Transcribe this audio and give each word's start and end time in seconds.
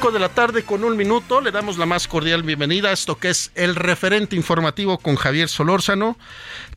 5 0.00 0.12
de 0.12 0.18
la 0.18 0.30
tarde 0.30 0.62
con 0.62 0.82
un 0.82 0.96
minuto, 0.96 1.42
le 1.42 1.50
damos 1.50 1.76
la 1.76 1.84
más 1.84 2.08
cordial 2.08 2.42
bienvenida 2.42 2.88
a 2.88 2.92
esto 2.92 3.18
que 3.18 3.28
es 3.28 3.50
el 3.54 3.76
referente 3.76 4.34
informativo 4.34 4.96
con 4.96 5.16
Javier 5.16 5.50
Solórzano, 5.50 6.16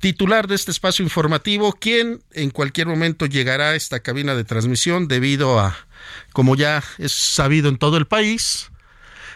titular 0.02 0.46
de 0.46 0.56
este 0.56 0.72
espacio 0.72 1.04
informativo, 1.04 1.72
quien 1.72 2.22
en 2.34 2.50
cualquier 2.50 2.88
momento 2.88 3.26
llegará 3.26 3.70
a 3.70 3.76
esta 3.76 4.02
cabina 4.02 4.36
de 4.36 4.44
transmisión 4.44 5.08
debido 5.08 5.58
a, 5.58 5.74
como 6.34 6.58
ya 6.58 6.84
es 6.98 7.14
sabido 7.14 7.70
en 7.70 7.78
todo 7.78 7.96
el 7.96 8.08
país, 8.08 8.72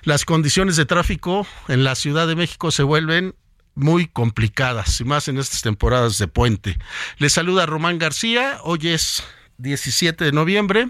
las 0.04 0.26
condiciones 0.26 0.76
de 0.76 0.86
tráfico 0.86 1.48
en 1.70 1.86
la 1.86 1.96
Ciudad 1.96 2.28
de 2.28 2.36
México 2.36 2.72
se 2.72 2.84
vuelven 2.84 3.36
muy 3.74 4.08
complicadas, 4.08 5.00
y 5.00 5.06
más 5.06 5.30
en 5.30 5.38
estas 5.38 5.62
temporadas 5.62 6.18
de 6.18 6.28
puente. 6.28 6.78
Le 7.20 7.30
saluda 7.30 7.66
Román 7.66 8.00
García, 8.00 8.60
hoy 8.64 8.90
es 8.90 9.24
17 9.58 10.26
de 10.26 10.32
noviembre 10.32 10.90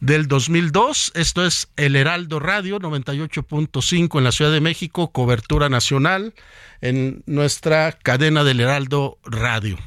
del 0.00 0.26
2002. 0.28 1.12
Esto 1.14 1.44
es 1.44 1.68
El 1.76 1.96
Heraldo 1.96 2.40
Radio 2.40 2.78
98.5 2.78 4.18
en 4.18 4.24
la 4.24 4.32
Ciudad 4.32 4.52
de 4.52 4.60
México, 4.60 5.12
cobertura 5.12 5.68
nacional 5.68 6.34
en 6.80 7.22
nuestra 7.26 7.92
cadena 7.92 8.44
del 8.44 8.60
Heraldo 8.60 9.18
Radio. 9.24 9.78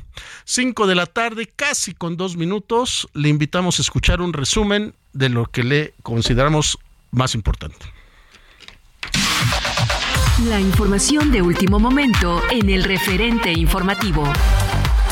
5 0.45 0.87
de 0.87 0.95
la 0.95 1.05
tarde, 1.05 1.51
casi 1.55 1.93
con 1.93 2.17
dos 2.17 2.37
minutos, 2.37 3.07
le 3.13 3.29
invitamos 3.29 3.79
a 3.79 3.81
escuchar 3.81 4.21
un 4.21 4.33
resumen 4.33 4.93
de 5.13 5.29
lo 5.29 5.45
que 5.45 5.63
le 5.63 5.93
consideramos 6.03 6.77
más 7.11 7.35
importante. 7.35 7.85
La 10.47 10.59
información 10.59 11.31
de 11.31 11.41
último 11.41 11.79
momento 11.79 12.41
en 12.49 12.69
el 12.69 12.83
referente 12.83 13.51
informativo. 13.51 14.23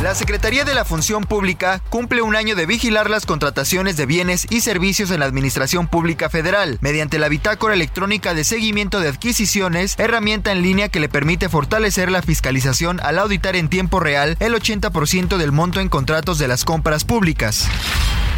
La 0.02 0.16
Secretaría 0.16 0.66
de 0.66 0.74
la 0.74 0.84
Función 0.84 1.26
Pública 1.26 1.80
cumple 1.90 2.24
un 2.24 2.36
año 2.36 2.56
de 2.56 2.66
vigilar 2.66 3.08
las 3.08 3.28
contrataciones 3.28 3.98
de 3.98 4.08
bienes 4.08 4.48
y 4.50 4.62
servicios 4.62 5.12
en 5.12 5.20
la 5.20 5.28
Administración 5.28 5.88
Pública 5.88 6.28
Federal 6.28 6.80
mediante 6.82 7.20
la 7.20 7.30
bitácora 7.30 7.76
electrónica 7.76 8.34
de 8.34 8.44
seguimiento 8.44 9.00
de 9.00 9.10
adquisiciones, 9.10 9.94
herramienta 10.00 10.52
en 10.54 10.64
línea 10.64 10.90
que 10.90 11.00
le 11.00 11.08
permite 11.08 11.50
fortalecer 11.50 12.10
la 12.10 12.24
fiscalización 12.24 13.00
al 13.04 13.20
auditar 13.20 13.56
en 13.56 13.70
tiempo 13.70 14.00
real 14.00 14.38
el 14.40 14.56
80% 14.56 15.38
del 15.38 15.52
monto 15.52 15.80
en 15.80 15.90
contratos 15.90 16.40
de 16.40 16.48
las 16.48 16.66
compras 16.66 17.04
públicas. 17.04 17.68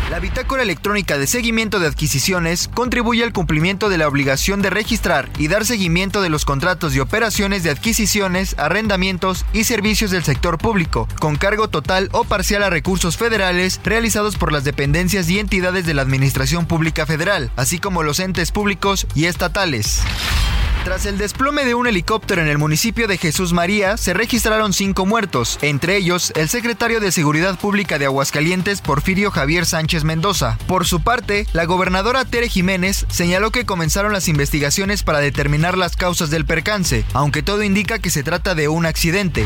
La 0.10 0.20
bitácora 0.20 0.62
electrónica 0.64 1.18
de 1.18 1.28
seguimiento 1.28 1.80
de 1.80 1.88
adquisiciones 1.88 2.70
contribuye 2.74 3.24
al 3.24 3.34
cumplimiento 3.34 3.90
de 3.90 3.98
la 3.98 4.08
obligación 4.08 4.62
de 4.62 4.70
registrar 4.70 5.30
y 5.38 5.48
dar 5.48 5.66
seguimiento 5.66 6.22
de 6.22 6.30
los 6.30 6.46
contratos 6.46 6.94
y 6.94 7.00
operaciones 7.00 7.64
de 7.64 7.72
adquisiciones, 7.72 8.56
arrendamientos 8.60 9.46
y 9.54 9.64
servicios 9.64 10.12
del 10.12 10.24
sector 10.24 10.58
público, 10.58 11.08
con 11.20 11.38
cargo 11.38 11.68
total 11.68 12.10
o 12.12 12.26
parcial 12.26 12.64
a 12.64 12.70
recursos 12.70 13.18
federales 13.18 13.80
realizados 13.84 14.36
por 14.36 14.52
las 14.52 14.64
dependencias 14.64 15.30
y 15.30 15.40
entidades 15.40 15.86
de 15.86 15.94
la 15.94 16.04
Administración 16.04 16.68
Pública 16.68 17.06
Federal, 17.06 17.50
así 17.56 17.80
como 17.80 18.04
los 18.04 18.20
entes 18.20 18.52
públicos 18.52 19.08
y 19.16 19.26
estatales. 19.26 20.04
Tras 20.84 21.06
el 21.06 21.18
desplome 21.18 21.64
de 21.64 21.76
un 21.76 21.88
helicóptero 21.88 22.42
en 22.42 22.50
el 22.50 22.58
municipio 22.58 23.08
de 23.08 23.18
Jesús 23.18 23.54
María, 23.54 23.96
se 23.96 24.14
registraron 24.14 24.74
cinco 24.74 25.06
muertos, 25.06 25.58
entre 25.62 25.96
ellos 25.96 26.34
el 26.36 26.50
secretario 26.50 27.00
de 27.00 27.14
Seguridad 27.14 27.58
Pública 27.58 27.98
de 27.98 28.06
Aguascalientes, 28.06 28.82
Porfirio 28.82 29.32
Javier 29.32 29.66
Sánchez 29.66 29.93
Mendoza. 30.04 30.58
Por 30.66 30.88
su 30.88 31.02
parte, 31.02 31.46
la 31.54 31.66
gobernadora 31.66 32.26
Tere 32.26 32.50
Jiménez 32.50 33.06
señaló 33.10 33.52
que 33.52 33.68
comenzaron 33.68 34.14
las 34.14 34.28
investigaciones 34.28 35.04
para 35.04 35.20
determinar 35.20 35.78
las 35.78 35.96
causas 35.96 36.32
del 36.32 36.46
percance, 36.46 37.06
aunque 37.14 37.44
todo 37.44 37.62
indica 37.62 38.00
que 38.00 38.10
se 38.10 38.24
trata 38.24 38.56
de 38.56 38.68
un 38.68 38.88
accidente. 38.88 39.46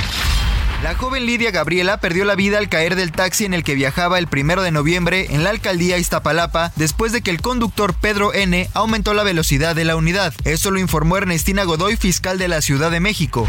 La 0.84 0.96
joven 0.96 1.26
Lidia 1.26 1.50
Gabriela 1.52 2.00
perdió 2.00 2.24
la 2.24 2.36
vida 2.36 2.60
al 2.60 2.70
caer 2.70 2.96
del 2.96 3.12
taxi 3.12 3.46
en 3.46 3.54
el 3.54 3.64
que 3.64 3.74
viajaba 3.74 4.20
el 4.20 4.28
primero 4.28 4.62
de 4.62 4.72
noviembre 4.72 5.28
en 5.32 5.44
la 5.44 5.50
alcaldía 5.50 5.98
Iztapalapa 5.98 6.72
después 6.76 7.12
de 7.12 7.22
que 7.22 7.32
el 7.32 7.42
conductor 7.42 7.96
Pedro 7.96 8.34
N 8.34 8.70
aumentó 8.74 9.14
la 9.14 9.24
velocidad 9.24 9.76
de 9.76 9.86
la 9.86 9.96
unidad. 9.96 10.34
Eso 10.46 10.70
lo 10.70 10.80
informó 10.80 11.18
Ernestina 11.18 11.64
Godoy, 11.64 11.98
fiscal 11.98 12.38
de 12.38 12.48
la 12.48 12.62
Ciudad 12.62 12.92
de 12.92 13.00
México. 13.00 13.48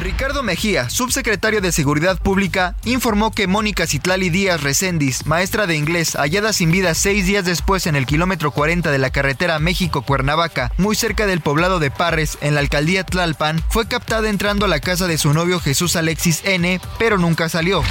Ricardo 0.00 0.42
Mejía, 0.42 0.90
subsecretario 0.90 1.60
de 1.60 1.72
Seguridad 1.72 2.18
Pública, 2.18 2.76
informó 2.84 3.30
que 3.30 3.46
Mónica 3.46 3.86
Citlali 3.86 4.28
Díaz 4.28 4.62
Recendis, 4.62 5.26
maestra 5.26 5.66
de 5.66 5.76
inglés, 5.76 6.16
hallada 6.16 6.52
sin 6.52 6.70
vida 6.70 6.94
seis 6.94 7.26
días 7.26 7.44
después 7.44 7.86
en 7.86 7.96
el 7.96 8.04
kilómetro 8.04 8.50
40 8.50 8.90
de 8.90 8.98
la 8.98 9.10
carretera 9.10 9.58
México-Cuernavaca, 9.58 10.70
muy 10.76 10.96
cerca 10.96 11.26
del 11.26 11.40
poblado 11.40 11.78
de 11.78 11.90
Parres, 11.90 12.36
en 12.42 12.54
la 12.54 12.60
alcaldía 12.60 13.04
Tlalpan, 13.04 13.62
fue 13.70 13.88
captada 13.88 14.28
entrando 14.28 14.66
a 14.66 14.68
la 14.68 14.80
casa 14.80 15.06
de 15.06 15.18
su 15.18 15.32
novio 15.32 15.60
Jesús 15.60 15.96
Alexis 15.96 16.42
N., 16.44 16.78
pero 16.98 17.16
nunca 17.16 17.48
salió. 17.48 17.82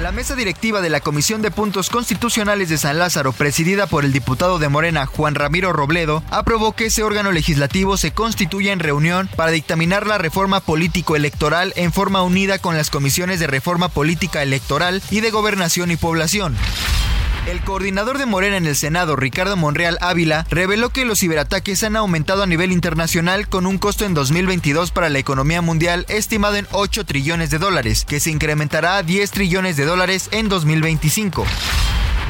La 0.00 0.12
mesa 0.12 0.36
directiva 0.36 0.80
de 0.80 0.90
la 0.90 1.00
Comisión 1.00 1.42
de 1.42 1.50
Puntos 1.50 1.90
Constitucionales 1.90 2.68
de 2.68 2.78
San 2.78 3.00
Lázaro, 3.00 3.32
presidida 3.32 3.88
por 3.88 4.04
el 4.04 4.12
diputado 4.12 4.60
de 4.60 4.68
Morena 4.68 5.06
Juan 5.06 5.34
Ramiro 5.34 5.72
Robledo, 5.72 6.22
aprobó 6.30 6.70
que 6.70 6.86
ese 6.86 7.02
órgano 7.02 7.32
legislativo 7.32 7.96
se 7.96 8.12
constituya 8.12 8.72
en 8.72 8.78
reunión 8.78 9.28
para 9.34 9.50
dictaminar 9.50 10.06
la 10.06 10.16
reforma 10.16 10.60
político-electoral 10.60 11.72
en 11.74 11.92
forma 11.92 12.22
unida 12.22 12.60
con 12.60 12.76
las 12.76 12.90
comisiones 12.90 13.40
de 13.40 13.48
reforma 13.48 13.88
política 13.88 14.40
electoral 14.44 15.02
y 15.10 15.18
de 15.18 15.32
gobernación 15.32 15.90
y 15.90 15.96
población. 15.96 16.56
El 17.48 17.62
coordinador 17.62 18.18
de 18.18 18.26
Morena 18.26 18.58
en 18.58 18.66
el 18.66 18.76
Senado, 18.76 19.16
Ricardo 19.16 19.56
Monreal 19.56 19.96
Ávila, 20.02 20.46
reveló 20.50 20.90
que 20.90 21.06
los 21.06 21.20
ciberataques 21.20 21.82
han 21.82 21.96
aumentado 21.96 22.42
a 22.42 22.46
nivel 22.46 22.72
internacional 22.72 23.48
con 23.48 23.64
un 23.64 23.78
costo 23.78 24.04
en 24.04 24.12
2022 24.12 24.90
para 24.90 25.08
la 25.08 25.18
economía 25.18 25.62
mundial 25.62 26.04
estimado 26.10 26.56
en 26.56 26.66
8 26.72 27.06
trillones 27.06 27.48
de 27.48 27.56
dólares, 27.56 28.04
que 28.04 28.20
se 28.20 28.30
incrementará 28.30 28.98
a 28.98 29.02
10 29.02 29.30
trillones 29.30 29.78
de 29.78 29.86
dólares 29.86 30.28
en 30.30 30.50
2025. 30.50 31.46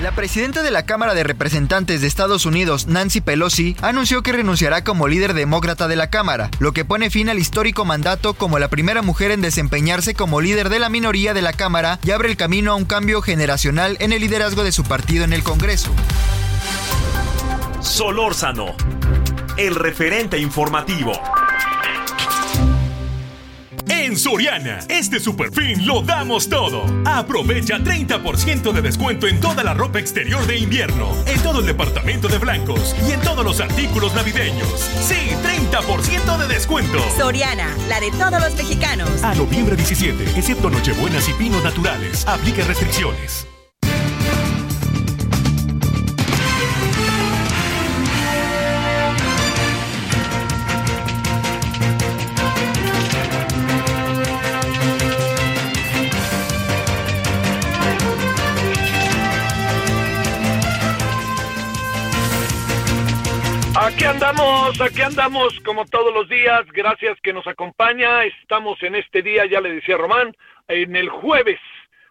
La 0.02 0.12
presidenta 0.12 0.62
de 0.62 0.70
la 0.70 0.86
Cámara 0.86 1.12
de 1.12 1.24
Representantes 1.24 2.00
de 2.00 2.06
Estados 2.06 2.46
Unidos, 2.46 2.86
Nancy 2.86 3.20
Pelosi, 3.20 3.74
anunció 3.82 4.22
que 4.22 4.30
renunciará 4.30 4.84
como 4.84 5.08
líder 5.08 5.34
demócrata 5.34 5.88
de 5.88 5.96
la 5.96 6.08
Cámara, 6.08 6.50
lo 6.60 6.72
que 6.72 6.84
pone 6.84 7.10
fin 7.10 7.28
al 7.28 7.38
histórico 7.40 7.84
mandato 7.84 8.34
como 8.34 8.60
la 8.60 8.68
primera 8.68 9.02
mujer 9.02 9.32
en 9.32 9.40
desempeñarse 9.40 10.14
como 10.14 10.40
líder 10.40 10.68
de 10.68 10.78
la 10.78 10.88
minoría 10.88 11.34
de 11.34 11.42
la 11.42 11.52
Cámara 11.52 11.98
y 12.04 12.12
abre 12.12 12.28
el 12.28 12.36
camino 12.36 12.70
a 12.70 12.76
un 12.76 12.84
cambio 12.84 13.22
generacional 13.22 13.96
en 13.98 14.12
el 14.12 14.20
liderazgo 14.20 14.62
de 14.62 14.70
su 14.70 14.84
partido 14.84 15.24
en 15.24 15.32
el 15.32 15.42
Congreso. 15.42 15.90
Solórzano, 17.80 18.76
el 19.56 19.74
referente 19.74 20.38
informativo. 20.38 21.12
En 24.08 24.16
Soriana, 24.16 24.78
este 24.88 25.20
super 25.20 25.52
fin 25.52 25.86
lo 25.86 26.00
damos 26.00 26.48
todo. 26.48 26.86
Aprovecha 27.04 27.76
30% 27.76 28.72
de 28.72 28.80
descuento 28.80 29.28
en 29.28 29.38
toda 29.38 29.62
la 29.62 29.74
ropa 29.74 29.98
exterior 29.98 30.46
de 30.46 30.56
invierno, 30.56 31.14
en 31.26 31.38
todo 31.42 31.60
el 31.60 31.66
departamento 31.66 32.26
de 32.26 32.38
blancos 32.38 32.96
y 33.06 33.12
en 33.12 33.20
todos 33.20 33.44
los 33.44 33.60
artículos 33.60 34.14
navideños. 34.14 34.66
Sí, 35.06 35.28
30% 35.44 36.38
de 36.38 36.48
descuento. 36.48 36.98
Soriana, 37.18 37.68
la 37.90 38.00
de 38.00 38.10
todos 38.12 38.40
los 38.40 38.54
mexicanos. 38.54 39.22
A 39.22 39.34
noviembre 39.34 39.76
17, 39.76 40.38
excepto 40.38 40.70
Nochebuenas 40.70 41.28
y 41.28 41.34
Pinos 41.34 41.62
Naturales. 41.62 42.26
Aplica 42.26 42.64
restricciones. 42.64 43.46
Aquí 64.80 65.02
andamos 65.02 65.58
como 65.64 65.84
todos 65.86 66.14
los 66.14 66.28
días. 66.28 66.64
Gracias 66.72 67.18
que 67.22 67.32
nos 67.32 67.46
acompaña. 67.46 68.24
Estamos 68.24 68.82
en 68.82 68.94
este 68.94 69.22
día, 69.22 69.46
ya 69.46 69.60
le 69.60 69.72
decía 69.72 69.96
Román, 69.96 70.34
en 70.68 70.96
el 70.96 71.08
jueves, 71.08 71.60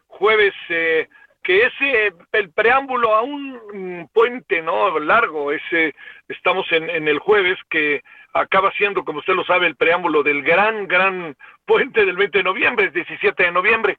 jueves 0.07 0.53
eh, 0.69 1.07
que 1.43 1.65
es 1.65 1.73
eh, 1.81 2.11
el 2.33 2.49
preámbulo 2.51 3.15
a 3.15 3.21
un 3.21 4.09
puente 4.13 4.61
no 4.61 4.99
largo. 4.99 5.51
Ese 5.51 5.95
estamos 6.27 6.65
en, 6.71 6.89
en 6.89 7.07
el 7.07 7.19
jueves 7.19 7.57
que 7.69 8.03
acaba 8.33 8.71
siendo, 8.73 9.05
como 9.05 9.19
usted 9.19 9.33
lo 9.33 9.45
sabe, 9.45 9.67
el 9.67 9.75
preámbulo 9.75 10.23
del 10.23 10.43
gran, 10.43 10.87
gran 10.87 11.35
puente 11.65 12.05
del 12.05 12.17
20 12.17 12.39
de 12.39 12.43
noviembre, 12.43 12.87
es 12.87 12.93
17 12.93 13.43
de 13.43 13.51
noviembre. 13.51 13.97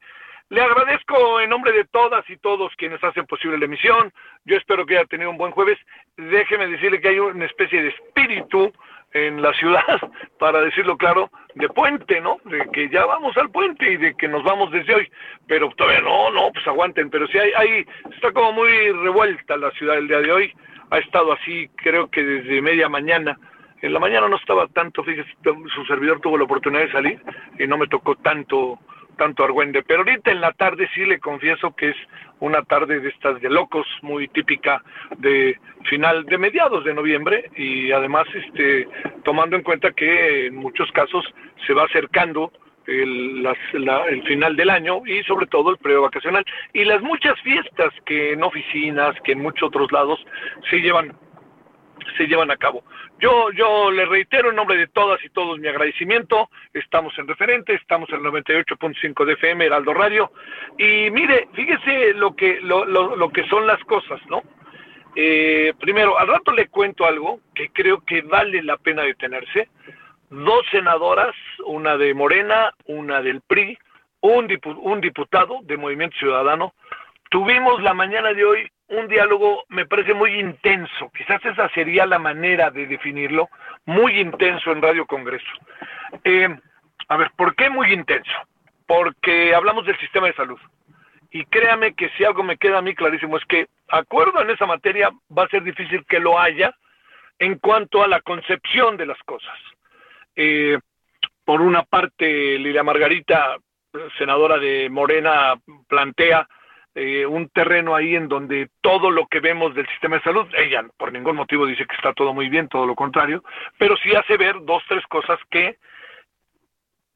Le 0.51 0.63
agradezco 0.63 1.41
en 1.41 1.51
nombre 1.51 1.73
de 1.73 1.85
todas 1.85 2.29
y 2.31 2.39
todos 2.39 2.73
quienes 2.77 3.05
hacen 3.05 3.27
posible 3.27 3.59
la 3.59 3.67
emisión. 3.67 4.11
Yo 4.47 4.57
espero 4.57 4.87
que 4.87 4.97
haya 4.97 5.07
tenido 5.07 5.31
un 5.31 5.37
buen 5.37 5.53
jueves. 5.53 5.79
Déjeme 6.17 6.69
decirle 6.69 7.03
que 7.03 7.09
hay 7.09 7.19
una 7.19 7.45
especie 7.45 7.83
de 7.83 7.89
espíritu 7.89 8.73
en 9.13 9.43
la 9.43 9.53
ciudad, 9.55 9.85
para 10.39 10.63
decirlo 10.63 10.97
claro, 10.97 11.31
de 11.55 11.69
puente, 11.69 12.23
¿no? 12.23 12.39
De 12.45 12.67
que 12.73 12.89
ya 12.89 13.05
vamos 13.05 13.37
al 13.37 13.51
puente 13.51 13.93
y 13.93 13.99
de 13.99 14.15
que 14.15 14.27
nos 14.27 14.43
vamos 14.43 14.71
desde 14.71 14.95
hoy. 14.95 15.13
Pero 15.47 15.69
todavía 15.77 16.01
no, 16.01 16.31
no, 16.31 16.51
pues 16.51 16.67
aguanten. 16.67 17.11
Pero 17.11 17.27
sí 17.27 17.39
hay, 17.39 17.53
hay 17.55 17.87
está 18.15 18.33
como 18.33 18.53
muy 18.53 18.71
revuelta 18.93 19.55
la 19.59 19.71
ciudad 19.73 19.99
el 19.99 20.09
día 20.09 20.21
de 20.21 20.33
hoy. 20.33 20.55
Ha 20.91 20.99
estado 20.99 21.33
así, 21.33 21.69
creo 21.77 22.09
que 22.09 22.23
desde 22.23 22.63
media 22.63 22.89
mañana. 22.89 23.39
En 23.81 23.93
la 23.93 24.01
mañana 24.01 24.29
no 24.29 24.37
estaba 24.37 24.67
tanto, 24.67 25.05
fíjese, 25.05 25.31
su 25.73 25.85
servidor 25.85 26.21
tuvo 26.21 26.37
la 26.37 26.45
oportunidad 26.45 26.83
de 26.83 26.91
salir 26.91 27.23
y 27.61 27.67
no 27.69 27.79
me 27.79 27.87
tocó 27.87 28.17
tanto 28.17 28.81
tanto 29.19 29.45
argüende, 29.45 29.83
pero 29.83 29.99
ahorita 29.99 30.31
en 30.31 30.41
la 30.41 30.53
tarde 30.53 30.89
sí 30.95 31.05
le 31.05 31.19
confieso 31.19 31.75
que 31.77 31.91
es 31.91 31.97
una 32.41 32.63
tarde 32.63 33.01
de 33.01 33.09
estas 33.11 33.41
de 33.43 33.51
locos, 33.51 33.87
muy 34.01 34.29
típica 34.29 34.83
de 35.19 35.59
final, 35.85 36.25
de 36.25 36.39
mediados 36.39 36.85
de 36.85 36.95
noviembre, 36.95 37.51
y 37.57 37.93
además 37.93 38.27
este, 38.33 38.89
tomando 39.25 39.57
en 39.57 39.63
cuenta 39.63 39.93
que 39.93 40.47
en 40.47 40.57
muchos 40.57 40.91
casos 40.93 41.27
se 41.67 41.75
va 41.75 41.85
acercando 41.85 42.51
el, 42.87 43.47
el, 44.09 44.23
final 44.23 44.57
del 44.57 44.71
año 44.71 45.03
y 45.05 45.23
sobre 45.25 45.47
todo 45.47 45.71
el 45.71 45.77
periodo 45.77 46.03
vacacional 46.03 46.45
y 46.73 46.85
las 46.85 47.03
muchas 47.03 47.39
fiestas 47.43 47.93
que 48.07 48.33
en 48.33 48.43
oficinas, 48.43 49.15
que 49.25 49.33
en 49.33 49.43
muchos 49.43 49.69
otros 49.69 49.93
lados 49.93 50.25
se 50.71 50.79
llevan 50.79 51.13
se 52.17 52.27
llevan 52.27 52.51
a 52.51 52.57
cabo. 52.57 52.83
Yo, 53.21 53.51
yo 53.51 53.91
le 53.91 54.07
reitero 54.07 54.51
en 54.51 54.57
nombre 54.57 54.77
de 54.77 54.87
todas 54.87 55.23
y 55.25 55.29
todos 55.31 55.59
mi 55.59 55.67
agradecimiento. 55.67 56.51
Estamos 56.73 57.19
en 57.19 57.27
referente, 57.27 57.75
estamos 57.75 58.09
en 58.11 58.17
el 58.17 58.33
98.5 58.33 59.25
de 59.25 59.33
FM, 59.33 59.67
Heraldo 59.67 59.93
Radio. 59.93 60.31
Y 60.79 61.11
mire, 61.11 61.49
fíjese 61.53 62.15
lo 62.15 62.37
que, 62.37 62.61
lo, 62.61 62.85
lo, 62.85 63.17
lo 63.17 63.31
que 63.31 63.45
son 63.49 63.67
las 63.67 63.83
cosas, 63.85 64.21
¿no? 64.29 64.43
Eh, 65.17 65.75
primero, 65.81 66.17
al 66.17 66.29
rato 66.29 66.53
le 66.53 66.69
cuento 66.69 67.05
algo 67.05 67.41
que 67.55 67.71
creo 67.71 68.05
que 68.05 68.23
vale 68.23 68.63
la 68.63 68.77
pena 68.77 69.03
detenerse. 69.03 69.69
Dos 70.31 70.65
senadoras, 70.71 71.35
una 71.67 71.97
de 71.97 72.15
Morena, 72.15 72.73
una 72.85 73.21
del 73.21 73.41
PRI, 73.41 73.77
un, 74.21 74.49
un 74.83 75.01
diputado 75.01 75.59
de 75.63 75.77
Movimiento 75.77 76.17
Ciudadano, 76.19 76.75
tuvimos 77.31 77.83
la 77.83 77.95
mañana 77.95 78.33
de 78.33 78.45
hoy 78.45 78.71
un 78.89 79.09
diálogo 79.09 79.65
me 79.69 79.87
parece 79.87 80.15
muy 80.15 80.39
intenso, 80.39 81.11
quizás 81.17 81.45
esa 81.45 81.69
sería 81.71 82.07
la 82.07 82.19
manera 82.19 82.71
de 82.71 82.87
definirlo, 82.87 83.49
muy 83.85 84.19
intenso 84.19 84.73
en 84.73 84.83
Radio 84.83 85.07
Congreso. 85.07 85.51
Eh, 86.25 86.49
a 87.09 87.17
ver, 87.17 87.31
¿por 87.37 87.55
qué 87.55 87.69
muy 87.69 87.93
intenso? 87.93 88.33
Porque 88.87 89.55
hablamos 89.55 89.85
del 89.87 89.99
sistema 89.99 90.27
de 90.29 90.35
salud. 90.35 90.59
Y 91.31 91.45
créame 91.45 91.95
que 91.95 92.09
si 92.11 92.25
algo 92.25 92.43
me 92.43 92.57
queda 92.57 92.79
a 92.79 92.83
mí 92.83 92.95
clarísimo 92.95 93.37
es 93.37 93.45
que 93.45 93.67
acuerdo 93.89 94.41
en 94.41 94.51
esa 94.51 94.65
materia 94.65 95.11
va 95.37 95.45
a 95.45 95.49
ser 95.49 95.63
difícil 95.63 96.05
que 96.07 96.21
lo 96.21 96.39
haya 96.39 96.75
en 97.39 97.59
cuanto 97.59 98.03
a 98.03 98.09
la 98.09 98.23
concepción 98.23 98.97
de 98.97 99.07
las 99.07 99.19
cosas. 99.25 99.57
Eh, 100.35 100.79
por 101.45 101.61
una 101.61 101.83
parte, 101.83 102.59
Lilia 102.59 102.83
Margarita, 102.83 103.57
senadora 104.17 104.59
de 104.59 104.89
Morena, 104.89 105.55
plantea 105.89 106.49
eh, 107.01 107.25
un 107.27 107.49
terreno 107.51 107.95
ahí 107.95 108.17
en 108.17 108.29
donde 108.29 108.71
todo 108.81 109.11
lo 109.11 109.27
que 109.29 109.39
vemos 109.39 109.75
del 109.75 109.87
sistema 109.89 110.17
de 110.17 110.23
salud, 110.23 110.47
ella 110.57 110.85
por 110.97 111.13
ningún 111.13 111.37
motivo 111.37 111.65
dice 111.65 111.87
que 111.87 111.95
está 111.95 112.13
todo 112.13 112.35
muy 112.35 112.49
bien, 112.49 112.69
todo 112.69 112.87
lo 112.87 112.97
contrario, 112.97 113.45
pero 113.79 113.97
sí 113.99 114.15
hace 114.17 114.37
ver 114.37 114.57
dos, 114.63 114.83
tres 114.89 115.07
cosas 115.07 115.39
que 115.49 115.77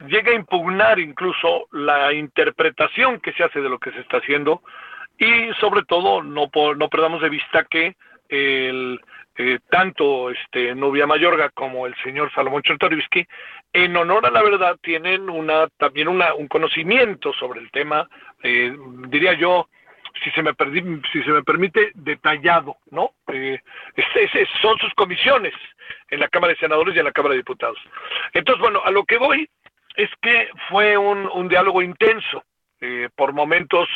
llega 0.07 0.31
a 0.31 0.35
impugnar 0.35 0.99
incluso 0.99 1.67
la 1.71 2.13
interpretación 2.13 3.19
que 3.19 3.33
se 3.33 3.43
hace 3.43 3.59
de 3.59 3.69
lo 3.69 3.77
que 3.79 3.91
se 3.91 3.99
está 3.99 4.17
haciendo 4.17 4.61
y 5.17 5.53
sobre 5.59 5.83
todo 5.83 6.23
no, 6.23 6.49
no 6.77 6.89
perdamos 6.89 7.21
de 7.21 7.29
vista 7.29 7.65
que 7.65 7.95
el, 8.29 9.01
eh, 9.37 9.59
tanto 9.69 10.29
este 10.29 10.75
Novia 10.75 11.07
Mayorga 11.07 11.49
como 11.49 11.87
el 11.87 11.95
señor 12.03 12.31
Salomón 12.33 12.61
Chertorivsky, 12.63 13.25
en 13.73 13.95
honor 13.97 14.25
a 14.25 14.31
la 14.31 14.43
verdad, 14.43 14.77
tienen 14.81 15.29
una 15.29 15.67
también 15.77 16.07
una, 16.07 16.33
un 16.35 16.47
conocimiento 16.47 17.33
sobre 17.33 17.59
el 17.59 17.71
tema, 17.71 18.07
eh, 18.43 18.75
diría 19.07 19.33
yo, 19.33 19.67
si 20.23 20.29
se 20.31 20.43
me 20.43 20.51
si 21.11 21.23
se 21.23 21.31
me 21.31 21.43
permite, 21.43 21.91
detallado, 21.95 22.77
¿no? 22.91 23.11
Eh, 23.27 23.59
son 24.61 24.77
sus 24.77 24.93
comisiones 24.93 25.53
en 26.09 26.19
la 26.19 26.27
Cámara 26.27 26.53
de 26.53 26.59
Senadores 26.59 26.95
y 26.95 26.99
en 26.99 27.05
la 27.05 27.11
Cámara 27.11 27.33
de 27.33 27.39
Diputados. 27.39 27.79
Entonces, 28.33 28.61
bueno, 28.61 28.81
a 28.85 28.91
lo 28.91 29.03
que 29.03 29.17
voy 29.17 29.49
es 29.95 30.09
que 30.21 30.49
fue 30.69 30.97
un, 30.97 31.27
un 31.33 31.47
diálogo 31.47 31.81
intenso, 31.81 32.43
eh, 32.81 33.09
por 33.15 33.33
momentos, 33.33 33.87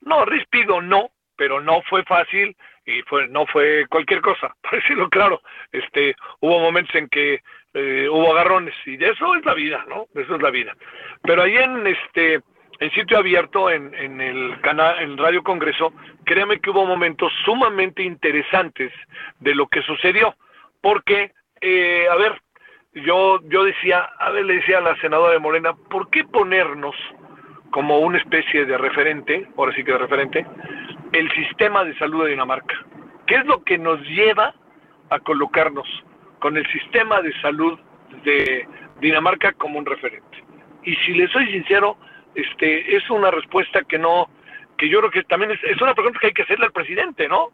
no, 0.00 0.24
ríspido 0.24 0.80
no, 0.80 1.10
pero 1.36 1.60
no 1.60 1.82
fue 1.82 2.04
fácil 2.04 2.56
y 2.98 3.02
fue 3.02 3.28
no 3.28 3.46
fue 3.46 3.86
cualquier 3.88 4.20
cosa, 4.20 4.54
para 4.62 4.78
decirlo 4.78 5.08
claro. 5.08 5.40
Este, 5.72 6.14
hubo 6.40 6.58
momentos 6.58 6.94
en 6.94 7.08
que 7.08 7.40
eh, 7.74 8.08
hubo 8.10 8.32
agarrones 8.32 8.74
y 8.86 8.96
de 8.96 9.10
eso 9.10 9.34
es 9.34 9.44
la 9.44 9.54
vida, 9.54 9.84
¿no? 9.88 10.06
Eso 10.14 10.36
es 10.36 10.42
la 10.42 10.50
vida. 10.50 10.74
Pero 11.22 11.42
ahí 11.42 11.56
en 11.56 11.86
este 11.86 12.40
en 12.80 12.90
sitio 12.92 13.18
abierto 13.18 13.70
en, 13.70 13.94
en 13.94 14.20
el 14.20 14.58
canal 14.62 15.00
en 15.00 15.18
Radio 15.18 15.42
Congreso, 15.42 15.92
créame 16.24 16.60
que 16.60 16.70
hubo 16.70 16.86
momentos 16.86 17.30
sumamente 17.44 18.02
interesantes 18.02 18.90
de 19.38 19.54
lo 19.54 19.66
que 19.66 19.82
sucedió, 19.82 20.34
porque 20.80 21.32
eh, 21.60 22.06
a 22.10 22.16
ver, 22.16 22.40
yo 22.94 23.40
yo 23.44 23.64
decía, 23.64 24.10
a 24.18 24.30
ver, 24.30 24.46
le 24.46 24.54
decía 24.54 24.78
a 24.78 24.82
la 24.82 24.96
senadora 24.96 25.34
de 25.34 25.38
Morena, 25.38 25.74
¿por 25.74 26.08
qué 26.10 26.24
ponernos 26.24 26.96
como 27.70 28.00
una 28.00 28.18
especie 28.18 28.64
de 28.66 28.76
referente, 28.76 29.46
ahora 29.56 29.74
sí 29.74 29.84
que 29.84 29.92
de 29.92 29.98
referente, 29.98 30.46
el 31.12 31.30
sistema 31.32 31.84
de 31.84 31.96
salud 31.98 32.24
de 32.24 32.30
Dinamarca. 32.30 32.74
¿Qué 33.26 33.36
es 33.36 33.46
lo 33.46 33.62
que 33.62 33.78
nos 33.78 34.00
lleva 34.02 34.54
a 35.10 35.18
colocarnos 35.20 35.86
con 36.38 36.56
el 36.56 36.66
sistema 36.72 37.20
de 37.20 37.32
salud 37.40 37.78
de 38.24 38.66
Dinamarca 39.00 39.52
como 39.52 39.78
un 39.78 39.86
referente? 39.86 40.44
Y 40.84 40.94
si 40.96 41.12
le 41.12 41.28
soy 41.28 41.46
sincero, 41.50 41.96
este 42.34 42.96
es 42.96 43.08
una 43.10 43.30
respuesta 43.30 43.82
que 43.82 43.98
no, 43.98 44.28
que 44.78 44.88
yo 44.88 44.98
creo 45.00 45.10
que 45.10 45.22
también 45.24 45.52
es, 45.52 45.62
es 45.64 45.80
una 45.80 45.94
pregunta 45.94 46.18
que 46.20 46.28
hay 46.28 46.32
que 46.32 46.42
hacerle 46.42 46.66
al 46.66 46.72
presidente, 46.72 47.28
¿no? 47.28 47.50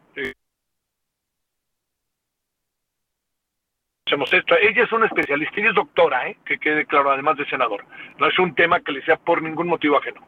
Ella 4.15 4.83
es 4.83 4.91
una 4.91 5.07
especialista, 5.07 5.59
ella 5.59 5.69
es 5.69 5.75
doctora, 5.75 6.29
¿eh? 6.29 6.37
que 6.45 6.57
quede 6.57 6.85
claro, 6.85 7.11
además 7.11 7.37
de 7.37 7.45
senador. 7.45 7.83
No 8.19 8.27
es 8.27 8.39
un 8.39 8.55
tema 8.55 8.79
que 8.79 8.91
le 8.91 9.01
sea 9.03 9.17
por 9.17 9.41
ningún 9.41 9.67
motivo 9.67 9.97
ajeno. 9.97 10.21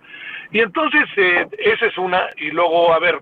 Y 0.51 0.59
entonces, 0.59 1.05
eh, 1.15 1.47
esa 1.57 1.85
es 1.85 1.97
una, 1.97 2.27
y 2.37 2.51
luego, 2.51 2.93
a 2.93 2.99
ver, 2.99 3.19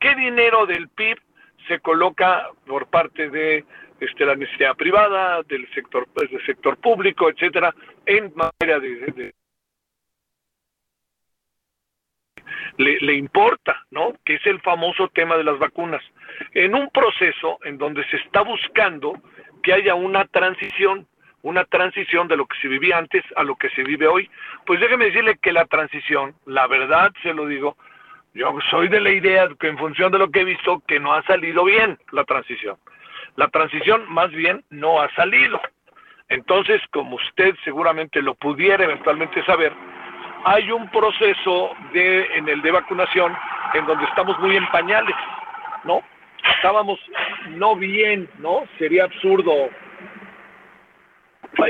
¿qué 0.00 0.14
dinero 0.14 0.66
del 0.66 0.88
PIB 0.88 1.18
se 1.66 1.80
coloca 1.80 2.48
por 2.66 2.86
parte 2.86 3.28
de 3.30 3.64
este, 4.00 4.24
la 4.24 4.36
necesidad 4.36 4.76
privada, 4.76 5.42
del 5.42 5.68
sector, 5.74 6.06
pues, 6.14 6.30
del 6.30 6.44
sector 6.46 6.76
público, 6.78 7.28
etcétera, 7.28 7.74
en 8.06 8.32
materia 8.34 8.78
de, 8.78 9.32
le, 12.76 12.98
le, 13.00 13.14
importa, 13.14 13.84
¿no? 13.90 14.14
Que 14.24 14.34
es 14.34 14.46
el 14.46 14.60
famoso 14.60 15.08
tema 15.08 15.36
de 15.36 15.44
las 15.44 15.58
vacunas. 15.58 16.02
En 16.54 16.74
un 16.74 16.88
proceso 16.90 17.58
en 17.64 17.76
donde 17.76 18.04
se 18.08 18.16
está 18.18 18.42
buscando 18.42 19.20
que 19.68 19.74
haya 19.74 19.94
una 19.94 20.24
transición, 20.24 21.06
una 21.42 21.62
transición 21.66 22.26
de 22.26 22.38
lo 22.38 22.46
que 22.46 22.58
se 22.58 22.68
vivía 22.68 22.96
antes 22.96 23.22
a 23.36 23.42
lo 23.42 23.54
que 23.56 23.68
se 23.68 23.82
vive 23.82 24.06
hoy. 24.06 24.30
Pues 24.64 24.80
déjeme 24.80 25.04
decirle 25.04 25.36
que 25.42 25.52
la 25.52 25.66
transición, 25.66 26.34
la 26.46 26.66
verdad 26.66 27.12
se 27.22 27.34
lo 27.34 27.44
digo, 27.44 27.76
yo 28.32 28.56
soy 28.70 28.88
de 28.88 28.98
la 28.98 29.10
idea 29.10 29.46
que 29.60 29.68
en 29.68 29.76
función 29.76 30.10
de 30.10 30.20
lo 30.20 30.30
que 30.30 30.40
he 30.40 30.44
visto, 30.44 30.82
que 30.88 30.98
no 30.98 31.12
ha 31.12 31.22
salido 31.24 31.64
bien 31.64 31.98
la 32.12 32.24
transición. 32.24 32.78
La 33.36 33.48
transición 33.48 34.10
más 34.10 34.30
bien 34.30 34.64
no 34.70 35.02
ha 35.02 35.14
salido. 35.14 35.60
Entonces, 36.30 36.80
como 36.90 37.16
usted 37.16 37.54
seguramente 37.62 38.22
lo 38.22 38.36
pudiera 38.36 38.84
eventualmente 38.84 39.44
saber, 39.44 39.74
hay 40.46 40.70
un 40.70 40.88
proceso 40.88 41.72
de 41.92 42.24
en 42.36 42.48
el 42.48 42.62
de 42.62 42.70
vacunación 42.70 43.36
en 43.74 43.84
donde 43.84 44.06
estamos 44.06 44.38
muy 44.38 44.56
en 44.56 44.66
pañales, 44.68 45.16
¿no? 45.84 46.02
estábamos 46.56 46.98
no 47.50 47.76
bien, 47.76 48.28
¿no? 48.38 48.64
Sería 48.78 49.04
absurdo. 49.04 49.70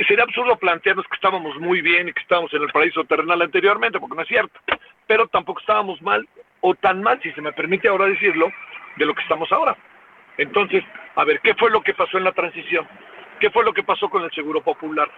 Sería 0.07 0.25
absurdo 0.25 0.57
plantearnos 0.57 1.07
que 1.07 1.15
estábamos 1.15 1.57
muy 1.59 1.81
bien 1.81 2.09
y 2.09 2.13
que 2.13 2.21
estábamos 2.21 2.53
en 2.53 2.63
el 2.63 2.71
paraíso 2.71 3.05
terrenal 3.05 3.41
anteriormente, 3.43 3.99
porque 3.99 4.17
no 4.17 4.23
es 4.23 4.29
cierto. 4.29 4.61
Pero 5.07 5.27
tampoco 5.29 5.61
estábamos 5.61 6.01
mal, 6.03 6.29
o 6.61 6.75
tan 6.75 7.03
mal, 7.03 7.21
si 7.23 7.33
se 7.33 7.41
me 7.41 7.53
permite 7.53 7.89
ahora 7.89 8.07
decirlo, 8.07 8.51
de 8.97 9.07
lo 9.07 9.15
que 9.15 9.23
estamos 9.23 9.51
ahora. 9.53 9.77
Entonces, 10.37 10.85
a 11.17 11.25
ver, 11.25 11.41
¿qué 11.41 11.55
fue 11.55 11.71
lo 11.71 11.83
que 11.83 11.95
pasó 11.95 12.19
en 12.19 12.25
la 12.25 12.33
transición? 12.33 12.87
¿Qué 13.41 13.51
fue 13.51 13.65
lo 13.65 13.73
que 13.73 13.83
pasó 13.83 14.09
con 14.09 14.23
el 14.23 14.31
Seguro 14.33 14.63
Popular? 14.63 15.11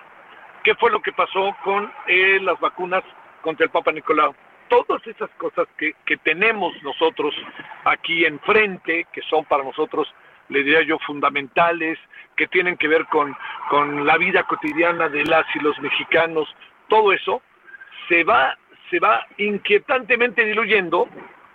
¿Qué 0.62 0.74
fue 0.74 0.90
lo 0.90 1.00
que 1.00 1.12
pasó 1.12 1.56
con 1.64 1.90
eh, 2.06 2.38
las 2.40 2.58
vacunas 2.60 3.02
contra 3.40 3.64
el 3.64 3.70
Papa 3.70 3.92
Nicolau? 3.92 4.34
Todas 4.68 5.04
esas 5.06 5.30
cosas 5.30 5.66
que, 5.76 5.94
que 6.04 6.16
tenemos 6.18 6.72
nosotros 6.82 7.34
aquí 7.84 8.24
enfrente, 8.24 9.06
que 9.12 9.22
son 9.22 9.44
para 9.46 9.64
nosotros, 9.64 10.12
le 10.50 10.62
diría 10.62 10.82
yo, 10.82 10.98
fundamentales, 10.98 11.98
que 12.36 12.46
tienen 12.46 12.76
que 12.76 12.88
ver 12.88 13.06
con, 13.06 13.36
con 13.70 14.06
la 14.06 14.18
vida 14.18 14.42
cotidiana 14.44 15.08
de 15.08 15.24
las 15.24 15.44
y 15.54 15.60
los 15.60 15.78
mexicanos, 15.80 16.48
todo 16.88 17.12
eso 17.12 17.42
se 18.08 18.24
va, 18.24 18.58
se 18.90 18.98
va 18.98 19.26
inquietantemente 19.38 20.44
diluyendo 20.44 21.08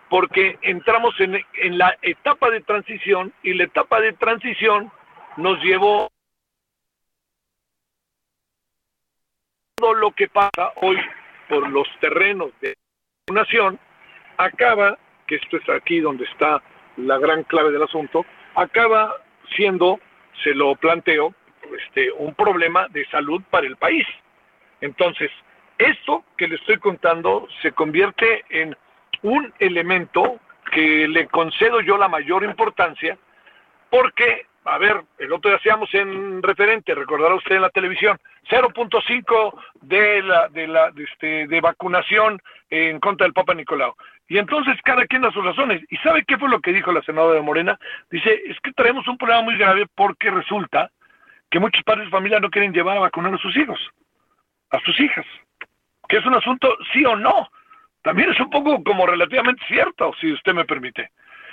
porque 0.10 0.58
entramos 0.62 1.20
en, 1.20 1.44
en 1.56 1.78
la 1.78 1.98
etapa 2.02 2.50
de 2.50 2.62
transición 2.62 3.34
y 3.44 3.54
la 3.54 3.66
etapa 3.66 4.00
de 4.00 4.14
transición 4.14 4.92
nos 5.38 5.62
llevó 5.62 6.10
todo 9.76 9.94
lo 9.94 10.12
que 10.12 10.30
pasa 10.30 10.72
hoy 10.78 10.98
por 11.50 11.70
los 11.70 11.88
terrenos 12.00 12.52
de 12.62 12.76
nación. 13.32 13.80
Acaba, 14.38 14.98
que 15.28 15.36
esto 15.36 15.58
es 15.58 15.70
aquí 15.70 16.00
donde 16.00 16.26
está 16.26 16.62
la 16.98 17.18
gran 17.18 17.44
clave 17.44 17.72
del 17.72 17.84
asunto, 17.84 18.26
acaba 18.56 19.16
siendo, 19.56 20.00
se 20.44 20.54
lo 20.54 20.76
planteo, 20.76 21.34
este, 21.78 22.12
un 22.12 22.34
problema 22.36 22.88
de 22.90 23.06
salud 23.08 23.42
para 23.50 23.68
el 23.68 23.76
país. 23.78 24.06
Entonces, 24.82 25.32
esto 25.78 26.24
que 26.38 26.48
le 26.48 26.56
estoy 26.56 26.78
contando 26.78 27.48
se 27.62 27.72
convierte 27.72 28.44
en 28.50 28.76
un 29.24 29.54
elemento 29.60 30.40
que 30.72 31.08
le 31.08 31.28
concedo 31.28 31.82
yo 31.82 31.98
la 31.98 32.08
mayor 32.08 32.44
importancia 32.44 33.18
porque, 33.90 34.46
a 34.66 34.78
ver, 34.78 35.04
el 35.20 35.32
otro 35.32 35.50
día 35.50 35.58
hacíamos 35.58 35.94
en 35.94 36.42
referente, 36.44 36.94
recordará 36.94 37.36
usted 37.36 37.56
en 37.56 37.62
la 37.62 37.70
televisión, 37.70 38.20
0.5 38.50 39.54
de 39.82 40.22
la 40.22 40.48
de 40.50 40.68
la 40.68 40.92
de, 40.92 41.04
este, 41.04 41.48
de 41.48 41.62
vacunación 41.62 42.42
en 42.70 43.00
contra 43.00 43.26
del 43.26 43.34
Papa 43.34 43.54
Nicolau. 43.54 43.96
Y 44.28 44.38
entonces 44.38 44.76
cada 44.84 45.06
quien 45.06 45.22
da 45.22 45.32
sus 45.32 45.44
razones. 45.44 45.84
¿Y 45.90 45.98
sabe 45.98 46.26
qué 46.26 46.38
fue 46.38 46.50
lo 46.50 46.60
que 46.60 46.74
dijo 46.74 46.92
la 46.92 47.04
senadora 47.04 47.36
de 47.36 47.42
Morena? 47.42 47.80
Dice, 48.10 48.42
es 48.46 48.60
que 48.62 48.74
traemos 48.74 49.08
un 49.08 49.18
problema 49.18 49.44
muy 49.44 49.58
grave 49.58 49.86
porque 49.96 50.32
resulta 50.32 50.92
que 51.52 51.60
muchos 51.60 51.84
padres 51.84 52.06
de 52.06 52.12
familia 52.12 52.40
no 52.40 52.50
quieren 52.50 52.74
llevar 52.74 52.98
a 52.98 53.02
vacunar 53.02 53.34
a 53.34 53.38
sus 53.38 53.56
hijos, 53.56 53.80
a 54.72 54.80
sus 54.80 55.00
hijas. 55.00 55.26
Que 56.10 56.18
es 56.18 56.26
un 56.26 56.36
asunto 56.36 56.76
sí 56.92 57.06
o 57.06 57.16
no. 57.16 57.50
También 58.02 58.32
es 58.32 58.40
un 58.40 58.50
poco 58.50 58.84
como 58.84 59.06
relativamente 59.06 59.64
cierto, 59.68 60.14
si 60.20 60.32
usted 60.32 60.54
me 60.54 60.66
permite. 60.66 61.12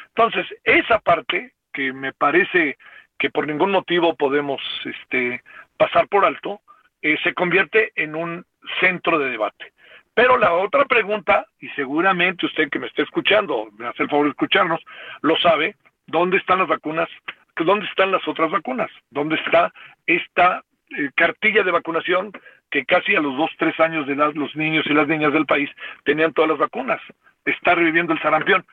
Entonces, 0.09 0.47
esa 0.64 0.99
parte 0.99 1.52
que 1.73 1.93
me 1.93 2.12
parece 2.12 2.76
que 3.19 3.31
por 3.31 3.47
ningún 3.47 3.71
motivo 3.71 4.14
podemos 4.17 4.61
este, 4.85 5.43
pasar 5.76 6.09
por 6.09 6.25
alto, 6.25 6.61
eh, 7.00 7.17
se 7.23 7.35
convierte 7.35 7.93
en 7.97 8.14
un 8.14 8.45
centro 8.81 9.19
de 9.19 9.31
debate. 9.31 9.73
Pero 10.14 10.37
la 10.37 10.52
otra 10.52 10.85
pregunta, 10.85 11.47
y 11.61 11.69
seguramente 11.71 12.47
usted 12.47 12.69
que 12.69 12.78
me 12.78 12.87
esté 12.87 13.02
escuchando, 13.02 13.69
me 13.78 13.87
hace 13.87 14.02
el 14.02 14.11
favor 14.11 14.26
de 14.26 14.31
escucharnos, 14.31 14.81
lo 15.23 15.37
sabe, 15.38 15.76
¿dónde 16.07 16.37
están 16.37 16.59
las 16.59 16.69
vacunas? 16.69 17.09
¿Dónde 17.57 17.87
están 17.87 18.12
las 18.12 18.26
otras 18.28 18.50
vacunas? 18.50 18.90
¿Dónde 19.11 19.37
está 19.37 19.73
esta 20.07 20.62
eh, 20.90 21.11
cartilla 21.14 21.62
de 21.62 21.71
vacunación 21.71 22.33
que 22.71 22.85
casi 22.85 23.14
a 23.14 23.21
los 23.21 23.37
dos, 23.37 23.50
tres 23.59 23.78
años 23.81 24.07
de 24.07 24.14
edad 24.14 24.33
los 24.35 24.54
niños 24.54 24.85
y 24.87 24.95
las 24.95 25.09
niñas 25.09 25.33
del 25.33 25.47
país 25.47 25.71
tenían 26.04 26.33
todas 26.33 26.50
las 26.50 26.59
vacunas? 26.59 27.00
Está 27.45 27.75
reviviendo 27.75 28.12
el 28.12 28.21
sarampión. 28.21 28.64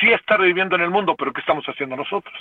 Sí 0.00 0.10
está 0.10 0.36
reviviendo 0.36 0.76
en 0.76 0.82
el 0.82 0.90
mundo, 0.90 1.14
pero 1.16 1.32
¿qué 1.32 1.40
estamos 1.40 1.64
haciendo 1.66 1.96
nosotros? 1.96 2.34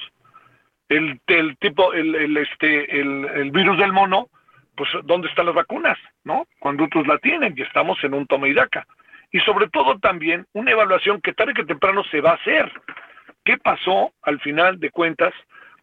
El, 0.88 1.20
el 1.28 1.58
tipo, 1.58 1.94
el, 1.94 2.16
el, 2.16 2.38
este, 2.38 3.00
el, 3.00 3.26
el 3.26 3.52
virus 3.52 3.78
del 3.78 3.92
mono, 3.92 4.30
pues 4.76 4.90
¿dónde 5.04 5.28
están 5.28 5.46
las 5.46 5.56
vacunas? 5.56 5.98
¿No? 6.24 6.48
Cuando 6.60 6.86
otros 6.86 7.08
la 7.08 7.18
tienen 7.18 7.54
y 7.58 7.62
estamos 7.62 8.04
en 8.04 8.14
un 8.14 8.28
toma 8.28 8.48
y 8.48 8.54
daca. 8.54 8.86
Y 9.32 9.40
sobre 9.40 9.70
todo 9.70 10.00
también 10.00 10.46
una 10.54 10.72
evaluación 10.72 11.22
que 11.22 11.34
tarde 11.34 11.54
que 11.54 11.66
temprano 11.66 12.04
se 12.06 12.22
va 12.22 12.32
a 12.32 12.36
hacer. 12.36 12.72
¿Qué 13.44 13.58
pasó 13.58 14.14
al 14.24 14.40
final 14.40 14.80
de 14.80 14.92
cuentas 14.92 15.34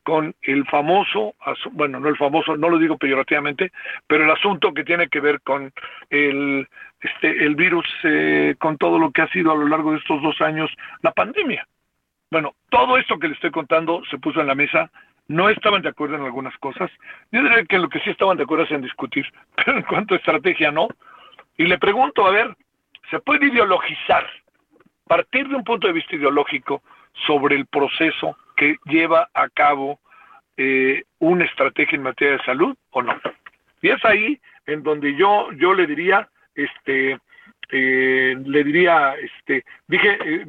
con 0.03 0.35
el 0.43 0.67
famoso, 0.67 1.35
bueno, 1.73 2.01
no 2.01 2.09
el 2.09 2.17
famoso, 2.17 2.57
no 2.57 2.69
lo 2.69 2.79
digo 2.79 2.99
peyorativamente, 2.99 3.71
pero 4.07 4.25
el 4.25 4.31
asunto 4.31 4.75
que 4.75 4.85
tiene 4.85 5.09
que 5.09 5.21
ver 5.21 5.41
con 5.43 5.73
el, 6.11 6.67
este, 7.01 7.45
el 7.45 7.55
virus, 7.55 7.87
eh, 8.03 8.57
con 8.59 8.79
todo 8.79 8.99
lo 8.99 9.13
que 9.13 9.23
ha 9.23 9.29
sido 9.29 9.53
a 9.53 9.57
lo 9.57 9.69
largo 9.69 9.93
de 9.93 9.99
estos 9.99 10.21
dos 10.21 10.41
años 10.41 10.71
la 11.03 11.13
pandemia? 11.13 11.67
Bueno, 12.31 12.55
todo 12.71 12.97
esto 12.97 13.19
que 13.19 13.29
le 13.29 13.35
estoy 13.35 13.51
contando 13.51 14.03
se 14.11 14.19
puso 14.19 14.41
en 14.41 14.47
la 14.47 14.55
mesa 14.55 14.91
no 15.29 15.49
estaban 15.49 15.83
de 15.83 15.89
acuerdo 15.89 16.17
en 16.17 16.25
algunas 16.25 16.57
cosas. 16.59 16.91
Yo 17.31 17.43
diría 17.43 17.65
que 17.65 17.79
lo 17.79 17.89
que 17.89 18.01
sí 18.01 18.11
estaban 18.11 18.37
de 18.37 18.45
acuerdo 18.45 18.65
es 18.65 18.71
en 18.71 18.83
discutir, 18.83 19.27
pero 19.57 19.77
en 19.77 19.83
cuanto 19.85 20.15
a 20.15 20.19
estrategia 20.19 20.71
no. 20.71 20.89
Y 21.57 21.67
le 21.67 21.79
pregunto, 21.79 22.27
a 22.27 22.31
ver, 22.31 22.57
¿se 23.11 23.19
puede 23.21 23.47
ideologizar, 23.47 24.27
partir 25.07 25.49
de 25.49 25.57
un 25.57 25.65
punto 25.65 25.87
de 25.87 25.93
vista 25.93 26.17
ideológico 26.17 26.83
sobre 27.27 27.57
el 27.57 27.67
proceso 27.67 28.37
que 28.57 28.77
lleva 28.87 29.29
a 29.35 29.49
cabo 29.49 30.01
eh, 30.57 31.05
una 31.19 31.45
estrategia 31.45 31.97
en 31.97 32.03
materia 32.03 32.37
de 32.39 32.45
salud 32.45 32.77
o 32.91 33.03
no? 33.03 33.15
Y 33.83 33.91
es 33.91 34.05
ahí 34.05 34.41
en 34.67 34.83
donde 34.83 35.15
yo, 35.17 35.51
yo 35.53 35.75
le 35.75 35.87
diría, 35.87 36.29
este, 36.55 37.19
eh, 37.71 38.37
le 38.45 38.65
diría, 38.65 39.15
este, 39.15 39.65
dije, 39.87 40.19
eh, 40.25 40.47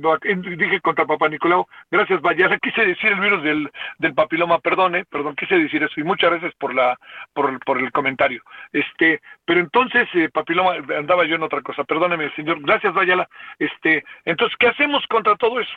dije 0.58 0.82
contra 0.82 1.06
Papá 1.06 1.30
Nicolau, 1.30 1.68
gracias 1.90 2.22
Vaya, 2.22 2.58
quise 2.58 2.86
decir 2.86 3.12
el 3.12 3.20
virus 3.20 3.44
del, 3.44 3.72
del 4.00 4.14
papiloma, 4.14 4.60
perdone, 4.60 5.06
perdón, 5.06 5.36
quise 5.36 5.58
decir 5.58 5.84
eso, 5.84 6.00
y 6.00 6.04
muchas 6.04 6.32
gracias 6.32 6.54
por 6.56 6.74
la, 6.74 6.98
por, 7.34 7.80
el 7.80 7.92
comentario. 7.92 8.44
Este, 8.72 9.22
pero 9.46 9.60
entonces, 9.60 10.08
eh, 10.16 10.30
papiloma, 10.34 10.74
andaba 10.98 11.26
yo 11.26 11.36
en 11.36 11.44
otra 11.44 11.62
cosa, 11.62 11.84
perdóneme, 11.84 12.30
señor, 12.36 12.62
gracias 12.62 12.94
Vayala, 12.94 13.28
este, 13.60 14.04
entonces, 14.26 14.58
¿qué 14.58 14.68
hacemos 14.68 15.06
contra 15.08 15.36
todo 15.36 15.60
eso? 15.60 15.74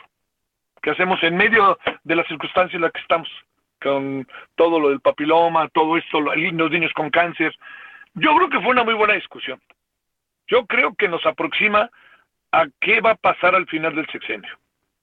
¿Qué 0.81 0.91
hacemos 0.91 1.21
en 1.23 1.37
medio 1.37 1.77
de 2.03 2.15
las 2.15 2.27
circunstancias 2.27 2.75
en 2.75 2.81
las 2.81 2.91
que 2.91 3.01
estamos? 3.01 3.29
Con 3.81 4.27
todo 4.55 4.79
lo 4.79 4.89
del 4.89 4.99
papiloma, 4.99 5.69
todo 5.69 5.97
esto, 5.97 6.19
los 6.19 6.71
niños 6.71 6.93
con 6.93 7.09
cáncer. 7.09 7.55
Yo 8.15 8.35
creo 8.35 8.49
que 8.49 8.59
fue 8.59 8.71
una 8.71 8.83
muy 8.83 8.95
buena 8.95 9.13
discusión 9.13 9.59
yo 10.47 10.65
creo 10.65 10.95
que 10.95 11.07
nos 11.07 11.25
aproxima 11.25 11.89
a 12.51 12.65
qué 12.79 13.01
va 13.01 13.11
a 13.11 13.15
pasar 13.15 13.55
al 13.55 13.67
final 13.67 13.95
del 13.95 14.07
sexenio. 14.07 14.57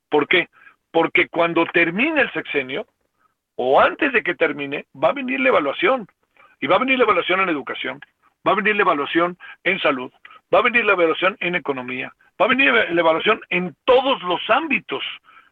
¿Por 0.09 0.27
qué? 0.29 0.49
Porque 0.91 1.29
cuando 1.29 1.67
termine 1.67 2.23
el 2.23 2.33
sexenio, 2.33 2.87
o 3.57 3.81
antes 3.81 4.13
de 4.13 4.23
que 4.23 4.35
termine, 4.35 4.87
va 4.95 5.11
a 5.11 5.13
venir 5.13 5.41
la 5.41 5.49
evaluación. 5.49 6.07
Y 6.61 6.67
va 6.67 6.77
a 6.77 6.81
venir 6.81 6.99
la 6.99 7.05
evaluación 7.05 7.41
en 7.41 7.49
educación, 7.49 8.01
va 8.47 8.53
a 8.53 8.57
venir 8.57 8.75
la 8.77 8.83
evaluación 8.83 9.37
en 9.65 9.79
salud, 9.81 10.11
va 10.53 10.61
a 10.61 10.63
venir 10.63 10.85
la 10.85 10.93
evaluación 10.93 11.37
en 11.41 11.55
economía, 11.57 12.13
va 12.41 12.47
a 12.47 12.49
venir 12.49 12.73
la 12.73 13.01
evaluación 13.01 13.41
en 13.51 13.77
todos 13.85 14.23
los 14.23 14.41
ámbitos 14.49 15.05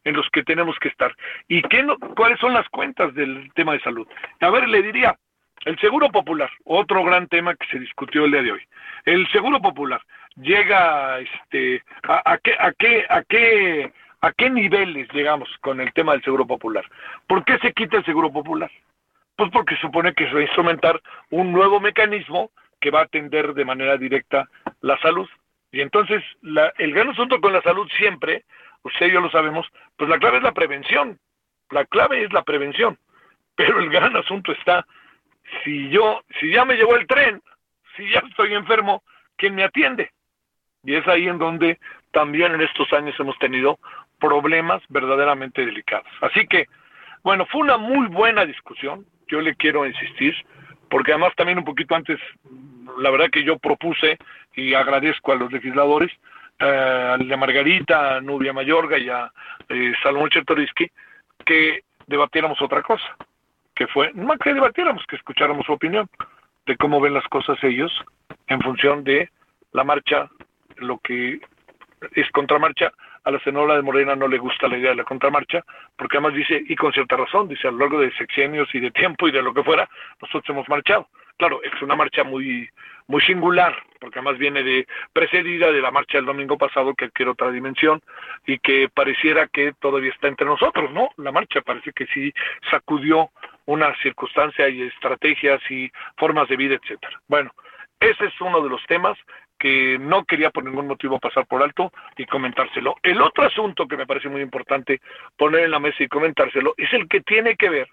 en 0.04 0.16
los 0.16 0.28
que 0.30 0.42
tenemos 0.42 0.78
que 0.78 0.88
estar. 0.88 1.14
¿Y 1.48 1.62
qué 1.62 1.86
cuáles 2.16 2.38
son 2.40 2.54
las 2.54 2.68
cuentas 2.70 3.14
del 3.14 3.52
tema 3.54 3.72
de 3.72 3.80
salud? 3.80 4.06
A 4.40 4.50
ver, 4.50 4.68
le 4.68 4.82
diría, 4.82 5.16
el 5.64 5.78
seguro 5.78 6.10
popular, 6.10 6.50
otro 6.64 7.04
gran 7.04 7.28
tema 7.28 7.54
que 7.54 7.66
se 7.66 7.78
discutió 7.78 8.24
el 8.24 8.32
día 8.32 8.42
de 8.42 8.52
hoy. 8.52 8.62
El 9.04 9.28
seguro 9.28 9.60
popular 9.60 10.02
llega 10.36 11.20
este, 11.20 11.82
a, 12.02 12.38
qué, 12.38 12.54
a, 12.58 12.72
qué, 12.72 13.06
a, 13.08 13.22
qué, 13.22 13.92
a 14.20 14.32
qué 14.32 14.50
niveles 14.50 15.08
llegamos 15.12 15.48
con 15.60 15.80
el 15.80 15.92
tema 15.92 16.12
del 16.12 16.22
seguro 16.22 16.46
popular. 16.46 16.84
¿Por 17.26 17.44
qué 17.44 17.58
se 17.58 17.72
quita 17.72 17.98
el 17.98 18.04
seguro 18.04 18.32
popular? 18.32 18.70
Pues 19.36 19.50
porque 19.50 19.76
supone 19.76 20.14
que 20.14 20.26
se 20.26 20.34
va 20.34 20.40
a 20.40 20.44
instrumentar 20.44 21.00
un 21.30 21.52
nuevo 21.52 21.80
mecanismo 21.80 22.50
que 22.80 22.90
va 22.90 23.00
a 23.00 23.04
atender 23.04 23.54
de 23.54 23.64
manera 23.64 23.96
directa 23.96 24.48
la 24.80 24.98
salud. 24.98 25.28
Y 25.70 25.80
entonces 25.80 26.22
la, 26.42 26.72
el 26.78 26.92
gran 26.92 27.10
asunto 27.10 27.40
con 27.40 27.52
la 27.52 27.62
salud 27.62 27.88
siempre, 27.96 28.44
usted 28.82 29.06
y 29.06 29.12
yo 29.12 29.20
lo 29.20 29.30
sabemos, 29.30 29.66
pues 29.96 30.10
la 30.10 30.18
clave 30.18 30.38
es 30.38 30.42
la 30.42 30.52
prevención. 30.52 31.18
La 31.70 31.84
clave 31.86 32.24
es 32.24 32.32
la 32.32 32.42
prevención. 32.42 32.98
Pero 33.54 33.78
el 33.78 33.88
gran 33.90 34.16
asunto 34.16 34.52
está 34.52 34.86
si 35.62 35.88
yo, 35.90 36.22
si 36.40 36.52
ya 36.52 36.64
me 36.64 36.76
llevó 36.76 36.96
el 36.96 37.06
tren, 37.06 37.42
si 37.96 38.08
ya 38.10 38.20
estoy 38.20 38.54
enfermo, 38.54 39.02
¿quién 39.36 39.54
me 39.54 39.64
atiende? 39.64 40.10
Y 40.84 40.94
es 40.94 41.06
ahí 41.06 41.28
en 41.28 41.38
donde 41.38 41.78
también 42.10 42.54
en 42.54 42.62
estos 42.62 42.92
años 42.92 43.14
hemos 43.18 43.38
tenido 43.38 43.78
problemas 44.18 44.82
verdaderamente 44.88 45.64
delicados. 45.64 46.10
Así 46.20 46.46
que, 46.46 46.66
bueno, 47.22 47.46
fue 47.46 47.60
una 47.60 47.76
muy 47.76 48.06
buena 48.08 48.44
discusión, 48.44 49.06
yo 49.28 49.40
le 49.40 49.54
quiero 49.54 49.86
insistir, 49.86 50.34
porque 50.90 51.12
además 51.12 51.32
también 51.36 51.58
un 51.58 51.64
poquito 51.64 51.94
antes, 51.94 52.18
la 52.98 53.10
verdad 53.10 53.30
que 53.30 53.44
yo 53.44 53.58
propuse 53.58 54.18
y 54.54 54.74
agradezco 54.74 55.32
a 55.32 55.36
los 55.36 55.52
legisladores, 55.52 56.10
eh, 56.58 57.10
al 57.14 57.26
de 57.26 57.36
Margarita, 57.36 58.16
a 58.16 58.20
Nubia 58.20 58.52
Mayorga 58.52 58.98
y 58.98 59.08
a 59.08 59.30
eh, 59.68 59.92
Salomón 60.02 60.30
Chertorisky, 60.30 60.90
que 61.44 61.82
debatiéramos 62.06 62.60
otra 62.60 62.82
cosa 62.82 63.16
que 63.74 63.86
fue, 63.86 64.10
no 64.14 64.36
que 64.38 64.54
debatiéramos, 64.54 65.04
que 65.06 65.16
escucháramos 65.16 65.66
su 65.66 65.72
opinión 65.72 66.08
de 66.66 66.76
cómo 66.76 67.00
ven 67.00 67.14
las 67.14 67.26
cosas 67.28 67.58
ellos 67.62 67.92
en 68.46 68.60
función 68.60 69.04
de 69.04 69.30
la 69.72 69.84
marcha, 69.84 70.28
lo 70.76 70.98
que 70.98 71.40
es 72.14 72.30
contramarcha 72.30 72.92
a 73.24 73.30
la 73.30 73.38
senadora 73.40 73.76
de 73.76 73.82
Morena 73.82 74.16
no 74.16 74.26
le 74.26 74.38
gusta 74.38 74.68
la 74.68 74.76
idea 74.76 74.90
de 74.90 74.96
la 74.96 75.04
contramarcha, 75.04 75.64
porque 75.96 76.16
además 76.16 76.34
dice, 76.34 76.60
y 76.66 76.74
con 76.74 76.92
cierta 76.92 77.16
razón, 77.16 77.48
dice, 77.48 77.68
a 77.68 77.70
lo 77.70 77.78
largo 77.78 78.00
de 78.00 78.12
sexenios 78.14 78.68
y 78.74 78.80
de 78.80 78.90
tiempo 78.90 79.28
y 79.28 79.32
de 79.32 79.42
lo 79.42 79.54
que 79.54 79.62
fuera, 79.62 79.88
nosotros 80.20 80.48
hemos 80.50 80.68
marchado. 80.68 81.08
Claro, 81.36 81.60
es 81.62 81.80
una 81.82 81.94
marcha 81.94 82.24
muy, 82.24 82.68
muy 83.06 83.22
singular, 83.22 83.74
porque 84.00 84.18
además 84.18 84.38
viene 84.38 84.62
de 84.62 84.86
precedida 85.12 85.70
de 85.70 85.80
la 85.80 85.90
marcha 85.90 86.18
del 86.18 86.26
domingo 86.26 86.58
pasado, 86.58 86.94
que 86.94 87.06
adquiere 87.06 87.30
otra 87.30 87.50
dimensión, 87.50 88.00
y 88.46 88.58
que 88.58 88.88
pareciera 88.92 89.46
que 89.46 89.72
todavía 89.80 90.10
está 90.10 90.28
entre 90.28 90.46
nosotros, 90.46 90.90
¿no? 90.92 91.10
La 91.16 91.32
marcha 91.32 91.60
parece 91.62 91.92
que 91.92 92.06
sí 92.06 92.32
sacudió 92.70 93.30
una 93.66 93.94
circunstancia 94.02 94.68
y 94.68 94.82
estrategias 94.82 95.60
y 95.70 95.90
formas 96.16 96.48
de 96.48 96.56
vida, 96.56 96.74
etcétera. 96.74 97.20
Bueno, 97.28 97.52
ese 98.00 98.26
es 98.26 98.40
uno 98.40 98.60
de 98.62 98.68
los 98.68 98.84
temas 98.86 99.16
que 99.58 99.96
no 100.00 100.24
quería 100.24 100.50
por 100.50 100.64
ningún 100.64 100.88
motivo 100.88 101.20
pasar 101.20 101.46
por 101.46 101.62
alto 101.62 101.92
y 102.16 102.26
comentárselo. 102.26 102.96
El 103.02 103.22
otro 103.22 103.44
asunto 103.44 103.86
que 103.86 103.96
me 103.96 104.06
parece 104.06 104.28
muy 104.28 104.40
importante 104.40 105.00
poner 105.36 105.64
en 105.64 105.70
la 105.70 105.78
mesa 105.78 106.02
y 106.02 106.08
comentárselo 106.08 106.74
es 106.76 106.92
el 106.92 107.08
que 107.08 107.20
tiene 107.20 107.56
que 107.56 107.70
ver 107.70 107.88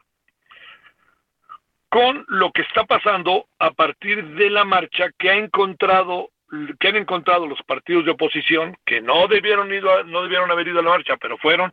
con 1.90 2.26
lo 2.28 2.52
que 2.52 2.62
está 2.64 2.86
pasando 2.86 3.46
a 3.60 3.72
partir 3.72 4.24
de 4.36 4.50
la 4.50 4.64
marcha 4.64 5.10
que 5.18 5.30
ha 5.30 5.36
encontrado 5.36 6.30
que 6.80 6.88
han 6.88 6.96
encontrado 6.96 7.48
los 7.48 7.62
partidos 7.64 8.06
de 8.06 8.12
oposición 8.12 8.76
que 8.86 9.02
no 9.02 9.28
debieron 9.28 9.74
ido 9.74 10.04
no 10.06 10.24
debieron 10.24 10.50
haber 10.50 10.68
ido 10.68 10.80
a 10.80 10.84
la 10.84 10.90
marcha, 10.90 11.18
pero 11.18 11.38
fueron, 11.38 11.72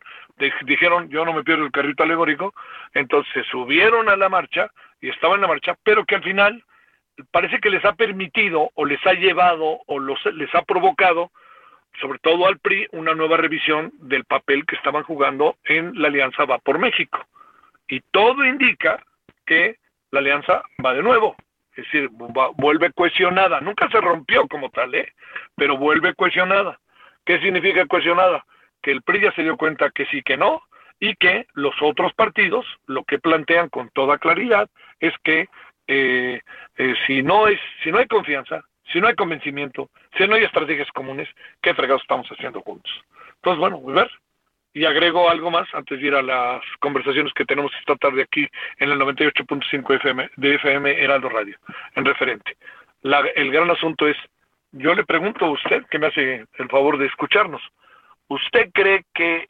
dijeron 0.65 1.09
yo 1.09 1.25
no 1.25 1.33
me 1.33 1.43
pierdo 1.43 1.65
el 1.65 1.71
carrito 1.71 2.03
alegórico, 2.03 2.53
entonces 2.93 3.45
subieron 3.49 4.09
a 4.09 4.15
la 4.15 4.29
marcha 4.29 4.69
y 5.01 5.09
estaban 5.09 5.35
en 5.35 5.41
la 5.41 5.47
marcha, 5.47 5.75
pero 5.83 6.05
que 6.05 6.15
al 6.15 6.23
final 6.23 6.63
parece 7.31 7.59
que 7.59 7.69
les 7.69 7.83
ha 7.85 7.93
permitido 7.93 8.69
o 8.75 8.85
les 8.85 9.03
ha 9.05 9.13
llevado 9.13 9.79
o 9.87 9.99
los, 9.99 10.23
les 10.33 10.53
ha 10.53 10.61
provocado, 10.61 11.31
sobre 11.99 12.19
todo 12.19 12.47
al 12.47 12.59
PRI, 12.59 12.87
una 12.91 13.15
nueva 13.15 13.37
revisión 13.37 13.91
del 13.99 14.25
papel 14.25 14.65
que 14.65 14.75
estaban 14.75 15.03
jugando 15.03 15.57
en 15.63 15.99
la 15.99 16.09
alianza 16.09 16.45
Va 16.45 16.59
por 16.59 16.77
México. 16.77 17.25
Y 17.87 18.01
todo 18.11 18.45
indica 18.45 19.03
que 19.45 19.77
la 20.11 20.19
alianza 20.19 20.61
va 20.83 20.93
de 20.93 21.01
nuevo, 21.01 21.35
es 21.77 21.83
decir, 21.85 22.09
vuelve 22.11 22.91
cohesionada, 22.91 23.61
nunca 23.61 23.87
se 23.89 24.01
rompió 24.01 24.47
como 24.47 24.69
tal, 24.71 24.95
¿eh? 24.95 25.13
pero 25.55 25.77
vuelve 25.77 26.15
cohesionada. 26.15 26.79
¿Qué 27.23 27.39
significa 27.39 27.85
cohesionada? 27.85 28.43
Que 28.81 28.91
el 28.91 29.03
PRI 29.03 29.21
ya 29.21 29.31
se 29.33 29.43
dio 29.43 29.57
cuenta 29.57 29.91
que 29.91 30.05
sí, 30.07 30.23
que 30.23 30.37
no, 30.37 30.63
y 30.99 31.15
que 31.15 31.45
los 31.53 31.75
otros 31.81 32.13
partidos 32.15 32.65
lo 32.87 33.03
que 33.03 33.19
plantean 33.19 33.69
con 33.69 33.89
toda 33.91 34.17
claridad 34.17 34.69
es 34.99 35.13
que 35.23 35.47
eh, 35.87 36.41
eh, 36.77 36.95
si 37.05 37.21
no 37.21 37.47
es, 37.47 37.59
si 37.83 37.91
no 37.91 37.99
hay 37.99 38.07
confianza, 38.07 38.63
si 38.91 38.99
no 38.99 39.07
hay 39.07 39.15
convencimiento, 39.15 39.89
si 40.17 40.27
no 40.27 40.35
hay 40.35 40.43
estrategias 40.45 40.89
comunes, 40.91 41.29
¿qué 41.61 41.75
fregados 41.75 42.01
estamos 42.01 42.27
haciendo 42.27 42.61
juntos? 42.61 42.91
Entonces, 43.35 43.59
bueno, 43.59 43.81
a 43.87 43.93
ver. 43.93 44.11
Y 44.73 44.85
agrego 44.85 45.29
algo 45.29 45.49
más 45.49 45.67
antes 45.73 45.99
de 45.99 46.07
ir 46.07 46.13
a 46.13 46.21
las 46.21 46.61
conversaciones 46.79 47.33
que 47.33 47.45
tenemos 47.45 47.71
esta 47.79 47.95
tarde 47.95 48.23
aquí 48.23 48.47
en 48.77 48.91
el 48.91 48.99
98.5 48.99 49.95
FM 49.95 50.29
de 50.35 50.55
FM 50.55 51.03
Heraldo 51.03 51.29
Radio, 51.29 51.57
en 51.95 52.05
referente. 52.05 52.57
el 53.01 53.51
gran 53.51 53.71
asunto 53.71 54.07
es, 54.07 54.17
yo 54.71 54.93
le 54.93 55.03
pregunto 55.03 55.45
a 55.45 55.51
usted, 55.51 55.85
que 55.89 55.97
me 55.97 56.07
hace 56.07 56.45
el 56.59 56.69
favor 56.69 56.97
de 56.97 57.07
escucharnos, 57.07 57.61
¿usted 58.27 58.69
cree 58.73 59.03
que 59.13 59.47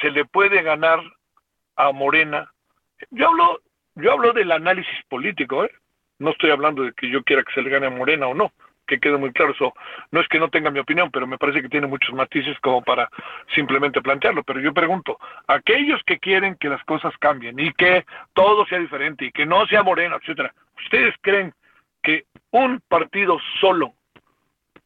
se 0.00 0.10
le 0.10 0.24
puede 0.26 0.62
ganar 0.62 1.00
a 1.76 1.90
Morena? 1.90 2.52
Yo 3.10 3.28
hablo 3.28 3.60
yo 3.94 4.12
hablo 4.12 4.32
del 4.32 4.52
análisis 4.52 5.04
político, 5.08 5.64
¿eh? 5.64 5.70
No 6.18 6.30
estoy 6.30 6.50
hablando 6.50 6.82
de 6.82 6.92
que 6.92 7.10
yo 7.10 7.22
quiera 7.22 7.42
que 7.42 7.52
se 7.52 7.62
le 7.62 7.70
gane 7.70 7.86
a 7.86 7.90
Morena 7.90 8.26
o 8.26 8.34
no, 8.34 8.52
que 8.86 8.98
quede 8.98 9.16
muy 9.16 9.32
claro 9.32 9.52
eso. 9.52 9.72
No 10.10 10.20
es 10.20 10.28
que 10.28 10.38
no 10.38 10.48
tenga 10.48 10.70
mi 10.70 10.78
opinión, 10.80 11.10
pero 11.10 11.26
me 11.26 11.38
parece 11.38 11.62
que 11.62 11.68
tiene 11.68 11.86
muchos 11.86 12.14
matices 12.14 12.58
como 12.60 12.82
para 12.82 13.08
simplemente 13.54 14.00
plantearlo. 14.00 14.42
Pero 14.42 14.60
yo 14.60 14.72
pregunto, 14.72 15.18
aquellos 15.46 16.00
que 16.04 16.18
quieren 16.18 16.56
que 16.56 16.68
las 16.68 16.82
cosas 16.84 17.12
cambien 17.18 17.58
y 17.58 17.72
que 17.72 18.04
todo 18.32 18.66
sea 18.66 18.78
diferente 18.78 19.26
y 19.26 19.32
que 19.32 19.46
no 19.46 19.66
sea 19.66 19.82
Morena, 19.82 20.16
etcétera, 20.16 20.52
¿ustedes 20.76 21.14
creen 21.20 21.52
que 22.02 22.24
un 22.50 22.80
partido 22.88 23.38
solo, 23.60 23.94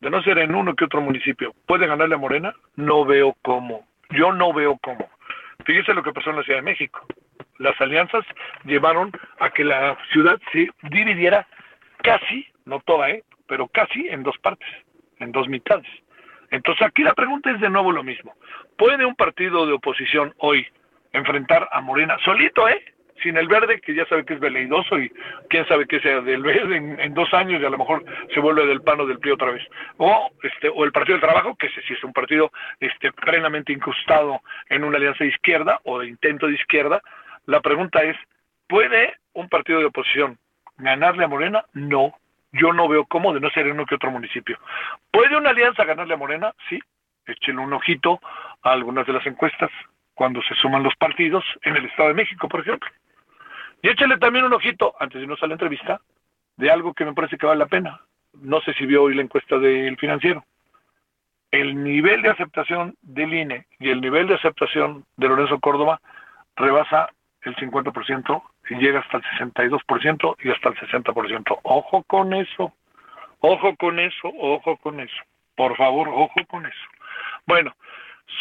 de 0.00 0.10
no 0.10 0.22
ser 0.22 0.38
en 0.38 0.54
uno 0.54 0.74
que 0.74 0.84
otro 0.84 1.00
municipio, 1.00 1.54
puede 1.66 1.86
ganarle 1.86 2.14
a 2.14 2.18
Morena? 2.18 2.54
No 2.76 3.04
veo 3.04 3.34
cómo. 3.42 3.86
Yo 4.10 4.32
no 4.32 4.52
veo 4.52 4.78
cómo. 4.82 5.08
Fíjese 5.64 5.94
lo 5.94 6.02
que 6.02 6.12
pasó 6.12 6.30
en 6.30 6.36
la 6.36 6.42
Ciudad 6.42 6.58
de 6.58 6.70
México 6.70 7.06
las 7.58 7.80
alianzas 7.80 8.24
llevaron 8.64 9.12
a 9.40 9.50
que 9.50 9.64
la 9.64 9.96
ciudad 10.12 10.38
se 10.52 10.68
dividiera 10.90 11.46
casi, 12.02 12.46
no 12.64 12.80
toda, 12.80 13.10
¿eh? 13.10 13.24
Pero 13.46 13.68
casi 13.68 14.08
en 14.08 14.22
dos 14.22 14.36
partes, 14.38 14.68
en 15.18 15.32
dos 15.32 15.48
mitades. 15.48 15.86
Entonces 16.50 16.86
aquí 16.86 17.02
la 17.02 17.14
pregunta 17.14 17.50
es 17.50 17.60
de 17.60 17.70
nuevo 17.70 17.92
lo 17.92 18.02
mismo. 18.02 18.34
¿Puede 18.76 19.04
un 19.04 19.14
partido 19.14 19.66
de 19.66 19.72
oposición 19.72 20.34
hoy 20.38 20.66
enfrentar 21.12 21.68
a 21.72 21.80
Morena 21.80 22.16
solito, 22.24 22.68
eh? 22.68 22.84
Sin 23.22 23.38
el 23.38 23.48
verde, 23.48 23.80
que 23.80 23.94
ya 23.94 24.04
sabe 24.06 24.26
que 24.26 24.34
es 24.34 24.40
veleidoso 24.40 24.98
y 24.98 25.10
quién 25.48 25.66
sabe 25.66 25.86
qué 25.86 26.00
sea 26.00 26.20
del 26.20 26.42
verde 26.42 26.76
en, 26.76 27.14
dos 27.14 27.32
años 27.32 27.62
y 27.62 27.64
a 27.64 27.70
lo 27.70 27.78
mejor 27.78 28.04
se 28.34 28.40
vuelve 28.40 28.66
del 28.66 28.82
pano 28.82 29.06
del 29.06 29.18
PRI 29.18 29.30
otra 29.30 29.52
vez. 29.52 29.66
O, 29.96 30.30
este, 30.42 30.68
o 30.68 30.84
el 30.84 30.92
Partido 30.92 31.14
del 31.14 31.26
Trabajo, 31.26 31.56
que 31.56 31.68
ese 31.68 31.80
sí 31.82 31.94
es 31.94 32.04
un 32.04 32.12
partido 32.12 32.52
este, 32.78 33.12
plenamente 33.12 33.72
incrustado 33.72 34.42
en 34.68 34.84
una 34.84 34.98
alianza 34.98 35.24
de 35.24 35.30
izquierda 35.30 35.80
o 35.84 35.98
de 35.98 36.08
intento 36.08 36.46
de 36.46 36.54
izquierda, 36.56 37.00
la 37.46 37.60
pregunta 37.60 38.02
es, 38.02 38.16
¿puede 38.68 39.14
un 39.32 39.48
partido 39.48 39.78
de 39.78 39.86
oposición 39.86 40.38
ganarle 40.76 41.24
a 41.24 41.28
Morena? 41.28 41.64
No, 41.72 42.12
yo 42.58 42.72
no 42.72 42.88
veo 42.88 43.04
cómo, 43.06 43.32
de 43.32 43.40
no 43.40 43.50
ser 43.50 43.66
en 43.66 43.72
uno 43.72 43.86
que 43.86 43.94
otro 43.94 44.10
municipio. 44.10 44.58
¿Puede 45.10 45.36
una 45.36 45.50
alianza 45.50 45.84
ganarle 45.84 46.14
a 46.14 46.18
Morena? 46.18 46.54
Sí, 46.68 46.78
échenle 47.26 47.62
un 47.62 47.72
ojito 47.72 48.20
a 48.62 48.72
algunas 48.72 49.06
de 49.06 49.12
las 49.12 49.26
encuestas 49.26 49.70
cuando 50.14 50.40
se 50.42 50.54
suman 50.54 50.82
los 50.82 50.96
partidos 50.96 51.44
en 51.62 51.76
el 51.76 51.84
Estado 51.86 52.08
de 52.08 52.14
México, 52.14 52.48
por 52.48 52.60
ejemplo. 52.60 52.88
Y 53.82 53.88
échale 53.88 54.16
también 54.18 54.44
un 54.44 54.52
ojito, 54.52 54.94
antes 54.98 55.18
de 55.18 55.24
irnos 55.24 55.42
a 55.42 55.46
la 55.46 55.54
entrevista, 55.54 56.00
de 56.56 56.70
algo 56.70 56.94
que 56.94 57.04
me 57.04 57.12
parece 57.12 57.36
que 57.36 57.46
vale 57.46 57.58
la 57.58 57.66
pena. 57.66 58.00
No 58.32 58.60
sé 58.62 58.72
si 58.74 58.86
vio 58.86 59.04
hoy 59.04 59.14
la 59.14 59.22
encuesta 59.22 59.58
del 59.58 59.96
financiero. 59.96 60.44
El 61.50 61.82
nivel 61.82 62.22
de 62.22 62.30
aceptación 62.30 62.96
del 63.02 63.32
INE 63.32 63.66
y 63.78 63.90
el 63.90 64.00
nivel 64.00 64.26
de 64.26 64.34
aceptación 64.34 65.04
de 65.16 65.28
Lorenzo 65.28 65.60
Córdoba 65.60 66.00
rebasa 66.56 67.10
el 67.48 67.56
50% 67.56 68.42
y 68.70 68.74
llega 68.76 69.00
hasta 69.00 69.18
el 69.18 69.22
62% 69.50 70.36
y 70.42 70.50
hasta 70.50 70.68
el 70.70 70.74
60%. 70.76 71.58
Ojo 71.62 72.02
con 72.04 72.34
eso, 72.34 72.72
ojo 73.40 73.76
con 73.76 73.98
eso, 73.98 74.28
ojo 74.38 74.76
con 74.78 75.00
eso. 75.00 75.22
Por 75.54 75.76
favor, 75.76 76.08
ojo 76.08 76.40
con 76.48 76.66
eso. 76.66 76.84
Bueno, 77.46 77.74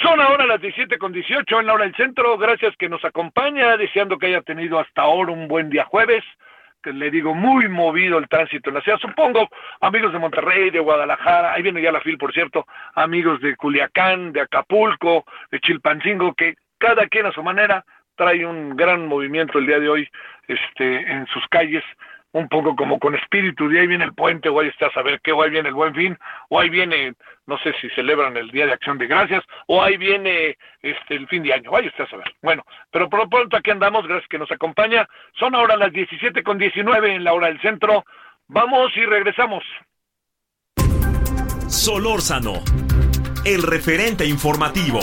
son 0.01 0.19
ahora 0.19 0.45
las 0.45 0.59
17 0.61 0.97
con 0.97 1.13
18 1.13 1.59
en 1.59 1.65
la 1.67 1.73
hora 1.73 1.85
del 1.85 1.95
centro. 1.95 2.37
Gracias 2.37 2.75
que 2.77 2.89
nos 2.89 3.03
acompaña, 3.05 3.77
deseando 3.77 4.17
que 4.17 4.27
haya 4.27 4.41
tenido 4.41 4.79
hasta 4.79 5.03
ahora 5.03 5.31
un 5.31 5.47
buen 5.47 5.69
día 5.69 5.85
jueves. 5.85 6.23
Que 6.81 6.91
le 6.91 7.09
digo, 7.09 7.33
muy 7.33 7.67
movido 7.67 8.17
el 8.17 8.27
tránsito 8.27 8.69
en 8.69 8.75
la 8.75 8.81
ciudad. 8.81 8.99
Supongo, 8.99 9.49
amigos 9.81 10.11
de 10.13 10.19
Monterrey, 10.19 10.69
de 10.69 10.79
Guadalajara, 10.79 11.53
ahí 11.53 11.63
viene 11.63 11.81
ya 11.81 11.91
la 11.91 12.01
fil, 12.01 12.17
por 12.17 12.33
cierto, 12.33 12.67
amigos 12.93 13.41
de 13.41 13.55
Culiacán, 13.55 14.33
de 14.33 14.41
Acapulco, 14.41 15.25
de 15.49 15.59
Chilpancingo, 15.61 16.33
que 16.33 16.55
cada 16.77 17.07
quien 17.07 17.25
a 17.25 17.31
su 17.31 17.41
manera 17.41 17.83
trae 18.15 18.45
un 18.45 18.75
gran 18.75 19.07
movimiento 19.07 19.59
el 19.59 19.67
día 19.67 19.79
de 19.79 19.89
hoy 19.89 20.09
este, 20.47 21.11
en 21.11 21.25
sus 21.27 21.45
calles, 21.49 21.83
un 22.31 22.49
poco 22.49 22.75
como 22.75 22.99
con 22.99 23.15
espíritu, 23.15 23.69
de 23.69 23.79
ahí 23.79 23.87
viene 23.87 24.03
el 24.03 24.13
puente, 24.13 24.49
o 24.49 24.59
ahí 24.59 24.67
está 24.67 24.87
a 24.87 24.93
saber 24.93 25.21
qué, 25.23 25.31
o 25.31 25.41
ahí 25.41 25.49
viene 25.49 25.69
el 25.69 25.75
buen 25.75 25.95
fin, 25.95 26.17
o 26.49 26.59
ahí 26.59 26.69
viene, 26.69 27.13
no 27.47 27.57
sé 27.59 27.73
si 27.79 27.89
celebran 27.91 28.35
el 28.35 28.51
Día 28.51 28.65
de 28.65 28.73
Acción 28.73 28.97
de 28.97 29.07
Gracias, 29.07 29.41
o 29.67 29.81
ahí 29.81 29.95
viene 29.95 30.57
este, 30.81 31.15
el 31.15 31.27
fin 31.27 31.43
de 31.43 31.53
año, 31.53 31.71
vaya 31.71 31.87
usted 31.87 32.03
a 32.03 32.09
saber. 32.09 32.35
Bueno, 32.41 32.65
pero 32.91 33.09
por 33.09 33.21
lo 33.21 33.29
pronto 33.29 33.55
aquí 33.55 33.71
andamos, 33.71 34.05
gracias 34.05 34.27
que 34.27 34.37
nos 34.37 34.51
acompaña. 34.51 35.07
Son 35.39 35.55
ahora 35.55 35.77
las 35.77 35.93
17 35.93 36.43
con 36.43 36.57
19 36.57 37.15
en 37.15 37.23
la 37.23 37.33
hora 37.33 37.47
del 37.47 37.61
centro. 37.61 38.03
Vamos 38.47 38.91
y 38.97 39.05
regresamos. 39.05 39.63
Solórzano, 41.67 42.55
el 43.45 43.63
referente 43.63 44.25
informativo. 44.25 44.99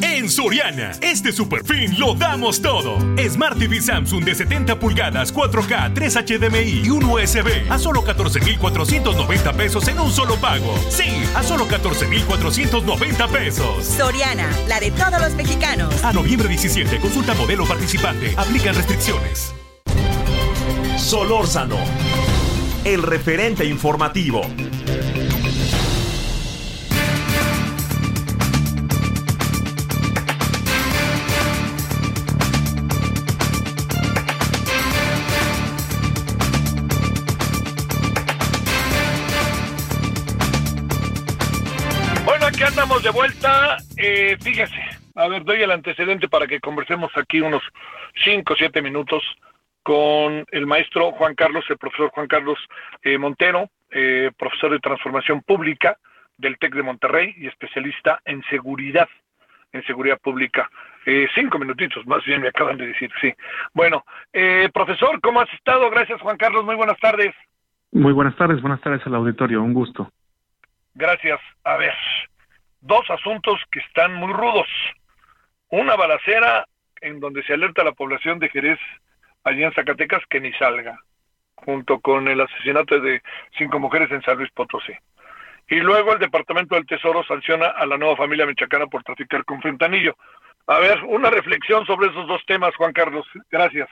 En 0.00 0.28
Soriana, 0.28 0.92
este 1.00 1.32
super 1.32 1.64
fin 1.64 1.98
lo 1.98 2.14
damos 2.14 2.60
todo. 2.60 2.98
Smart 3.28 3.58
TV 3.58 3.80
Samsung 3.80 4.24
de 4.24 4.34
70 4.34 4.78
pulgadas, 4.78 5.32
4K, 5.34 5.94
3 5.94 6.16
HDMI 6.16 6.82
y 6.84 6.90
un 6.90 7.04
USB 7.04 7.70
a 7.70 7.78
solo 7.78 8.04
14,490 8.04 9.52
pesos 9.54 9.88
en 9.88 9.98
un 9.98 10.10
solo 10.10 10.36
pago. 10.36 10.74
Sí, 10.90 11.22
a 11.34 11.42
solo 11.42 11.66
14,490 11.66 13.28
pesos. 13.28 13.84
Soriana, 13.84 14.48
la 14.68 14.80
de 14.80 14.90
todos 14.90 15.20
los 15.20 15.34
mexicanos. 15.34 16.04
A 16.04 16.12
noviembre 16.12 16.48
17, 16.48 16.98
consulta 16.98 17.34
modelo 17.34 17.66
participante. 17.66 18.34
Aplican 18.36 18.74
restricciones. 18.74 19.54
Solórzano, 20.98 21.76
el 22.84 23.02
referente 23.02 23.64
informativo. 23.64 24.42
Estamos 42.96 43.02
de 43.02 43.10
vuelta. 43.10 43.76
Eh, 43.96 44.36
fíjese, 44.40 44.80
a 45.16 45.28
ver, 45.28 45.44
doy 45.44 45.62
el 45.62 45.70
antecedente 45.70 46.28
para 46.28 46.46
que 46.46 46.60
conversemos 46.60 47.10
aquí 47.16 47.40
unos 47.40 47.62
5 48.24 48.52
o 48.52 48.56
7 48.56 48.80
minutos 48.82 49.22
con 49.82 50.44
el 50.50 50.66
maestro 50.66 51.12
Juan 51.12 51.34
Carlos, 51.34 51.64
el 51.68 51.78
profesor 51.78 52.10
Juan 52.10 52.26
Carlos 52.26 52.58
eh, 53.02 53.18
Montero, 53.18 53.68
eh, 53.90 54.30
profesor 54.38 54.72
de 54.72 54.78
transformación 54.78 55.42
pública 55.42 55.98
del 56.38 56.58
TEC 56.58 56.74
de 56.74 56.82
Monterrey 56.82 57.34
y 57.36 57.46
especialista 57.46 58.20
en 58.24 58.42
seguridad, 58.48 59.08
en 59.72 59.84
seguridad 59.84 60.18
pública. 60.18 60.70
Eh, 61.04 61.28
cinco 61.34 61.58
minutitos, 61.58 62.06
más 62.06 62.24
bien 62.24 62.40
me 62.40 62.48
acaban 62.48 62.78
de 62.78 62.86
decir, 62.88 63.10
sí. 63.20 63.32
Bueno, 63.74 64.04
eh, 64.32 64.70
profesor, 64.72 65.20
¿cómo 65.20 65.40
has 65.40 65.52
estado? 65.52 65.90
Gracias, 65.90 66.20
Juan 66.20 66.36
Carlos, 66.36 66.64
muy 66.64 66.76
buenas 66.76 66.98
tardes. 66.98 67.34
Muy 67.92 68.12
buenas 68.12 68.36
tardes, 68.36 68.60
buenas 68.60 68.80
tardes 68.80 69.06
al 69.06 69.14
auditorio, 69.14 69.62
un 69.62 69.74
gusto. 69.74 70.10
Gracias. 70.94 71.38
A 71.62 71.76
ver, 71.76 71.92
dos 72.80 73.08
asuntos 73.10 73.60
que 73.70 73.80
están 73.80 74.14
muy 74.14 74.32
rudos. 74.32 74.68
Una 75.68 75.96
balacera 75.96 76.66
en 77.00 77.20
donde 77.20 77.42
se 77.44 77.54
alerta 77.54 77.82
a 77.82 77.86
la 77.86 77.92
población 77.92 78.38
de 78.38 78.48
Jerez, 78.48 78.78
allí 79.44 79.62
en 79.62 79.72
Zacatecas, 79.72 80.22
que 80.28 80.40
ni 80.40 80.52
salga, 80.54 80.98
junto 81.56 82.00
con 82.00 82.28
el 82.28 82.40
asesinato 82.40 82.98
de 83.00 83.22
cinco 83.56 83.78
mujeres 83.78 84.10
en 84.10 84.22
San 84.22 84.38
Luis 84.38 84.50
Potosí. 84.52 84.92
Y 85.68 85.80
luego 85.80 86.12
el 86.12 86.20
Departamento 86.20 86.76
del 86.76 86.86
Tesoro 86.86 87.24
sanciona 87.24 87.66
a 87.66 87.86
la 87.86 87.98
nueva 87.98 88.16
familia 88.16 88.46
michoacana 88.46 88.86
por 88.86 89.02
traficar 89.02 89.44
con 89.44 89.60
fentanillo. 89.60 90.14
A 90.68 90.78
ver, 90.78 91.02
una 91.04 91.30
reflexión 91.30 91.84
sobre 91.86 92.08
esos 92.08 92.26
dos 92.28 92.40
temas, 92.46 92.74
Juan 92.76 92.92
Carlos. 92.92 93.26
Gracias. 93.50 93.88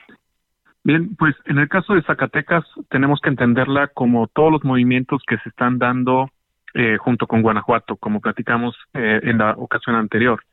Bien, 0.83 1.15
pues 1.15 1.35
en 1.45 1.57
el 1.57 1.67
caso 1.67 1.93
de 1.93 2.03
Zacatecas 2.03 2.63
tenemos 2.89 3.19
que 3.19 3.29
entenderla 3.29 3.87
como 3.87 4.27
todos 4.27 4.51
los 4.51 4.63
movimientos 4.63 5.23
que 5.27 5.37
se 5.39 5.49
están 5.49 5.79
dando 5.79 6.29
eh, 6.75 6.97
junto 6.97 7.25
con 7.25 7.41
Guanajuato, 7.41 7.95
como 7.95 8.19
platicamos 8.19 8.75
eh, 8.93 9.21
en 9.23 9.39
la 9.39 9.51
ocasión 9.57 9.95
anterior. 9.95 10.43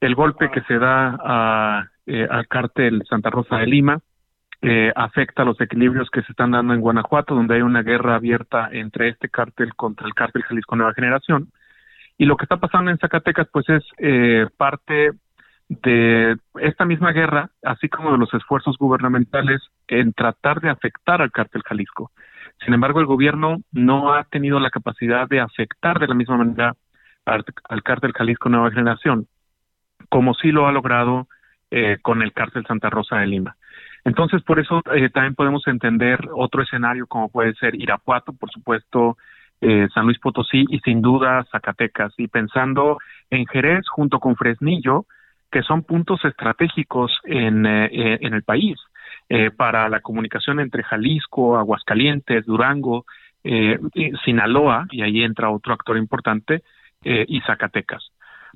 El 0.00 0.14
golpe 0.14 0.50
que 0.50 0.62
se 0.62 0.78
da 0.78 1.18
a, 1.20 1.88
eh, 2.06 2.26
al 2.30 2.46
cártel 2.46 3.02
Santa 3.08 3.30
Rosa 3.30 3.56
de 3.56 3.66
Lima 3.66 4.00
eh, 4.62 4.92
afecta 4.94 5.44
los 5.44 5.60
equilibrios 5.60 6.08
que 6.10 6.22
se 6.22 6.32
están 6.32 6.52
dando 6.52 6.72
en 6.72 6.80
Guanajuato, 6.80 7.34
donde 7.34 7.56
hay 7.56 7.62
una 7.62 7.82
guerra 7.82 8.14
abierta 8.14 8.68
entre 8.72 9.08
este 9.08 9.28
cártel 9.28 9.74
contra 9.74 10.06
el 10.06 10.14
cártel 10.14 10.44
Jalisco 10.44 10.76
Nueva 10.76 10.94
Generación. 10.94 11.50
Y 12.16 12.24
lo 12.24 12.36
que 12.36 12.44
está 12.44 12.56
pasando 12.56 12.90
en 12.90 12.98
Zacatecas, 12.98 13.48
pues 13.52 13.68
es 13.68 13.84
eh, 13.98 14.46
parte 14.56 15.10
de 15.68 16.36
esta 16.60 16.84
misma 16.84 17.12
guerra, 17.12 17.50
así 17.62 17.88
como 17.88 18.12
de 18.12 18.18
los 18.18 18.32
esfuerzos 18.32 18.78
gubernamentales 18.78 19.60
en 19.88 20.12
tratar 20.12 20.60
de 20.60 20.70
afectar 20.70 21.20
al 21.20 21.32
cártel 21.32 21.62
Jalisco. 21.62 22.12
Sin 22.64 22.74
embargo, 22.74 23.00
el 23.00 23.06
gobierno 23.06 23.58
no 23.72 24.12
ha 24.12 24.24
tenido 24.24 24.58
la 24.60 24.70
capacidad 24.70 25.28
de 25.28 25.40
afectar 25.40 25.98
de 25.98 26.08
la 26.08 26.14
misma 26.14 26.38
manera 26.38 26.74
al, 27.24 27.44
al 27.68 27.82
cártel 27.82 28.12
Jalisco 28.12 28.48
Nueva 28.48 28.70
Generación, 28.70 29.26
como 30.08 30.34
sí 30.34 30.52
lo 30.52 30.66
ha 30.66 30.72
logrado 30.72 31.28
eh, 31.70 31.98
con 32.02 32.22
el 32.22 32.32
cártel 32.32 32.64
Santa 32.66 32.90
Rosa 32.90 33.16
de 33.16 33.26
Lima. 33.26 33.56
Entonces, 34.04 34.42
por 34.42 34.60
eso 34.60 34.82
eh, 34.94 35.10
también 35.10 35.34
podemos 35.34 35.66
entender 35.66 36.20
otro 36.32 36.62
escenario 36.62 37.06
como 37.06 37.28
puede 37.28 37.54
ser 37.54 37.74
Irapuato, 37.74 38.32
por 38.32 38.50
supuesto, 38.50 39.16
eh, 39.60 39.88
San 39.92 40.04
Luis 40.04 40.18
Potosí 40.20 40.64
y 40.68 40.78
sin 40.80 41.02
duda 41.02 41.44
Zacatecas. 41.50 42.14
Y 42.16 42.28
pensando 42.28 42.98
en 43.30 43.46
Jerez 43.46 43.84
junto 43.88 44.20
con 44.20 44.36
Fresnillo, 44.36 45.06
que 45.50 45.62
son 45.62 45.82
puntos 45.82 46.24
estratégicos 46.24 47.18
en, 47.24 47.66
eh, 47.66 48.18
en 48.20 48.34
el 48.34 48.42
país 48.42 48.78
eh, 49.28 49.50
para 49.50 49.88
la 49.88 50.00
comunicación 50.00 50.60
entre 50.60 50.82
Jalisco, 50.82 51.56
Aguascalientes, 51.56 52.46
Durango, 52.46 53.04
eh, 53.42 53.78
Sinaloa, 54.24 54.86
y 54.90 55.02
ahí 55.02 55.22
entra 55.22 55.50
otro 55.50 55.72
actor 55.72 55.96
importante, 55.96 56.62
eh, 57.04 57.24
y 57.28 57.40
Zacatecas. 57.42 58.10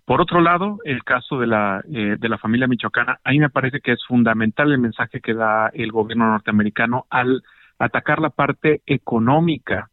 Por 0.05 0.21
otro 0.21 0.41
lado, 0.41 0.79
el 0.85 1.05
caso 1.05 1.39
de 1.39 1.47
la, 1.47 1.83
eh, 1.93 2.17
de 2.19 2.29
la 2.29 2.39
familia 2.39 2.67
michoacana, 2.67 3.21
ahí 3.23 3.39
me 3.39 3.51
parece 3.51 3.81
que 3.81 3.93
es 3.93 4.05
fundamental 4.07 4.73
el 4.73 4.79
mensaje 4.79 5.21
que 5.21 5.35
da 5.35 5.69
el 5.73 5.93
gobierno 5.93 6.27
norteamericano 6.27 7.07
al 7.11 7.43
atacar 7.79 8.21
la 8.21 8.31
parte 8.31 8.81
económica, 8.87 9.91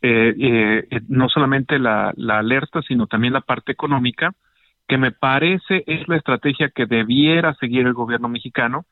eh, 0.00 0.84
no 1.08 1.28
solamente 1.28 1.78
la, 1.78 2.12
la 2.16 2.38
alerta, 2.38 2.82
sino 2.82 3.06
también 3.06 3.34
la 3.34 3.40
parte 3.40 3.70
económica, 3.70 4.32
que 4.88 4.98
me 4.98 5.12
parece 5.12 5.84
es 5.86 6.08
la 6.08 6.16
estrategia 6.16 6.70
que 6.70 6.86
debiera 6.86 7.54
seguir 7.54 7.86
el 7.86 7.92
gobierno 7.92 8.28
mexicano, 8.28 8.84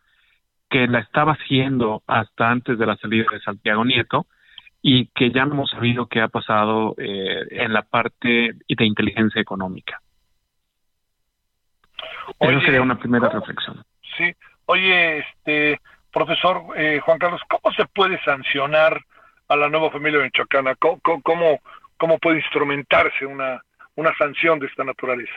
que 0.71 0.87
la 0.87 1.01
estaba 1.01 1.33
haciendo 1.33 2.03
hasta 2.07 2.51
antes 2.51 2.79
de 2.79 2.87
la 2.87 2.97
salida 2.97 3.27
de 3.31 3.41
Santiago 3.41 3.85
Nieto 3.85 4.27
y 4.81 5.07
que 5.09 5.31
ya 5.31 5.45
no 5.45 5.55
hemos 5.55 5.71
sabido 5.71 6.07
qué 6.07 6.21
ha 6.21 6.29
pasado 6.29 6.95
eh, 6.97 7.43
en 7.51 7.73
la 7.73 7.83
parte 7.83 8.53
de 8.69 8.85
inteligencia 8.87 9.41
económica. 9.43 10.01
Oye, 12.39 12.57
Esa 12.57 12.65
sería 12.67 12.83
una 12.83 12.99
primera 12.99 13.29
reflexión. 13.29 13.83
Sí. 14.17 14.33
Oye, 14.67 15.19
este, 15.19 15.81
profesor 16.13 16.63
eh, 16.77 17.01
Juan 17.05 17.19
Carlos, 17.19 17.41
¿cómo 17.49 17.75
se 17.75 17.85
puede 17.87 18.23
sancionar 18.25 19.01
a 19.49 19.57
la 19.57 19.69
nueva 19.69 19.91
familia 19.91 20.21
michoacana? 20.23 20.75
¿Cómo, 20.77 21.01
cómo- 21.01 21.23
cómo, 21.23 21.59
cómo 21.99 22.19
puede 22.19 22.39
instrumentarse 22.39 23.27
una, 23.27 23.61
una 23.97 24.15
sanción 24.17 24.59
de 24.61 24.67
esta 24.67 24.85
naturaleza? 24.85 25.35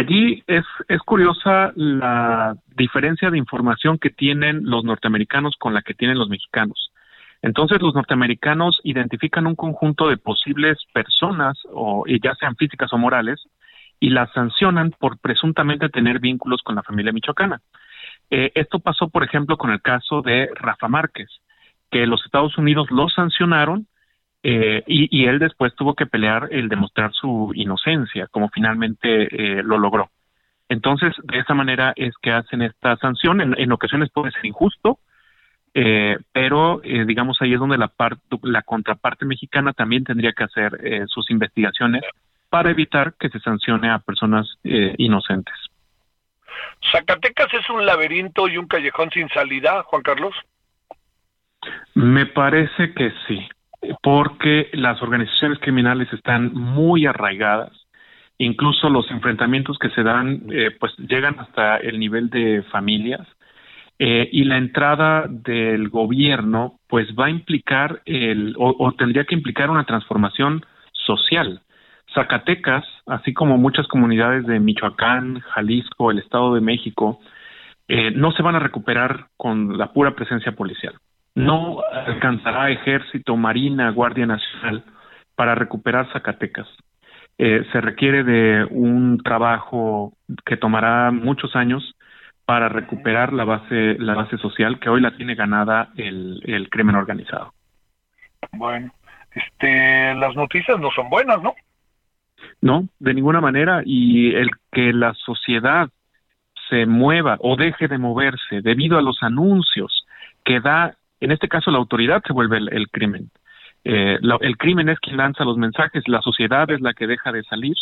Allí 0.00 0.42
es, 0.46 0.64
es 0.88 0.98
curiosa 1.02 1.72
la 1.76 2.56
diferencia 2.74 3.30
de 3.30 3.36
información 3.36 3.98
que 3.98 4.08
tienen 4.08 4.62
los 4.64 4.82
norteamericanos 4.82 5.56
con 5.58 5.74
la 5.74 5.82
que 5.82 5.92
tienen 5.92 6.16
los 6.16 6.30
mexicanos. 6.30 6.90
Entonces 7.42 7.82
los 7.82 7.94
norteamericanos 7.94 8.80
identifican 8.82 9.46
un 9.46 9.56
conjunto 9.56 10.08
de 10.08 10.16
posibles 10.16 10.78
personas, 10.94 11.58
o 11.70 12.06
ya 12.06 12.34
sean 12.36 12.56
físicas 12.56 12.90
o 12.94 12.96
morales, 12.96 13.42
y 14.00 14.08
las 14.08 14.32
sancionan 14.32 14.90
por 14.98 15.18
presuntamente 15.18 15.90
tener 15.90 16.18
vínculos 16.18 16.62
con 16.62 16.76
la 16.76 16.82
familia 16.82 17.12
michoacana. 17.12 17.60
Eh, 18.30 18.52
esto 18.54 18.78
pasó, 18.78 19.10
por 19.10 19.22
ejemplo, 19.22 19.58
con 19.58 19.70
el 19.70 19.82
caso 19.82 20.22
de 20.22 20.48
Rafa 20.54 20.88
Márquez, 20.88 21.28
que 21.90 22.06
los 22.06 22.24
Estados 22.24 22.56
Unidos 22.56 22.90
lo 22.90 23.10
sancionaron 23.10 23.86
eh, 24.42 24.82
y, 24.86 25.08
y 25.16 25.26
él 25.26 25.38
después 25.38 25.74
tuvo 25.74 25.94
que 25.94 26.06
pelear 26.06 26.48
el 26.50 26.68
demostrar 26.68 27.12
su 27.12 27.52
inocencia, 27.54 28.26
como 28.28 28.48
finalmente 28.48 29.28
eh, 29.58 29.62
lo 29.62 29.78
logró. 29.78 30.10
Entonces, 30.68 31.12
de 31.24 31.38
esa 31.38 31.52
manera 31.52 31.92
es 31.96 32.14
que 32.22 32.30
hacen 32.30 32.62
esta 32.62 32.96
sanción. 32.96 33.40
En, 33.40 33.54
en 33.58 33.72
ocasiones 33.72 34.10
puede 34.10 34.30
ser 34.30 34.46
injusto, 34.46 34.98
eh, 35.74 36.16
pero 36.32 36.80
eh, 36.82 37.04
digamos 37.04 37.40
ahí 37.40 37.52
es 37.54 37.60
donde 37.60 37.78
la, 37.78 37.88
parte 37.88 38.22
la 38.42 38.62
contraparte 38.62 39.24
mexicana 39.24 39.72
también 39.72 40.04
tendría 40.04 40.32
que 40.32 40.44
hacer 40.44 40.78
eh, 40.82 41.04
sus 41.06 41.30
investigaciones 41.30 42.02
para 42.48 42.70
evitar 42.70 43.14
que 43.14 43.28
se 43.28 43.38
sancione 43.38 43.90
a 43.90 44.00
personas 44.00 44.58
eh, 44.64 44.94
inocentes. 44.98 45.54
¿Zacatecas 46.90 47.52
es 47.54 47.70
un 47.70 47.86
laberinto 47.86 48.48
y 48.48 48.56
un 48.56 48.66
callejón 48.66 49.10
sin 49.10 49.28
salida, 49.28 49.82
Juan 49.84 50.02
Carlos? 50.02 50.34
Me 51.94 52.26
parece 52.26 52.92
que 52.94 53.12
sí, 53.28 53.48
porque 54.02 54.68
las 54.72 55.00
organizaciones 55.02 55.58
criminales 55.58 56.12
están 56.12 56.52
muy 56.54 57.06
arraigadas, 57.06 57.72
incluso 58.38 58.88
los 58.88 59.10
enfrentamientos 59.10 59.78
que 59.78 59.90
se 59.90 60.02
dan, 60.02 60.42
eh, 60.50 60.70
pues 60.78 60.92
llegan 60.98 61.38
hasta 61.38 61.76
el 61.76 61.98
nivel 61.98 62.30
de 62.30 62.62
familias, 62.70 63.26
eh, 64.02 64.30
y 64.32 64.44
la 64.44 64.56
entrada 64.56 65.26
del 65.28 65.90
gobierno, 65.90 66.78
pues 66.88 67.08
va 67.08 67.26
a 67.26 67.30
implicar 67.30 68.00
el, 68.06 68.54
o, 68.56 68.92
tendría 68.92 69.24
que 69.24 69.34
implicar 69.34 69.68
una 69.68 69.84
transformación 69.84 70.64
social. 70.92 71.60
Zacatecas, 72.14 72.84
así 73.06 73.34
como 73.34 73.58
muchas 73.58 73.86
comunidades 73.88 74.46
de 74.46 74.58
Michoacán, 74.58 75.40
Jalisco, 75.40 76.10
el 76.10 76.18
Estado 76.18 76.54
de 76.54 76.62
México, 76.62 77.20
eh, 77.88 78.10
no 78.10 78.32
se 78.32 78.42
van 78.42 78.54
a 78.54 78.58
recuperar 78.58 79.26
con 79.36 79.76
la 79.76 79.92
pura 79.92 80.14
presencia 80.14 80.52
policial. 80.52 80.94
No 81.34 81.80
alcanzará 81.92 82.70
ejército, 82.70 83.36
marina, 83.36 83.90
guardia 83.90 84.26
nacional 84.26 84.84
para 85.34 85.54
recuperar 85.54 86.10
Zacatecas. 86.12 86.68
Eh, 87.38 87.64
se 87.72 87.80
requiere 87.80 88.24
de 88.24 88.66
un 88.70 89.18
trabajo 89.22 90.12
que 90.44 90.56
tomará 90.56 91.10
muchos 91.10 91.56
años 91.56 91.94
para 92.44 92.68
recuperar 92.68 93.32
la 93.32 93.44
base, 93.44 93.96
la 93.98 94.14
base 94.14 94.36
social 94.38 94.78
que 94.80 94.90
hoy 94.90 95.00
la 95.00 95.16
tiene 95.16 95.34
ganada 95.34 95.90
el, 95.96 96.42
el 96.44 96.68
crimen 96.68 96.96
organizado. 96.96 97.52
Bueno, 98.52 98.92
este, 99.32 100.14
las 100.16 100.34
noticias 100.34 100.78
no 100.80 100.90
son 100.90 101.08
buenas, 101.08 101.40
¿no? 101.42 101.54
No, 102.60 102.88
de 102.98 103.14
ninguna 103.14 103.40
manera. 103.40 103.82
Y 103.84 104.34
el 104.34 104.50
que 104.72 104.92
la 104.92 105.14
sociedad 105.14 105.88
se 106.68 106.86
mueva 106.86 107.36
o 107.40 107.56
deje 107.56 107.88
de 107.88 107.98
moverse 107.98 108.60
debido 108.62 108.98
a 108.98 109.02
los 109.02 109.22
anuncios 109.22 110.06
que 110.44 110.60
da, 110.60 110.94
en 111.20 111.32
este 111.32 111.48
caso 111.48 111.70
la 111.70 111.78
autoridad 111.78 112.22
se 112.26 112.32
vuelve 112.32 112.58
el, 112.58 112.72
el 112.72 112.88
crimen. 112.88 113.30
Eh, 113.84 114.18
la, 114.20 114.36
el 114.40 114.56
crimen 114.56 114.88
es 114.88 114.98
quien 115.00 115.16
lanza 115.16 115.44
los 115.44 115.56
mensajes, 115.56 116.06
la 116.06 116.20
sociedad 116.20 116.70
es 116.70 116.80
la 116.80 116.92
que 116.92 117.06
deja 117.06 117.32
de 117.32 117.42
salir. 117.44 117.74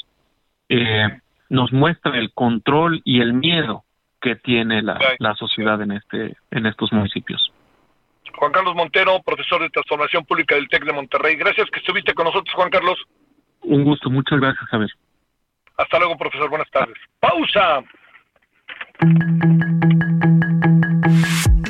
Eh, 0.68 1.08
nos 1.48 1.72
muestra 1.72 2.18
el 2.18 2.32
control 2.32 3.00
y 3.04 3.20
el 3.20 3.32
miedo 3.32 3.84
que 4.20 4.36
tiene 4.36 4.82
la, 4.82 4.98
la 5.18 5.34
sociedad 5.34 5.80
en 5.80 5.92
este 5.92 6.36
en 6.50 6.66
estos 6.66 6.92
municipios. 6.92 7.52
Juan 8.34 8.52
Carlos 8.52 8.74
Montero, 8.74 9.20
profesor 9.24 9.62
de 9.62 9.70
Transformación 9.70 10.24
Pública 10.24 10.54
del 10.54 10.68
TEC 10.68 10.84
de 10.84 10.92
Monterrey. 10.92 11.36
Gracias 11.36 11.68
que 11.70 11.80
estuviste 11.80 12.14
con 12.14 12.26
nosotros, 12.26 12.54
Juan 12.54 12.70
Carlos. 12.70 12.98
Un 13.62 13.84
gusto, 13.84 14.10
muchas 14.10 14.38
gracias, 14.38 14.64
Javier. 14.68 14.90
Hasta 15.76 15.98
luego, 15.98 16.16
profesor. 16.16 16.48
Buenas 16.48 16.70
tardes. 16.70 16.96
Pausa. 17.20 17.82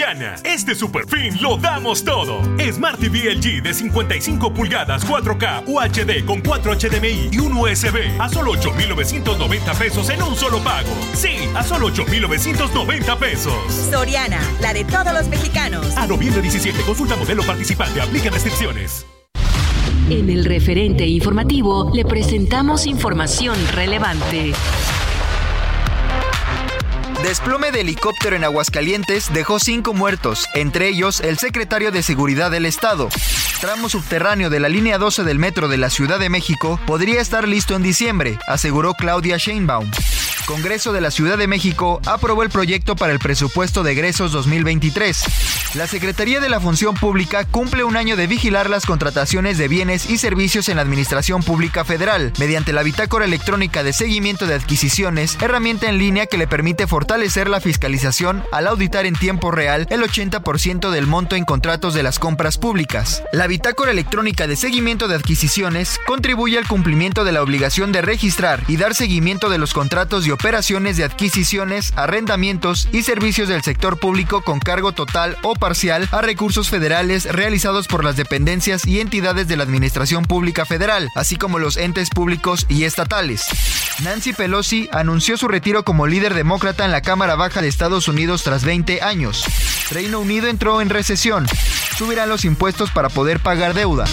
Soriana, 0.00 0.36
este 0.44 0.74
super 0.74 1.06
fin 1.06 1.36
lo 1.42 1.58
damos 1.58 2.02
todo. 2.02 2.40
Smart 2.72 2.98
TV 2.98 3.34
LG 3.34 3.62
de 3.62 3.74
55 3.74 4.54
pulgadas 4.54 5.06
4K 5.06 5.64
UHD 5.66 6.24
con 6.24 6.40
4 6.40 6.72
HDMI 6.74 7.28
y 7.30 7.38
un 7.38 7.52
USB 7.52 8.18
a 8.18 8.26
solo 8.30 8.52
8,990 8.52 9.74
pesos 9.74 10.08
en 10.08 10.22
un 10.22 10.34
solo 10.34 10.58
pago. 10.60 10.88
Sí, 11.12 11.50
a 11.54 11.62
solo 11.62 11.88
8,990 11.88 13.18
pesos. 13.18 13.52
Soriana, 13.90 14.40
la 14.62 14.72
de 14.72 14.86
todos 14.86 15.12
los 15.12 15.28
mexicanos. 15.28 15.94
A 15.98 16.06
noviembre 16.06 16.40
17, 16.40 16.80
consulta 16.80 17.16
modelo 17.16 17.42
participante, 17.42 18.00
aplica 18.00 18.30
restricciones. 18.30 19.04
En 20.08 20.30
el 20.30 20.46
referente 20.46 21.06
informativo 21.06 21.90
le 21.94 22.06
presentamos 22.06 22.86
información 22.86 23.54
relevante. 23.74 24.54
Desplome 27.22 27.70
de 27.70 27.82
helicóptero 27.82 28.34
en 28.34 28.44
Aguascalientes 28.44 29.30
dejó 29.32 29.58
cinco 29.58 29.92
muertos, 29.92 30.48
entre 30.54 30.88
ellos 30.88 31.20
el 31.20 31.36
secretario 31.36 31.92
de 31.92 32.02
Seguridad 32.02 32.50
del 32.50 32.64
Estado. 32.64 33.10
Tramo 33.60 33.90
subterráneo 33.90 34.48
de 34.48 34.58
la 34.58 34.70
línea 34.70 34.96
12 34.96 35.24
del 35.24 35.38
metro 35.38 35.68
de 35.68 35.76
la 35.76 35.90
Ciudad 35.90 36.18
de 36.18 36.30
México 36.30 36.80
podría 36.86 37.20
estar 37.20 37.46
listo 37.46 37.76
en 37.76 37.82
diciembre, 37.82 38.38
aseguró 38.48 38.94
Claudia 38.94 39.36
Sheinbaum. 39.36 39.90
Congreso 40.46 40.92
de 40.92 41.00
la 41.00 41.10
Ciudad 41.10 41.38
de 41.38 41.46
México 41.46 42.00
aprobó 42.06 42.42
el 42.42 42.50
proyecto 42.50 42.96
para 42.96 43.12
el 43.12 43.18
presupuesto 43.18 43.82
de 43.82 43.92
egresos 43.92 44.32
2023. 44.32 45.24
La 45.74 45.86
Secretaría 45.86 46.40
de 46.40 46.48
la 46.48 46.60
Función 46.60 46.94
Pública 46.94 47.44
cumple 47.44 47.84
un 47.84 47.96
año 47.96 48.16
de 48.16 48.26
vigilar 48.26 48.68
las 48.68 48.86
contrataciones 48.86 49.58
de 49.58 49.68
bienes 49.68 50.10
y 50.10 50.18
servicios 50.18 50.68
en 50.68 50.76
la 50.76 50.82
Administración 50.82 51.42
Pública 51.42 51.84
Federal, 51.84 52.32
mediante 52.38 52.72
la 52.72 52.82
bitácora 52.82 53.24
electrónica 53.24 53.82
de 53.82 53.92
seguimiento 53.92 54.46
de 54.46 54.54
adquisiciones, 54.54 55.38
herramienta 55.40 55.88
en 55.88 55.98
línea 55.98 56.26
que 56.26 56.38
le 56.38 56.48
permite 56.48 56.86
fortalecer 56.86 57.48
la 57.48 57.60
fiscalización 57.60 58.42
al 58.52 58.66
auditar 58.66 59.06
en 59.06 59.14
tiempo 59.14 59.50
real 59.50 59.86
el 59.90 60.02
80% 60.02 60.90
del 60.90 61.06
monto 61.06 61.36
en 61.36 61.44
contratos 61.44 61.94
de 61.94 62.02
las 62.02 62.18
compras 62.18 62.58
públicas. 62.58 63.22
La 63.32 63.46
bitácora 63.46 63.92
electrónica 63.92 64.46
de 64.46 64.56
seguimiento 64.56 65.06
de 65.06 65.14
adquisiciones 65.14 65.98
contribuye 66.06 66.58
al 66.58 66.66
cumplimiento 66.66 67.24
de 67.24 67.32
la 67.32 67.42
obligación 67.42 67.92
de 67.92 68.02
registrar 68.02 68.64
y 68.66 68.76
dar 68.76 68.94
seguimiento 68.94 69.48
de 69.48 69.58
los 69.58 69.72
contratos 69.72 70.24
y 70.30 70.32
operaciones 70.32 70.96
de 70.96 71.02
adquisiciones, 71.02 71.92
arrendamientos 71.96 72.88
y 72.92 73.02
servicios 73.02 73.48
del 73.48 73.62
sector 73.62 73.98
público 73.98 74.42
con 74.42 74.60
cargo 74.60 74.92
total 74.92 75.36
o 75.42 75.54
parcial 75.54 76.08
a 76.12 76.22
recursos 76.22 76.68
federales 76.68 77.24
realizados 77.24 77.88
por 77.88 78.04
las 78.04 78.14
dependencias 78.14 78.86
y 78.86 79.00
entidades 79.00 79.48
de 79.48 79.56
la 79.56 79.64
Administración 79.64 80.24
Pública 80.24 80.64
Federal, 80.64 81.08
así 81.16 81.34
como 81.34 81.58
los 81.58 81.76
entes 81.76 82.10
públicos 82.10 82.66
y 82.68 82.84
estatales. 82.84 83.44
Nancy 84.04 84.32
Pelosi 84.32 84.88
anunció 84.92 85.36
su 85.36 85.48
retiro 85.48 85.84
como 85.84 86.06
líder 86.06 86.34
demócrata 86.34 86.84
en 86.84 86.92
la 86.92 87.02
Cámara 87.02 87.34
Baja 87.34 87.60
de 87.60 87.66
Estados 87.66 88.06
Unidos 88.06 88.44
tras 88.44 88.64
20 88.64 89.02
años. 89.02 89.44
Reino 89.90 90.20
Unido 90.20 90.46
entró 90.46 90.80
en 90.80 90.90
recesión. 90.90 91.48
Subirán 91.98 92.28
los 92.28 92.44
impuestos 92.44 92.92
para 92.92 93.08
poder 93.08 93.40
pagar 93.40 93.74
deuda. 93.74 94.04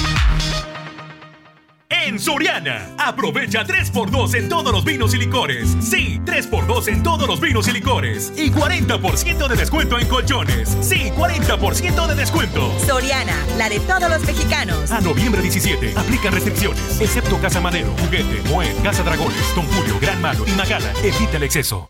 En 1.89 2.19
Soriana, 2.19 2.93
aprovecha 2.97 3.65
3x2 3.65 4.35
en 4.35 4.49
todos 4.49 4.73
los 4.73 4.83
vinos 4.83 5.13
y 5.13 5.17
licores. 5.17 5.69
Sí, 5.79 6.19
3x2 6.25 6.89
en 6.89 7.03
todos 7.03 7.27
los 7.27 7.39
vinos 7.39 7.67
y 7.67 7.71
licores. 7.71 8.33
Y 8.35 8.51
40% 8.51 9.47
de 9.47 9.55
descuento 9.55 9.97
en 9.97 10.07
colchones. 10.07 10.69
Sí, 10.81 11.11
40% 11.15 12.07
de 12.07 12.15
descuento. 12.15 12.71
Soriana, 12.85 13.35
la 13.57 13.69
de 13.69 13.79
todos 13.79 14.09
los 14.09 14.21
mexicanos. 14.25 14.91
A 14.91 14.99
noviembre 14.99 15.41
17, 15.41 15.93
aplican 15.95 16.33
restricciones. 16.33 16.99
Excepto 16.99 17.39
Casa 17.39 17.61
Madero, 17.61 17.93
Juguete, 18.03 18.41
Moed, 18.49 18.75
Casa 18.83 19.03
Dragones, 19.03 19.55
Don 19.55 19.65
Julio, 19.67 19.97
Gran 20.01 20.21
Malo 20.21 20.45
y 20.45 20.51
Magala. 20.51 20.91
Evita 21.03 21.37
el 21.37 21.43
exceso. 21.43 21.89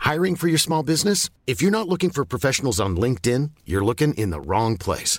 Hiring 0.00 0.36
for 0.36 0.48
your 0.48 0.58
small 0.58 0.82
business? 0.82 1.30
If 1.46 1.62
you're 1.62 1.70
not 1.70 1.88
looking 1.88 2.10
for 2.10 2.26
professionals 2.26 2.78
on 2.78 2.94
LinkedIn, 2.94 3.52
you're 3.64 3.84
looking 3.84 4.12
in 4.14 4.30
the 4.30 4.40
wrong 4.40 4.76
place. 4.76 5.18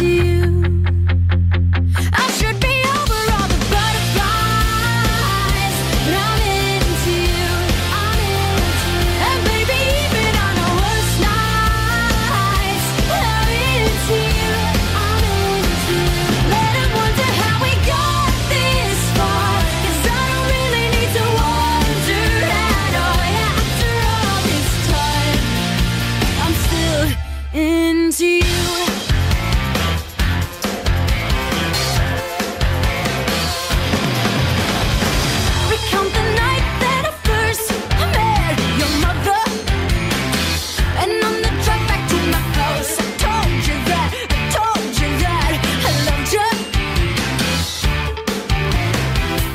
Into 0.00 0.24
you. 0.24 0.29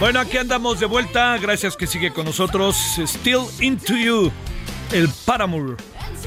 Bueno, 0.06 0.20
aquí 0.20 0.38
andamos 0.38 0.80
de 0.80 0.86
vuelta. 0.86 1.36
Gracias 1.40 1.76
que 1.76 1.88
sigue 1.88 2.12
con 2.12 2.26
nosotros. 2.26 2.76
Still 3.08 3.40
Into 3.60 3.96
You, 3.96 4.32
el 4.92 5.10
Paramore. 5.26 5.78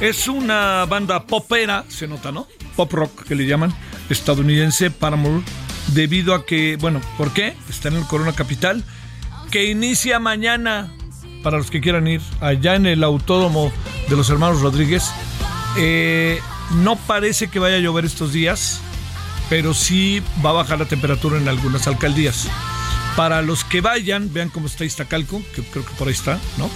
Es 0.01 0.27
una 0.27 0.85
banda 0.87 1.25
popera, 1.25 1.85
se 1.87 2.09
nota, 2.09 2.33
¿no? 2.33 2.49
Pop 2.75 2.93
rock 2.93 3.23
que 3.23 3.37
le 3.37 3.47
llaman, 3.47 3.73
estadounidense, 4.11 4.91
Paramore. 4.91 5.45
Debido 5.95 6.35
a 6.35 6.45
que, 6.45 6.77
bueno, 6.81 7.01
¿por 7.17 7.33
qué? 7.33 7.55
Está 7.71 7.87
en 7.87 7.99
el 7.99 8.05
Corona 8.07 8.33
Capital. 8.33 8.83
Que 9.53 9.71
inicia 9.71 10.19
mañana, 10.19 10.93
para 11.45 11.59
los 11.59 11.71
que 11.71 11.81
quieran 11.81 12.09
ir, 12.09 12.21
allá 12.41 12.75
en 12.75 12.85
el 12.85 13.05
autódromo 13.05 13.71
de 14.09 14.17
los 14.17 14.29
hermanos 14.29 14.61
Rodríguez. 14.61 15.09
Eh, 15.77 16.41
no 16.83 16.97
parece 16.97 17.47
que 17.47 17.61
vaya 17.61 17.77
a 17.77 17.79
llover 17.79 18.07
estos 18.07 18.33
días, 18.33 18.81
pero 19.49 19.73
sí 19.73 20.21
va 20.45 20.51
a 20.51 20.55
bajar 20.55 20.81
la 20.81 20.87
temperatura 20.87 21.39
en 21.39 21.47
algunas 21.47 21.87
alcaldías. 21.87 22.49
Para 23.19 23.43
los 23.43 23.65
que 23.65 23.81
vayan, 23.81 24.33
vean 24.33 24.49
cómo 24.49 24.69
está 24.69 24.85
Iztacalco, 24.85 25.43
que 25.53 25.63
creo 25.63 25.85
que 25.85 25.93
por 25.95 26.07
ahí 26.07 26.15
está, 26.15 26.39
¿no? 26.57 26.71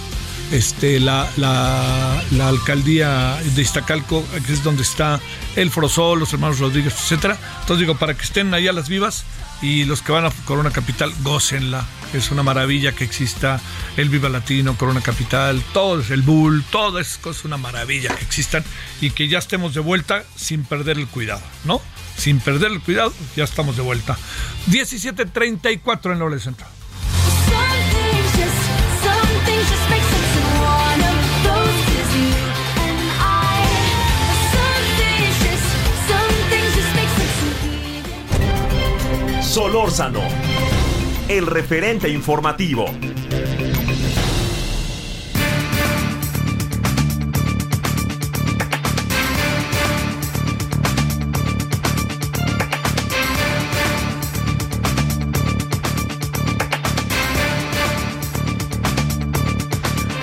Este, 0.53 0.99
la, 0.99 1.27
la, 1.37 2.47
alcaldía 2.47 3.39
de 3.55 3.61
Iztacalco, 3.61 4.23
que 4.45 4.53
es 4.53 4.63
donde 4.63 4.83
está 4.83 5.19
el 5.55 5.71
Frosol, 5.71 6.19
los 6.19 6.31
hermanos 6.31 6.59
Rodríguez, 6.59 6.93
etcétera. 6.93 7.37
Entonces 7.61 7.79
digo, 7.79 7.95
para 7.95 8.13
que 8.13 8.21
estén 8.21 8.53
ahí 8.53 8.67
a 8.67 8.73
las 8.73 8.87
vivas 8.87 9.25
y 9.63 9.85
los 9.85 10.03
que 10.03 10.11
van 10.11 10.25
a 10.25 10.31
Corona 10.45 10.69
Capital, 10.69 11.11
gócenla. 11.23 11.85
Es 12.13 12.29
una 12.29 12.43
maravilla 12.43 12.91
que 12.91 13.03
exista 13.03 13.59
el 13.97 14.09
Viva 14.09 14.29
Latino, 14.29 14.77
Corona 14.77 15.01
Capital, 15.01 15.63
todo 15.73 16.03
el 16.07 16.21
Bull, 16.21 16.63
todo 16.71 16.99
es 16.99 17.19
una 17.43 17.57
maravilla 17.57 18.15
que 18.15 18.23
existan 18.23 18.63
y 19.01 19.09
que 19.09 19.27
ya 19.27 19.39
estemos 19.39 19.73
de 19.73 19.79
vuelta 19.79 20.23
sin 20.35 20.65
perder 20.65 20.99
el 20.99 21.07
cuidado, 21.07 21.41
¿no? 21.63 21.81
Sin 22.15 22.39
perder 22.39 22.71
el 22.71 22.81
cuidado, 22.81 23.11
ya 23.35 23.43
estamos 23.43 23.75
de 23.75 23.81
vuelta. 23.81 24.15
17.34 24.69 26.11
en 26.11 26.19
la 26.19 26.25
hora 26.25 26.39
central. 26.39 26.69
Solórzano, 39.53 40.19
el 41.27 41.45
referente 41.45 42.09
informativo. 42.09 42.85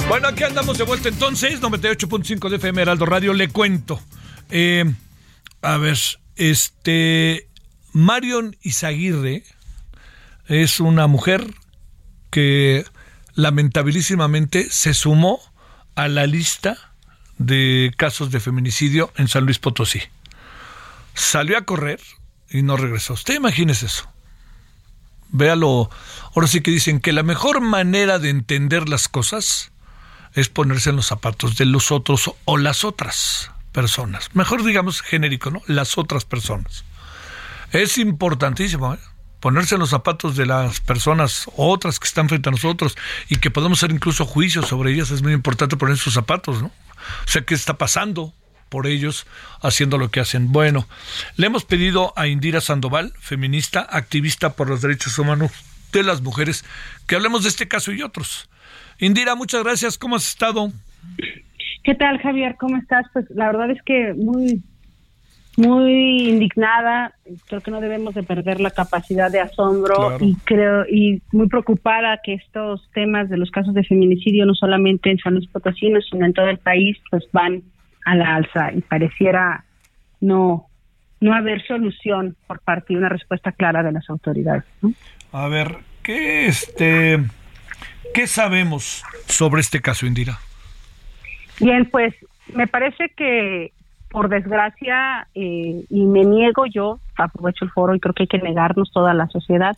Bueno, 0.09 0.27
aquí 0.27 0.43
andamos 0.43 0.77
de 0.77 0.83
vuelta 0.83 1.09
entonces, 1.09 1.62
98.5 1.62 2.49
de 2.49 2.57
FM 2.57 2.83
Heraldo 2.83 3.07
Radio, 3.07 3.33
le 3.33 3.47
cuento. 3.47 4.01
Eh, 4.51 4.93
a 5.62 5.77
ver, 5.77 5.99
este, 6.35 7.47
Marion 7.92 8.57
Izaguirre 8.62 9.44
es 10.46 10.81
una 10.81 11.07
mujer 11.07 11.55
que 12.31 12.85
lamentabilísimamente 13.35 14.68
se 14.70 14.94
sumó 14.94 15.40
a 15.94 16.09
la 16.09 16.26
lista 16.26 16.92
de 17.38 17.92
casos 17.96 18.31
de 18.31 18.40
feminicidio 18.40 19.12
en 19.16 19.29
San 19.29 19.44
Luis 19.44 19.59
Potosí. 19.59 20.03
Salió 21.14 21.59
a 21.59 21.62
correr 21.62 22.00
y 22.50 22.62
no 22.62 22.76
regresó. 22.76 23.14
Usted 23.14 23.35
imagínese 23.35 23.87
eso. 23.87 24.09
Véalo. 25.31 25.90
Ahora 26.35 26.48
sí 26.48 26.61
que 26.61 26.70
dicen 26.70 27.00
que 27.00 27.12
la 27.12 27.22
mejor 27.22 27.61
manera 27.61 28.18
de 28.18 28.31
entender 28.31 28.88
las 28.88 29.09
cosas 29.09 29.72
es 30.35 30.48
ponerse 30.48 30.90
en 30.90 30.96
los 30.96 31.07
zapatos 31.07 31.57
de 31.57 31.64
los 31.64 31.90
otros 31.90 32.33
o 32.44 32.57
las 32.57 32.85
otras 32.85 33.50
personas. 33.72 34.31
Mejor 34.35 34.64
digamos 34.64 35.03
genérico, 35.03 35.50
¿no? 35.50 35.62
Las 35.66 35.98
otras 35.98 36.24
personas. 36.24 36.85
Es 37.72 37.98
importantísimo 37.98 38.94
¿eh? 38.94 38.98
ponerse 39.40 39.76
en 39.76 39.80
los 39.80 39.90
zapatos 39.90 40.37
de 40.37 40.46
las 40.46 40.80
personas 40.80 41.48
otras 41.56 42.00
que 42.00 42.06
están 42.06 42.28
frente 42.28 42.48
a 42.48 42.52
nosotros 42.52 42.96
y 43.28 43.37
que 43.37 43.50
podemos 43.50 43.78
hacer 43.78 43.94
incluso 43.94 44.26
juicios 44.26 44.66
sobre 44.66 44.92
ellas. 44.92 45.11
Es 45.11 45.22
muy 45.22 45.33
importante 45.33 45.76
poner 45.76 45.96
sus 45.96 46.14
zapatos, 46.14 46.62
¿no? 46.62 46.68
O 46.68 47.28
sea, 47.28 47.42
¿qué 47.42 47.54
está 47.54 47.78
pasando 47.78 48.35
por 48.68 48.87
ellos 48.87 49.26
haciendo 49.62 49.98
lo 49.98 50.11
que 50.11 50.20
hacen? 50.20 50.52
Bueno, 50.52 50.87
le 51.37 51.46
hemos 51.46 51.64
pedido 51.64 52.12
a 52.16 52.26
Indira 52.26 52.61
Sandoval, 52.61 53.12
feminista, 53.18 53.87
activista 53.88 54.50
por 54.54 54.68
los 54.68 54.83
derechos 54.83 55.18
humanos 55.18 55.52
de 55.92 56.02
las 56.02 56.22
mujeres, 56.22 56.64
que 57.06 57.16
hablemos 57.16 57.42
de 57.44 57.48
este 57.48 57.68
caso 57.68 57.92
y 57.92 58.02
otros. 58.02 58.48
Indira, 58.98 59.35
muchas 59.35 59.62
gracias. 59.64 59.96
¿Cómo 59.96 60.16
has 60.16 60.26
estado? 60.26 60.72
¿Qué 61.85 61.94
tal, 61.94 62.18
Javier? 62.18 62.56
¿Cómo 62.59 62.76
estás? 62.76 63.06
Pues 63.12 63.24
la 63.30 63.46
verdad 63.46 63.70
es 63.70 63.83
que 63.85 64.12
muy, 64.14 64.62
muy 65.61 66.29
indignada. 66.31 67.14
Creo 67.46 67.61
que 67.61 67.70
no 67.70 67.81
debemos 67.81 68.14
de 68.14 68.23
perder 68.23 68.61
la 68.61 68.70
capacidad 68.70 69.31
de 69.31 69.40
asombro 69.40 69.94
Claro. 69.94 70.25
y 70.25 70.35
creo 70.44 70.85
y 70.88 71.23
muy 71.33 71.49
preocupada 71.49 72.18
que 72.25 72.35
estos 72.35 72.88
temas 72.92 73.29
de 73.29 73.37
los 73.37 73.51
casos 73.51 73.75
de 73.75 73.85
feminicidio 73.85 74.46
no 74.46 74.55
solamente 74.55 75.11
en 75.11 75.18
San 75.18 75.35
Luis 75.35 75.49
Potosí, 75.49 75.92
sino 76.11 76.25
en 76.27 76.33
todo 76.33 76.49
el 76.49 76.59
país, 76.59 76.96
pues 77.11 77.25
van 77.33 77.62
a 78.07 78.14
la 78.14 78.37
alza 78.37 78.73
y 78.73 78.81
pareciera 78.81 79.64
no 80.20 80.66
no 81.20 81.35
haber 81.35 81.62
solución 81.66 82.35
por 82.46 82.61
parte 82.61 82.94
de 82.94 82.99
una 82.99 83.11
respuesta 83.11 83.53
clara 83.53 83.83
de 83.83 83.92
las 83.92 84.09
autoridades. 84.09 84.64
¿no? 84.81 84.94
A 85.33 85.49
ver, 85.49 85.77
¿qué 86.03 86.46
este 86.46 87.18
qué 88.14 88.27
sabemos 88.27 89.05
sobre 89.27 89.61
este 89.61 89.81
caso, 89.83 90.07
Indira? 90.07 90.38
Bien, 91.61 91.85
pues 91.90 92.14
me 92.55 92.66
parece 92.66 93.11
que 93.14 93.73
por 94.11 94.29
desgracia, 94.29 95.29
eh, 95.35 95.85
y 95.88 96.07
me 96.07 96.25
niego 96.25 96.66
yo, 96.66 96.99
aprovecho 97.16 97.64
el 97.64 97.70
foro 97.70 97.94
y 97.94 98.01
creo 98.01 98.12
que 98.12 98.25
hay 98.25 98.29
que 98.29 98.38
negarnos 98.38 98.90
toda 98.90 99.14
la 99.14 99.29
sociedad, 99.29 99.77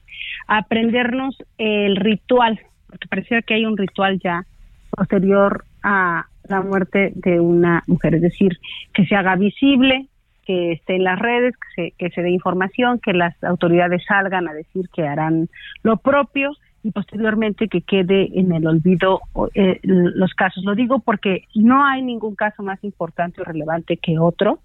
a 0.48 0.58
aprendernos 0.58 1.36
el 1.58 1.96
ritual, 1.96 2.60
porque 2.88 3.08
pareciera 3.08 3.42
que 3.42 3.54
hay 3.54 3.66
un 3.66 3.76
ritual 3.76 4.18
ya 4.20 4.44
posterior 4.90 5.64
a 5.82 6.26
la 6.48 6.62
muerte 6.62 7.12
de 7.14 7.40
una 7.40 7.82
mujer, 7.86 8.14
es 8.14 8.22
decir, 8.22 8.58
que 8.94 9.06
se 9.06 9.14
haga 9.14 9.36
visible, 9.36 10.06
que 10.46 10.72
esté 10.72 10.96
en 10.96 11.04
las 11.04 11.18
redes, 11.18 11.54
que 11.56 11.68
se, 11.74 11.90
que 11.96 12.10
se 12.10 12.22
dé 12.22 12.30
información, 12.30 12.98
que 13.00 13.12
las 13.12 13.42
autoridades 13.44 14.02
salgan 14.06 14.48
a 14.48 14.54
decir 14.54 14.88
que 14.94 15.06
harán 15.06 15.48
lo 15.82 15.98
propio 15.98 16.52
y 16.82 16.90
posteriormente 16.90 17.68
que 17.68 17.82
quede 17.82 18.28
en 18.38 18.52
el 18.52 18.66
olvido 18.66 19.20
eh, 19.54 19.78
los 19.82 20.34
casos. 20.34 20.64
Lo 20.64 20.74
digo 20.74 20.98
porque 20.98 21.44
no 21.54 21.84
hay 21.84 22.02
ningún 22.02 22.34
caso 22.34 22.62
más 22.62 22.82
importante 22.82 23.40
o 23.40 23.44
relevante 23.44 23.96
que 23.96 24.18
otro, 24.18 24.58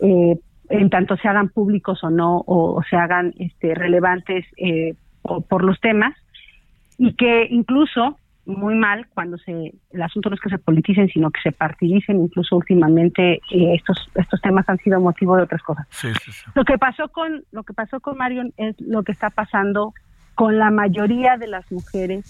eh, 0.00 0.38
en 0.68 0.90
tanto 0.90 1.16
se 1.16 1.28
hagan 1.28 1.48
públicos 1.48 2.04
o 2.04 2.10
no, 2.10 2.44
o, 2.46 2.82
se 2.88 2.96
hagan 2.96 3.34
este, 3.38 3.74
relevantes 3.74 4.44
eh, 4.56 4.94
por 5.48 5.64
los 5.64 5.80
temas, 5.80 6.14
y 6.96 7.14
que 7.14 7.46
incluso 7.50 8.18
muy 8.44 8.74
mal 8.74 9.06
cuando 9.12 9.36
se 9.38 9.74
el 9.90 10.02
asunto 10.02 10.30
no 10.30 10.34
es 10.34 10.40
que 10.40 10.48
se 10.48 10.58
politicen 10.58 11.08
sino 11.08 11.30
que 11.30 11.40
se 11.42 11.52
partidicen 11.52 12.18
incluso 12.18 12.56
últimamente 12.56 13.34
eh, 13.50 13.74
estos 13.74 14.08
estos 14.14 14.40
temas 14.40 14.66
han 14.70 14.78
sido 14.78 14.98
motivo 15.00 15.36
de 15.36 15.42
otras 15.42 15.62
cosas 15.62 15.86
Sí, 15.90 16.08
sí, 16.24 16.32
sí. 16.32 16.50
lo 16.54 16.64
que 16.64 16.78
pasó 16.78 17.08
con 17.08 17.44
lo 17.52 17.62
que 17.62 17.74
pasó 17.74 18.00
con 18.00 18.16
Marion 18.16 18.54
es 18.56 18.74
lo 18.80 19.02
que 19.02 19.12
está 19.12 19.28
pasando 19.28 19.92
con 20.38 20.56
la 20.56 20.70
mayoría 20.70 21.36
de 21.36 21.48
las 21.48 21.64
mujeres 21.72 22.24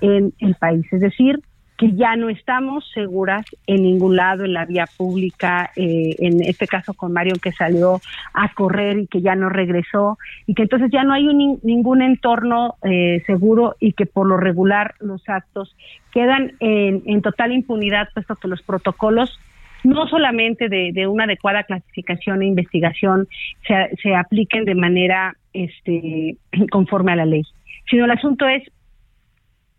en 0.00 0.32
el 0.40 0.56
país, 0.56 0.84
es 0.92 1.00
decir, 1.00 1.38
que 1.78 1.92
ya 1.92 2.16
no 2.16 2.28
estamos 2.28 2.84
seguras 2.92 3.46
en 3.68 3.84
ningún 3.84 4.16
lado 4.16 4.44
en 4.44 4.52
la 4.52 4.64
vía 4.64 4.86
pública, 4.96 5.70
eh, 5.76 6.16
en 6.18 6.42
este 6.42 6.66
caso 6.66 6.92
con 6.92 7.12
Marion 7.12 7.38
que 7.38 7.52
salió 7.52 8.00
a 8.34 8.52
correr 8.52 8.98
y 8.98 9.06
que 9.06 9.20
ya 9.20 9.36
no 9.36 9.48
regresó 9.48 10.18
y 10.48 10.54
que 10.54 10.62
entonces 10.64 10.90
ya 10.92 11.04
no 11.04 11.12
hay 11.12 11.28
un 11.28 11.38
nin- 11.38 11.60
ningún 11.62 12.02
entorno 12.02 12.74
eh, 12.82 13.22
seguro 13.26 13.76
y 13.78 13.92
que 13.92 14.06
por 14.06 14.26
lo 14.26 14.36
regular 14.38 14.94
los 14.98 15.22
actos 15.28 15.76
quedan 16.12 16.52
en, 16.58 17.04
en 17.06 17.22
total 17.22 17.52
impunidad 17.52 18.08
puesto 18.12 18.34
que 18.34 18.48
los 18.48 18.60
protocolos 18.62 19.38
no 19.84 20.08
solamente 20.08 20.68
de, 20.68 20.90
de 20.92 21.06
una 21.06 21.24
adecuada 21.24 21.62
clasificación 21.62 22.42
e 22.42 22.46
investigación 22.46 23.28
se, 23.68 23.74
se 24.02 24.14
apliquen 24.16 24.64
de 24.64 24.74
manera 24.74 25.36
este, 25.52 26.36
conforme 26.70 27.12
a 27.12 27.16
la 27.16 27.26
ley, 27.26 27.42
sino 27.90 28.04
el 28.04 28.10
asunto 28.10 28.46
es 28.48 28.62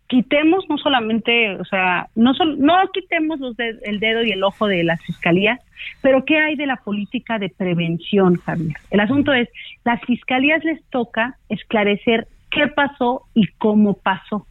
quitemos 0.06 0.64
no 0.68 0.76
solamente, 0.76 1.56
o 1.56 1.64
sea, 1.64 2.08
no 2.14 2.34
sol- 2.34 2.56
no 2.60 2.74
quitemos 2.92 3.40
los 3.40 3.56
de- 3.56 3.78
el 3.84 4.00
dedo 4.00 4.22
y 4.22 4.30
el 4.32 4.44
ojo 4.44 4.66
de 4.66 4.84
las 4.84 5.02
fiscalías, 5.02 5.58
pero 6.02 6.24
¿qué 6.24 6.38
hay 6.38 6.56
de 6.56 6.66
la 6.66 6.76
política 6.76 7.38
de 7.38 7.48
prevención, 7.48 8.36
Javier? 8.36 8.76
El 8.90 9.00
asunto 9.00 9.32
es, 9.32 9.48
las 9.84 10.00
fiscalías 10.02 10.62
les 10.64 10.84
toca 10.90 11.36
esclarecer 11.48 12.28
qué 12.50 12.68
pasó 12.68 13.22
y 13.34 13.46
cómo 13.58 13.94
pasó, 13.94 14.46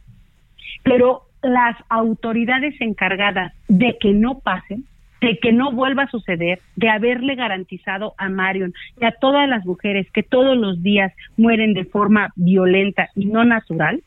pero 0.82 1.22
las 1.42 1.76
autoridades 1.88 2.74
encargadas 2.80 3.52
de 3.68 3.96
que 4.00 4.12
no 4.12 4.40
pase, 4.40 4.78
de 5.24 5.38
que 5.38 5.52
no 5.52 5.72
vuelva 5.72 6.04
a 6.04 6.10
suceder, 6.10 6.60
de 6.76 6.88
haberle 6.88 7.34
garantizado 7.34 8.14
a 8.18 8.28
Marion 8.28 8.74
y 9.00 9.04
a 9.04 9.12
todas 9.12 9.48
las 9.48 9.64
mujeres 9.64 10.10
que 10.12 10.22
todos 10.22 10.56
los 10.56 10.82
días 10.82 11.12
mueren 11.36 11.74
de 11.74 11.84
forma 11.84 12.32
violenta 12.36 13.08
y 13.14 13.26
no 13.26 13.44
natural, 13.44 14.02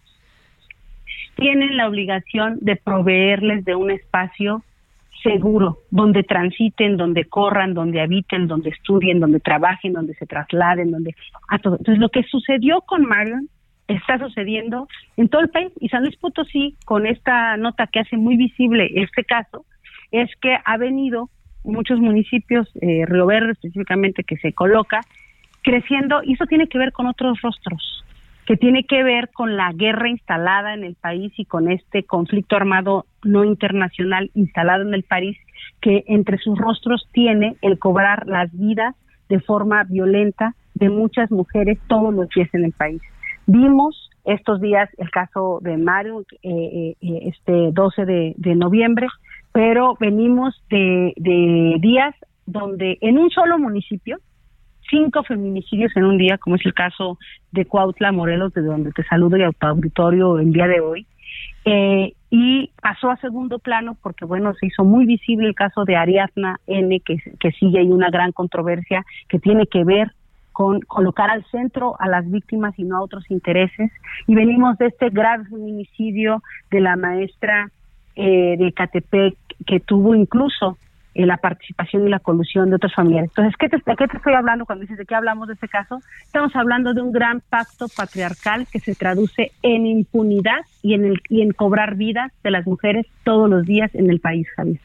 tienen 1.36 1.78
la 1.78 1.88
obligación 1.88 2.58
de 2.62 2.76
proveerles 2.76 3.64
de 3.66 3.76
un 3.76 3.92
espacio 3.92 4.64
seguro, 5.24 5.80
donde 5.92 6.24
transiten, 6.24 6.98
donde 6.98 7.26
corran, 7.26 7.74
donde 7.74 8.02
habiten, 8.02 8.48
donde 8.48 8.70
estudien, 8.70 9.20
donde 9.20 9.40
trabajen, 9.40 9.94
donde 9.94 10.14
se 10.16 10.26
trasladen, 10.26 10.92
donde 10.92 11.16
a 11.50 11.60
todo. 11.60 11.78
Entonces, 11.78 12.00
lo 12.00 12.10
que 12.10 12.24
sucedió 12.24 12.82
con 12.82 13.04
Marion 13.04 13.50
está 13.88 14.20
sucediendo 14.20 14.88
en 15.16 15.30
todo 15.30 15.42
el 15.42 15.50
país 15.50 15.72
y 15.80 15.90
San 15.90 16.04
Luis 16.04 16.18
Potosí, 16.18 16.76
con 16.86 17.08
esta 17.08 17.58
nota 17.58 17.88
que 17.88 18.00
hace 18.00 18.18
muy 18.18 18.36
visible 18.36 18.90
este 18.96 19.24
caso, 19.24 19.66
es 20.12 20.30
que 20.42 20.58
ha 20.64 20.78
venido 20.78 21.30
muchos 21.64 22.00
municipios, 22.00 22.70
eh, 22.82 23.06
Río 23.06 23.26
Verde 23.26 23.52
específicamente, 23.52 24.24
que 24.24 24.38
se 24.38 24.54
coloca 24.54 25.02
creciendo 25.64 26.22
y 26.24 26.34
eso 26.34 26.46
tiene 26.46 26.68
que 26.68 26.78
ver 26.78 26.92
con 26.92 27.08
otros 27.08 27.42
rostros 27.42 27.98
que 28.48 28.56
tiene 28.56 28.86
que 28.86 29.04
ver 29.04 29.30
con 29.34 29.58
la 29.58 29.74
guerra 29.74 30.10
instalada 30.10 30.74
en 30.74 30.86
el 30.86 30.96
país 30.96 31.34
y 31.36 31.44
con 31.44 31.70
este 31.70 32.04
conflicto 32.04 32.56
armado 32.56 33.06
no 33.22 33.44
internacional 33.44 34.32
instalado 34.36 34.84
en 34.84 34.94
el 34.94 35.04
país, 35.04 35.38
que 35.82 36.06
entre 36.08 36.38
sus 36.38 36.58
rostros 36.58 37.10
tiene 37.12 37.58
el 37.62 37.78
cobrar 37.78 38.26
las 38.26 38.50
vidas 38.58 38.96
de 39.28 39.42
forma 39.42 39.84
violenta 39.84 40.56
de 40.76 40.90
muchas 40.90 41.30
mujeres 41.30 41.78
todos 41.88 42.14
los 42.14 42.30
días 42.30 42.48
en 42.54 42.64
el 42.64 42.72
país. 42.72 43.02
Vimos 43.48 44.10
estos 44.24 44.62
días 44.62 44.90
el 44.98 45.12
caso 45.12 45.60
de 45.62 45.76
Mario, 45.76 46.22
eh, 46.42 46.50
eh, 46.50 46.96
eh, 47.02 47.20
este 47.24 47.72
12 47.74 48.06
de, 48.06 48.34
de 48.38 48.56
noviembre, 48.56 49.08
pero 49.58 49.98
venimos 50.00 50.56
de, 50.70 51.16
de 51.18 51.78
días 51.80 52.14
donde 52.46 53.00
en 53.02 53.18
un 53.18 53.32
solo 53.32 53.58
municipio, 53.58 54.20
cinco 54.88 55.24
feminicidios 55.24 55.92
en 55.98 56.06
un 56.06 56.20
día, 56.20 56.38
como 56.38 56.58
es 56.58 56.66
el 56.68 56.76
caso 56.76 57.18
de 57.54 57.66
Cuautla, 57.66 58.12
Morelos, 58.12 58.54
de 58.54 58.62
donde 58.62 58.92
te 58.92 59.04
saludo 59.06 59.36
y 59.36 59.42
a 59.42 59.50
tu 59.50 59.66
auditorio 59.66 60.38
el 60.38 60.54
día 60.54 60.68
de 60.68 60.80
hoy, 60.80 61.08
eh, 61.66 62.14
y 62.30 62.70
pasó 62.80 63.10
a 63.10 63.18
segundo 63.18 63.58
plano 63.58 63.98
porque, 64.04 64.26
bueno, 64.26 64.54
se 64.60 64.68
hizo 64.68 64.84
muy 64.84 65.08
visible 65.08 65.48
el 65.48 65.56
caso 65.56 65.86
de 65.86 65.96
Ariadna 65.96 66.60
N, 66.68 67.00
que, 67.00 67.52
sigue 67.54 67.80
ahí 67.80 67.90
una 67.90 68.12
gran 68.12 68.34
controversia 68.34 69.04
que 69.28 69.40
tiene 69.40 69.66
que 69.66 69.84
ver 69.84 70.12
con 70.52 70.82
colocar 70.82 71.32
al 71.32 71.44
centro 71.46 72.00
a 72.00 72.08
las 72.08 72.30
víctimas 72.30 72.78
y 72.78 72.84
no 72.84 72.98
a 72.98 73.02
otros 73.02 73.24
intereses. 73.32 73.92
Y 74.28 74.36
venimos 74.36 74.78
de 74.78 74.86
este 74.86 75.10
grave 75.10 75.46
feminicidio 75.46 76.44
de 76.70 76.80
la 76.80 76.96
maestra 76.96 77.72
eh, 78.18 78.56
de 78.58 78.74
Catepec, 78.74 79.36
que 79.66 79.80
tuvo 79.80 80.16
incluso 80.16 80.78
eh, 81.14 81.26
la 81.26 81.38
participación 81.38 82.08
y 82.08 82.10
la 82.10 82.20
colusión 82.20 82.70
de 82.70 82.78
otros 82.78 82.94
familiares. 82.96 83.30
Entonces, 83.30 83.56
¿qué 83.58 83.70
te, 83.70 83.78
¿de 83.78 83.96
qué 83.96 84.08
te 84.08 84.18
estoy 84.18 84.34
hablando 84.34 84.66
cuando 84.66 84.82
dices 84.82 84.98
de 84.98 85.06
qué 85.06 85.14
hablamos 85.14 85.48
de 85.48 85.54
este 85.54 85.68
caso? 85.68 86.00
Estamos 86.26 86.56
hablando 86.56 86.94
de 86.96 87.02
un 87.02 87.12
gran 87.12 87.42
pacto 87.42 87.88
patriarcal 87.96 88.68
que 88.72 88.80
se 88.80 88.96
traduce 88.96 89.52
en 89.62 89.86
impunidad 89.86 90.62
y 90.82 90.96
en, 90.96 91.06
el, 91.06 91.22
y 91.30 91.42
en 91.42 91.52
cobrar 91.52 91.96
vidas 91.96 92.32
de 92.44 92.52
las 92.52 92.66
mujeres 92.66 93.06
todos 93.24 93.48
los 93.50 93.66
días 93.66 93.94
en 93.94 94.10
el 94.10 94.20
país, 94.20 94.48
Javier. 94.56 94.80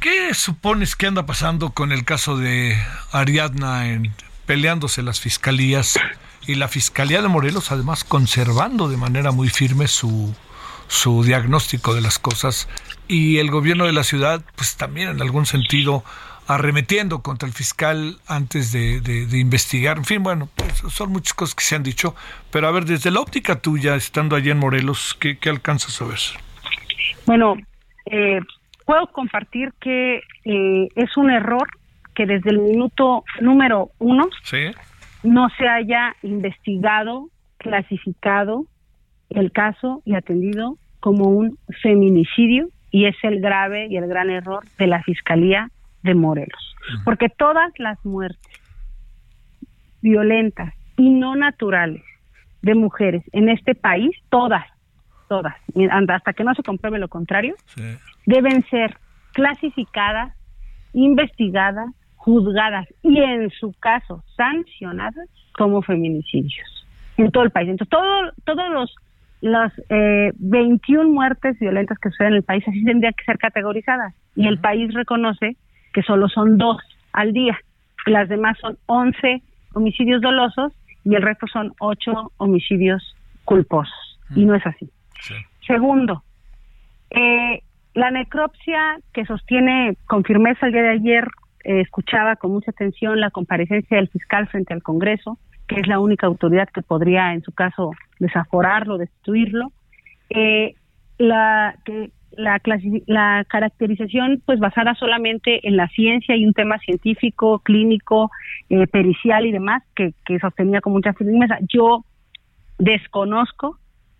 ¿Qué 0.00 0.32
supones 0.34 0.94
que 0.94 1.06
anda 1.06 1.24
pasando 1.24 1.70
con 1.70 1.90
el 1.90 2.04
caso 2.04 2.36
de 2.36 2.74
Ariadna 3.12 3.88
en 3.88 4.12
peleándose 4.46 5.02
las 5.02 5.20
fiscalías 5.20 5.98
y 6.46 6.54
la 6.54 6.68
Fiscalía 6.68 7.20
de 7.20 7.28
Morelos 7.28 7.72
además 7.72 8.04
conservando 8.04 8.88
de 8.88 8.96
manera 8.96 9.32
muy 9.32 9.48
firme 9.48 9.86
su 9.86 10.34
su 10.88 11.22
diagnóstico 11.22 11.94
de 11.94 12.00
las 12.00 12.18
cosas 12.18 12.68
y 13.06 13.38
el 13.38 13.50
gobierno 13.50 13.84
de 13.86 13.92
la 13.92 14.02
ciudad 14.02 14.42
pues 14.56 14.76
también 14.76 15.10
en 15.10 15.22
algún 15.22 15.46
sentido 15.46 16.02
arremetiendo 16.46 17.20
contra 17.22 17.46
el 17.46 17.52
fiscal 17.54 18.16
antes 18.26 18.72
de, 18.72 19.00
de- 19.02 19.26
de 19.26 19.38
investigar. 19.38 19.98
En 19.98 20.04
fin, 20.06 20.22
bueno, 20.22 20.48
pues, 20.56 20.78
son 20.92 21.12
muchas 21.12 21.34
cosas 21.34 21.54
que 21.54 21.62
se 21.62 21.76
han 21.76 21.82
dicho, 21.82 22.14
pero 22.50 22.68
a 22.68 22.70
ver, 22.70 22.86
desde 22.86 23.10
la 23.10 23.20
óptica 23.20 23.56
tuya, 23.60 23.94
estando 23.96 24.34
allá 24.34 24.52
en 24.52 24.58
Morelos, 24.58 25.14
¿qué, 25.20 25.36
qué 25.38 25.50
alcanzas 25.50 26.00
a 26.00 26.06
ver? 26.06 26.18
Bueno, 27.26 27.54
eh, 28.06 28.40
puedo 28.86 29.06
compartir 29.08 29.74
que 29.78 30.22
eh, 30.46 30.88
es 30.96 31.16
un 31.18 31.30
error 31.30 31.68
que 32.14 32.24
desde 32.24 32.48
el 32.50 32.60
minuto 32.60 33.24
número 33.42 33.90
uno 33.98 34.26
¿Sí? 34.42 34.70
no 35.22 35.48
se 35.58 35.68
haya 35.68 36.16
investigado, 36.22 37.28
clasificado 37.58 38.64
el 39.30 39.52
caso 39.52 40.02
y 40.04 40.14
atendido 40.14 40.76
como 41.00 41.28
un 41.28 41.58
feminicidio 41.82 42.68
y 42.90 43.06
es 43.06 43.16
el 43.22 43.40
grave 43.40 43.86
y 43.88 43.96
el 43.96 44.06
gran 44.06 44.30
error 44.30 44.64
de 44.78 44.86
la 44.86 45.02
Fiscalía 45.02 45.70
de 46.02 46.14
Morelos. 46.14 46.76
Porque 47.04 47.28
todas 47.28 47.70
las 47.78 48.02
muertes 48.04 48.60
violentas 50.00 50.72
y 50.96 51.10
no 51.10 51.36
naturales 51.36 52.02
de 52.62 52.74
mujeres 52.74 53.22
en 53.32 53.48
este 53.48 53.74
país, 53.74 54.10
todas, 54.30 54.64
todas, 55.28 55.54
hasta 56.08 56.32
que 56.32 56.44
no 56.44 56.54
se 56.54 56.62
compruebe 56.62 56.98
lo 56.98 57.08
contrario, 57.08 57.54
deben 58.26 58.64
ser 58.68 58.96
clasificadas, 59.32 60.34
investigadas, 60.94 61.90
juzgadas 62.16 62.86
y 63.02 63.18
en 63.18 63.50
su 63.50 63.72
caso 63.74 64.24
sancionadas 64.36 65.28
como 65.52 65.82
feminicidios 65.82 66.86
en 67.16 67.30
todo 67.30 67.44
el 67.44 67.50
país. 67.50 67.68
Entonces, 67.68 67.90
todo, 67.90 68.32
todos 68.44 68.70
los 68.70 68.94
las 69.40 69.72
eh, 69.88 70.32
21 70.36 71.10
muertes 71.10 71.58
violentas 71.58 71.98
que 71.98 72.10
suceden 72.10 72.32
en 72.32 72.36
el 72.38 72.42
país 72.42 72.64
así 72.66 72.84
tendrían 72.84 73.12
que 73.14 73.24
ser 73.24 73.38
categorizadas 73.38 74.14
y 74.34 74.46
el 74.46 74.58
país 74.58 74.92
reconoce 74.94 75.56
que 75.92 76.02
solo 76.02 76.28
son 76.28 76.58
dos 76.58 76.78
al 77.12 77.32
día. 77.32 77.58
Las 78.06 78.28
demás 78.28 78.56
son 78.60 78.78
11 78.86 79.42
homicidios 79.74 80.20
dolosos 80.20 80.72
y 81.04 81.14
el 81.14 81.22
resto 81.22 81.46
son 81.46 81.72
8 81.78 82.32
homicidios 82.36 83.16
culposos. 83.44 84.18
Y 84.34 84.44
no 84.44 84.54
es 84.54 84.66
así. 84.66 84.90
Segundo, 85.66 86.22
eh, 87.10 87.62
la 87.94 88.10
necropsia 88.10 88.98
que 89.12 89.24
sostiene 89.24 89.96
con 90.06 90.22
firmeza 90.24 90.66
el 90.66 90.72
día 90.72 90.82
de 90.82 90.90
ayer, 90.90 91.24
eh, 91.64 91.80
escuchaba 91.80 92.36
con 92.36 92.52
mucha 92.52 92.70
atención 92.70 93.20
la 93.20 93.30
comparecencia 93.30 93.96
del 93.96 94.08
fiscal 94.08 94.48
frente 94.48 94.74
al 94.74 94.82
Congreso, 94.82 95.38
que 95.66 95.76
es 95.76 95.86
la 95.86 95.98
única 95.98 96.26
autoridad 96.26 96.68
que 96.68 96.82
podría, 96.82 97.32
en 97.32 97.42
su 97.42 97.52
caso, 97.52 97.90
desaforarlo, 98.18 98.98
destituirlo. 98.98 99.72
Eh, 100.30 100.74
la, 101.18 101.74
la, 102.36 103.44
caracterización, 103.48 104.42
pues 104.44 104.60
basada 104.60 104.94
solamente 104.94 105.66
en 105.66 105.76
la 105.76 105.88
ciencia 105.88 106.36
y 106.36 106.46
un 106.46 106.52
tema 106.52 106.78
científico, 106.78 107.60
clínico, 107.60 108.30
eh, 108.68 108.86
pericial 108.86 109.46
y 109.46 109.52
demás, 109.52 109.82
que, 109.94 110.12
que 110.24 110.38
sostenía 110.38 110.80
con 110.80 110.92
mucha 110.92 111.12
firmeza. 111.14 111.58
Yo 111.68 112.04
desconozco 112.78 113.78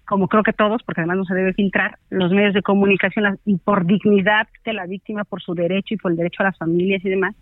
como 0.08 0.26
creo 0.26 0.42
que 0.42 0.54
todos, 0.54 0.82
porque 0.84 1.02
además 1.02 1.18
no 1.18 1.24
se 1.26 1.34
debe 1.34 1.52
filtrar, 1.52 1.98
los 2.08 2.32
medios 2.32 2.54
de 2.54 2.62
comunicación 2.62 3.38
y 3.44 3.58
por 3.58 3.84
dignidad 3.84 4.48
de 4.64 4.72
la 4.72 4.86
víctima, 4.86 5.24
por 5.24 5.42
su 5.42 5.54
derecho 5.54 5.92
y 5.92 5.98
por 5.98 6.10
el 6.10 6.16
derecho 6.16 6.42
a 6.42 6.46
las 6.46 6.56
familias 6.56 7.04
y 7.04 7.10
demás, 7.10 7.36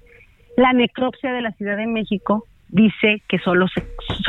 la 0.57 0.72
necropsia 0.72 1.32
de 1.32 1.42
la 1.42 1.52
Ciudad 1.52 1.76
de 1.76 1.86
México 1.86 2.44
dice 2.68 3.22
que 3.28 3.38
solo 3.38 3.66
se, 3.68 3.82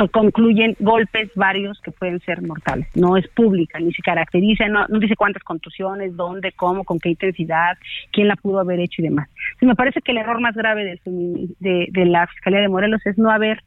concluyen 0.08 0.76
golpes 0.78 1.30
varios 1.34 1.80
que 1.80 1.90
pueden 1.90 2.20
ser 2.20 2.42
mortales. 2.42 2.88
No 2.94 3.16
es 3.16 3.26
pública, 3.28 3.78
ni 3.80 3.92
se 3.92 4.02
caracteriza, 4.02 4.68
no, 4.68 4.86
no 4.88 4.98
dice 4.98 5.16
cuántas 5.16 5.42
contusiones, 5.42 6.16
dónde, 6.16 6.52
cómo, 6.52 6.84
con 6.84 6.98
qué 6.98 7.10
intensidad, 7.10 7.76
quién 8.12 8.28
la 8.28 8.36
pudo 8.36 8.60
haber 8.60 8.80
hecho 8.80 9.02
y 9.02 9.04
demás. 9.04 9.28
Me 9.60 9.74
parece 9.74 10.00
que 10.00 10.12
el 10.12 10.18
error 10.18 10.40
más 10.40 10.54
grave 10.54 11.00
de, 11.04 11.88
de 11.90 12.04
la 12.06 12.26
Fiscalía 12.28 12.60
de 12.60 12.68
Morelos 12.68 13.04
es 13.04 13.18
no 13.18 13.30
haber 13.30 13.62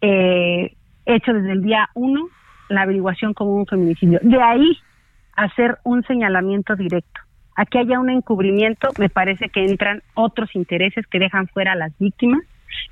eh, 0.00 0.74
hecho 1.06 1.32
desde 1.32 1.52
el 1.52 1.62
día 1.62 1.88
uno 1.94 2.28
la 2.68 2.82
averiguación 2.82 3.34
como 3.34 3.54
un 3.54 3.66
feminicidio. 3.66 4.20
De 4.22 4.40
ahí 4.40 4.78
hacer 5.34 5.78
un 5.84 6.02
señalamiento 6.04 6.76
directo. 6.76 7.20
A 7.56 7.64
que 7.64 7.78
haya 7.78 7.98
un 7.98 8.10
encubrimiento, 8.10 8.88
me 8.98 9.08
parece 9.08 9.48
que 9.48 9.64
entran 9.64 10.02
otros 10.14 10.54
intereses 10.54 11.06
que 11.06 11.18
dejan 11.18 11.48
fuera 11.48 11.72
a 11.72 11.76
las 11.76 11.96
víctimas, 11.98 12.42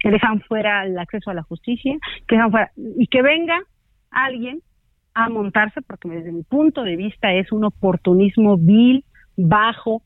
que 0.01 0.11
dejan 0.11 0.41
fuera 0.41 0.85
el 0.85 0.99
acceso 0.99 1.31
a 1.31 1.35
la 1.35 1.43
justicia, 1.43 1.97
que 2.27 2.37
dejan 2.37 2.51
fuera, 2.51 2.73
y 2.77 3.07
que 3.07 3.23
venga 3.23 3.59
alguien 4.11 4.61
a 5.15 5.29
montarse, 5.29 5.83
porque 5.83 6.09
desde 6.09 6.33
mi 6.33 6.43
punto 6.43 6.83
de 6.83 6.97
vista 6.97 7.33
es 7.33 7.53
un 7.53 7.65
oportunismo 7.65 8.57
vil, 8.59 9.05
bajo, 9.37 10.03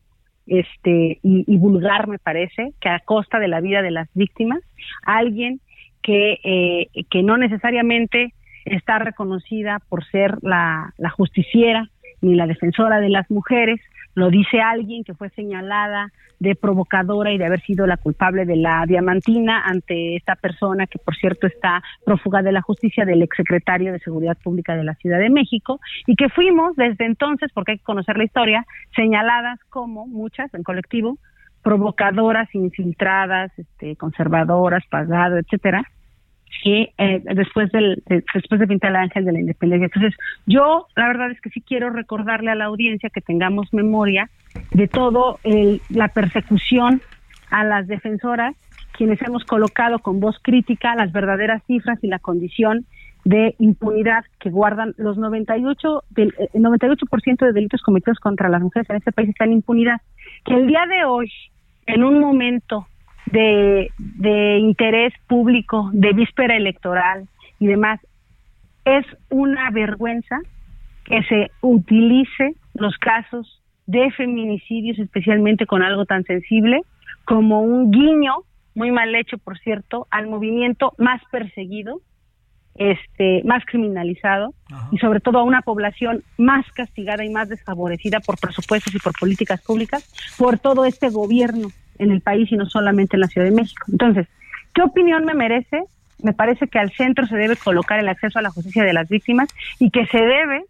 este 0.46 1.20
y, 1.22 1.56
vulgar 1.58 2.08
me 2.08 2.18
parece, 2.18 2.72
que 2.80 2.88
a 2.88 3.00
costa 3.00 3.38
de 3.38 3.48
la 3.48 3.60
vida 3.60 3.82
de 3.82 3.90
las 3.90 4.08
víctimas, 4.14 4.60
alguien 5.04 5.60
que, 6.02 6.38
eh, 6.42 7.04
que 7.10 7.22
no 7.22 7.36
necesariamente 7.36 8.34
está 8.64 8.98
reconocida 8.98 9.80
por 9.88 10.04
ser 10.06 10.38
la 10.42 10.92
justiciera 11.16 11.88
ni 12.20 12.34
la 12.34 12.46
defensora 12.46 13.00
de 13.00 13.08
las 13.08 13.30
mujeres, 13.30 13.80
lo 14.14 14.30
dice 14.30 14.60
alguien 14.60 15.04
que 15.04 15.14
fue 15.14 15.30
señalada 15.30 16.12
de 16.40 16.54
provocadora 16.54 17.32
y 17.32 17.38
de 17.38 17.44
haber 17.44 17.60
sido 17.60 17.86
la 17.86 17.98
culpable 17.98 18.46
de 18.46 18.56
la 18.56 18.84
diamantina 18.86 19.62
ante 19.64 20.16
esta 20.16 20.36
persona 20.36 20.86
que 20.86 20.98
por 20.98 21.14
cierto 21.14 21.46
está 21.46 21.82
prófuga 22.04 22.42
de 22.42 22.50
la 22.50 22.62
justicia 22.62 23.04
del 23.04 23.22
exsecretario 23.22 23.92
de 23.92 24.00
Seguridad 24.00 24.38
Pública 24.42 24.74
de 24.74 24.84
la 24.84 24.94
Ciudad 24.94 25.18
de 25.18 25.28
México 25.28 25.80
y 26.06 26.16
que 26.16 26.30
fuimos 26.30 26.74
desde 26.76 27.04
entonces, 27.04 27.50
porque 27.52 27.72
hay 27.72 27.78
que 27.78 27.84
conocer 27.84 28.16
la 28.16 28.24
historia, 28.24 28.66
señaladas 28.96 29.60
como 29.68 30.06
muchas 30.06 30.52
en 30.54 30.62
colectivo, 30.62 31.18
provocadoras, 31.62 32.52
infiltradas, 32.54 33.52
este, 33.58 33.96
conservadoras, 33.96 34.82
pagado, 34.86 35.36
etcétera, 35.36 35.84
que 36.62 36.92
eh, 36.98 37.22
después 37.34 37.70
del 37.72 38.02
de- 38.06 38.24
después 38.34 38.60
de 38.60 38.66
pintar 38.66 38.90
el 38.90 38.96
ángel 38.96 39.24
de 39.24 39.32
la 39.32 39.40
independencia. 39.40 39.86
Entonces, 39.86 40.14
yo 40.46 40.86
la 40.96 41.06
verdad 41.08 41.30
es 41.30 41.40
que 41.40 41.50
sí 41.50 41.62
quiero 41.62 41.90
recordarle 41.90 42.50
a 42.50 42.54
la 42.54 42.66
audiencia 42.66 43.10
que 43.10 43.20
tengamos 43.20 43.72
memoria 43.72 44.28
de 44.72 44.88
todo 44.88 45.40
el, 45.42 45.82
la 45.88 46.08
persecución 46.08 47.02
a 47.50 47.64
las 47.64 47.86
defensoras, 47.88 48.54
quienes 48.92 49.20
hemos 49.22 49.44
colocado 49.44 49.98
con 50.00 50.20
voz 50.20 50.36
crítica 50.42 50.94
las 50.94 51.12
verdaderas 51.12 51.62
cifras 51.66 51.98
y 52.02 52.08
la 52.08 52.18
condición 52.18 52.86
de 53.24 53.54
impunidad 53.58 54.24
que 54.38 54.50
guardan 54.50 54.94
los 54.96 55.18
98 55.18 56.04
del 56.10 56.34
eh, 56.38 56.48
el 56.54 56.62
98% 56.62 57.44
de 57.44 57.52
delitos 57.52 57.82
cometidos 57.82 58.18
contra 58.18 58.48
las 58.48 58.62
mujeres 58.62 58.88
en 58.90 58.96
este 58.96 59.12
país 59.12 59.28
está 59.28 59.44
en 59.44 59.52
impunidad. 59.52 60.00
Que 60.44 60.54
el 60.54 60.66
día 60.66 60.86
de 60.88 61.04
hoy, 61.04 61.30
en 61.86 62.04
un 62.04 62.18
momento 62.20 62.86
de, 63.32 63.90
de 63.98 64.58
interés 64.58 65.12
público, 65.26 65.90
de 65.92 66.12
víspera 66.12 66.56
electoral 66.56 67.28
y 67.58 67.66
demás, 67.66 68.00
es 68.84 69.04
una 69.28 69.70
vergüenza 69.70 70.40
que 71.04 71.22
se 71.24 71.50
utilice 71.60 72.54
los 72.74 72.96
casos 72.98 73.60
de 73.86 74.10
feminicidios, 74.12 74.98
especialmente 74.98 75.66
con 75.66 75.82
algo 75.82 76.04
tan 76.04 76.24
sensible, 76.24 76.82
como 77.24 77.62
un 77.62 77.90
guiño, 77.90 78.34
muy 78.74 78.92
mal 78.92 79.14
hecho, 79.14 79.36
por 79.38 79.58
cierto, 79.58 80.06
al 80.10 80.28
movimiento 80.28 80.92
más 80.96 81.20
perseguido, 81.30 82.00
este, 82.76 83.42
más 83.44 83.64
criminalizado 83.66 84.54
y 84.92 84.98
sobre 84.98 85.20
todo 85.20 85.38
a 85.38 85.42
una 85.42 85.60
población 85.60 86.22
más 86.38 86.64
castigada 86.72 87.24
y 87.24 87.30
más 87.30 87.48
desfavorecida 87.48 88.20
por 88.20 88.38
presupuestos 88.38 88.94
y 88.94 88.98
por 88.98 89.12
políticas 89.18 89.60
públicas, 89.60 90.08
por 90.38 90.58
todo 90.58 90.84
este 90.84 91.10
gobierno 91.10 91.68
en 92.00 92.10
el 92.10 92.20
país 92.20 92.50
y 92.50 92.56
no 92.56 92.66
solamente 92.66 93.16
en 93.16 93.20
la 93.20 93.26
Ciudad 93.28 93.46
de 93.46 93.54
México. 93.54 93.86
Entonces, 93.90 94.26
¿qué 94.74 94.82
opinión 94.82 95.24
me 95.24 95.34
merece? 95.34 95.84
Me 96.22 96.32
parece 96.32 96.68
que 96.68 96.78
al 96.78 96.90
centro 96.90 97.26
se 97.26 97.36
debe 97.36 97.56
colocar 97.56 98.00
el 98.00 98.08
acceso 98.08 98.38
a 98.38 98.42
la 98.42 98.50
justicia 98.50 98.84
de 98.84 98.92
las 98.92 99.08
víctimas 99.08 99.48
y 99.78 99.90
que 99.90 100.06
se 100.06 100.18
debe 100.18 100.64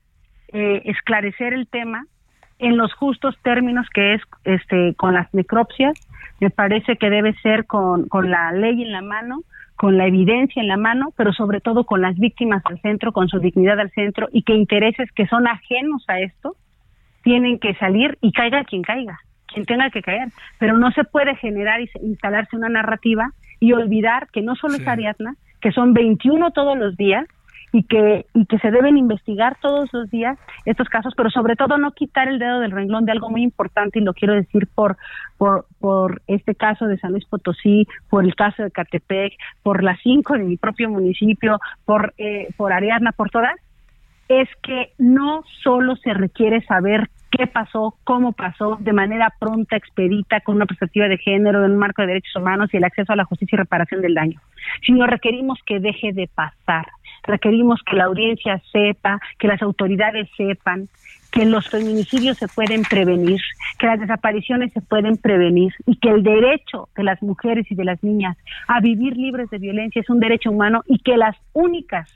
eh, 0.52 0.82
esclarecer 0.84 1.54
el 1.54 1.66
tema 1.66 2.04
en 2.58 2.76
los 2.76 2.92
justos 2.92 3.36
términos 3.42 3.86
que 3.92 4.14
es 4.14 4.22
este 4.44 4.94
con 4.96 5.14
las 5.14 5.32
necropsias. 5.32 5.94
Me 6.40 6.50
parece 6.50 6.96
que 6.96 7.10
debe 7.10 7.34
ser 7.40 7.66
con, 7.66 8.08
con 8.08 8.30
la 8.30 8.52
ley 8.52 8.82
en 8.82 8.92
la 8.92 9.02
mano, 9.02 9.42
con 9.76 9.96
la 9.96 10.06
evidencia 10.06 10.60
en 10.60 10.68
la 10.68 10.76
mano, 10.76 11.12
pero 11.16 11.32
sobre 11.32 11.60
todo 11.60 11.84
con 11.84 12.02
las 12.02 12.18
víctimas 12.18 12.62
al 12.66 12.80
centro, 12.80 13.12
con 13.12 13.28
su 13.28 13.38
dignidad 13.38 13.80
al 13.80 13.90
centro 13.90 14.28
y 14.32 14.42
que 14.42 14.54
intereses 14.54 15.10
que 15.12 15.26
son 15.26 15.46
ajenos 15.46 16.04
a 16.08 16.20
esto 16.20 16.56
tienen 17.22 17.58
que 17.58 17.74
salir 17.74 18.18
y 18.20 18.32
caiga 18.32 18.64
quien 18.64 18.82
caiga, 18.82 19.20
quien 19.52 19.66
tenga 19.66 19.90
que 19.90 20.02
caer. 20.02 20.28
Pero 20.58 20.76
no 20.78 20.90
se 20.92 21.04
puede 21.04 21.34
generar 21.36 21.80
y 21.80 21.88
se- 21.88 22.04
instalarse 22.04 22.56
una 22.56 22.68
narrativa 22.68 23.30
y 23.58 23.72
olvidar 23.72 24.28
que 24.32 24.42
no 24.42 24.54
solo 24.56 24.74
es 24.74 24.86
Ariadna, 24.88 25.34
que 25.60 25.72
son 25.72 25.92
21 25.92 26.50
todos 26.52 26.78
los 26.78 26.96
días 26.96 27.26
y 27.72 27.84
que, 27.84 28.26
y 28.34 28.46
que 28.46 28.58
se 28.58 28.70
deben 28.72 28.96
investigar 28.98 29.56
todos 29.60 29.92
los 29.92 30.10
días 30.10 30.36
estos 30.64 30.88
casos, 30.88 31.12
pero 31.16 31.30
sobre 31.30 31.54
todo 31.54 31.78
no 31.78 31.92
quitar 31.92 32.26
el 32.26 32.38
dedo 32.40 32.58
del 32.58 32.72
renglón 32.72 33.04
de 33.04 33.12
algo 33.12 33.30
muy 33.30 33.42
importante 33.42 33.98
y 34.00 34.02
lo 34.02 34.12
quiero 34.12 34.34
decir 34.34 34.66
por, 34.74 34.96
por, 35.38 35.66
por 35.78 36.20
este 36.26 36.54
caso 36.56 36.86
de 36.86 36.98
San 36.98 37.12
Luis 37.12 37.24
Potosí, 37.26 37.86
por 38.08 38.24
el 38.24 38.34
caso 38.34 38.62
de 38.64 38.70
Catepec, 38.72 39.34
por 39.62 39.84
las 39.84 40.00
cinco 40.02 40.32
de 40.34 40.44
mi 40.44 40.56
propio 40.56 40.88
municipio, 40.90 41.60
por, 41.84 42.12
eh, 42.18 42.48
por 42.56 42.72
Ariadna, 42.72 43.12
por 43.12 43.30
todas, 43.30 43.54
es 44.28 44.48
que 44.62 44.92
no 44.98 45.44
solo 45.62 45.94
se 45.96 46.12
requiere 46.14 46.62
saber 46.62 47.08
qué 47.30 47.46
pasó, 47.46 47.96
cómo 48.04 48.32
pasó, 48.32 48.76
de 48.80 48.92
manera 48.92 49.32
pronta, 49.38 49.76
expedita, 49.76 50.40
con 50.40 50.56
una 50.56 50.66
perspectiva 50.66 51.08
de 51.08 51.18
género, 51.18 51.64
en 51.64 51.72
un 51.72 51.78
marco 51.78 52.02
de 52.02 52.08
derechos 52.08 52.36
humanos 52.36 52.70
y 52.72 52.76
el 52.76 52.84
acceso 52.84 53.12
a 53.12 53.16
la 53.16 53.24
justicia 53.24 53.56
y 53.56 53.58
reparación 53.58 54.02
del 54.02 54.14
daño, 54.14 54.40
sino 54.84 55.06
requerimos 55.06 55.58
que 55.64 55.80
deje 55.80 56.12
de 56.12 56.28
pasar, 56.28 56.86
requerimos 57.24 57.80
que 57.84 57.96
la 57.96 58.04
audiencia 58.04 58.60
sepa, 58.72 59.20
que 59.38 59.48
las 59.48 59.62
autoridades 59.62 60.28
sepan 60.36 60.88
que 61.30 61.44
los 61.44 61.68
feminicidios 61.68 62.38
se 62.38 62.48
pueden 62.48 62.82
prevenir, 62.82 63.40
que 63.78 63.86
las 63.86 64.00
desapariciones 64.00 64.72
se 64.72 64.80
pueden 64.80 65.16
prevenir 65.16 65.72
y 65.86 65.96
que 65.96 66.10
el 66.10 66.22
derecho 66.22 66.88
de 66.96 67.04
las 67.04 67.22
mujeres 67.22 67.70
y 67.70 67.74
de 67.74 67.84
las 67.84 68.02
niñas 68.02 68.36
a 68.66 68.80
vivir 68.80 69.16
libres 69.16 69.48
de 69.50 69.58
violencia 69.58 70.00
es 70.00 70.10
un 70.10 70.20
derecho 70.20 70.50
humano 70.50 70.82
y 70.86 70.98
que 70.98 71.16
las 71.16 71.36
únicas 71.52 72.08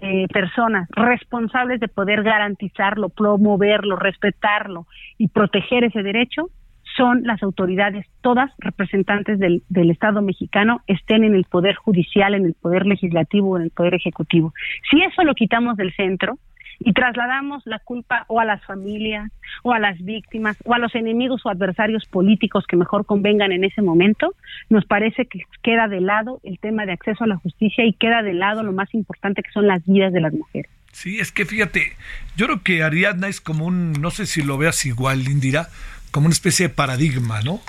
eh, 0.00 0.26
personas 0.28 0.88
responsables 0.90 1.80
de 1.80 1.88
poder 1.88 2.22
garantizarlo, 2.22 3.08
promoverlo, 3.08 3.96
respetarlo 3.96 4.86
y 5.18 5.28
proteger 5.28 5.84
ese 5.84 6.02
derecho 6.02 6.50
son 6.96 7.22
las 7.24 7.42
autoridades, 7.42 8.06
todas 8.20 8.50
representantes 8.58 9.38
del, 9.38 9.62
del 9.68 9.90
Estado 9.90 10.22
mexicano, 10.22 10.82
estén 10.86 11.24
en 11.24 11.34
el 11.34 11.44
poder 11.44 11.74
judicial, 11.74 12.34
en 12.34 12.44
el 12.44 12.54
poder 12.54 12.86
legislativo 12.86 13.56
en 13.56 13.64
el 13.64 13.70
poder 13.70 13.94
ejecutivo. 13.94 14.52
Si 14.90 15.02
eso 15.02 15.24
lo 15.24 15.34
quitamos 15.34 15.76
del 15.76 15.92
centro 15.94 16.38
y 16.80 16.92
trasladamos 16.92 17.62
la 17.66 17.78
culpa 17.78 18.24
o 18.28 18.40
a 18.40 18.44
las 18.44 18.64
familias 18.64 19.30
o 19.62 19.72
a 19.72 19.78
las 19.78 20.02
víctimas 20.02 20.56
o 20.64 20.74
a 20.74 20.78
los 20.78 20.94
enemigos 20.94 21.44
o 21.44 21.50
adversarios 21.50 22.06
políticos 22.06 22.64
que 22.68 22.76
mejor 22.76 23.06
convengan 23.06 23.52
en 23.52 23.64
ese 23.64 23.82
momento, 23.82 24.34
nos 24.68 24.84
parece 24.84 25.26
que 25.26 25.40
queda 25.62 25.88
de 25.88 26.00
lado 26.00 26.40
el 26.44 26.58
tema 26.58 26.86
de 26.86 26.92
acceso 26.92 27.24
a 27.24 27.26
la 27.26 27.36
justicia 27.36 27.84
y 27.84 27.92
queda 27.92 28.22
de 28.22 28.34
lado 28.34 28.62
lo 28.62 28.72
más 28.72 28.92
importante 28.94 29.42
que 29.42 29.50
son 29.52 29.66
las 29.66 29.84
vidas 29.86 30.12
de 30.12 30.20
las 30.20 30.32
mujeres. 30.32 30.70
Sí, 30.92 31.18
es 31.18 31.32
que 31.32 31.44
fíjate, 31.44 31.92
yo 32.36 32.46
creo 32.46 32.62
que 32.62 32.82
Ariadna 32.84 33.28
es 33.28 33.40
como 33.40 33.66
un, 33.66 33.92
no 33.94 34.10
sé 34.10 34.26
si 34.26 34.42
lo 34.42 34.58
veas 34.58 34.86
igual, 34.86 35.28
Indira, 35.28 35.68
como 36.12 36.26
una 36.26 36.32
especie 36.32 36.68
de 36.68 36.74
paradigma, 36.74 37.42
¿no? 37.42 37.60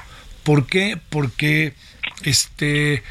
¿Por 0.44 0.68
qué? 0.68 1.00
Porque 1.10 1.74
este 2.24 3.02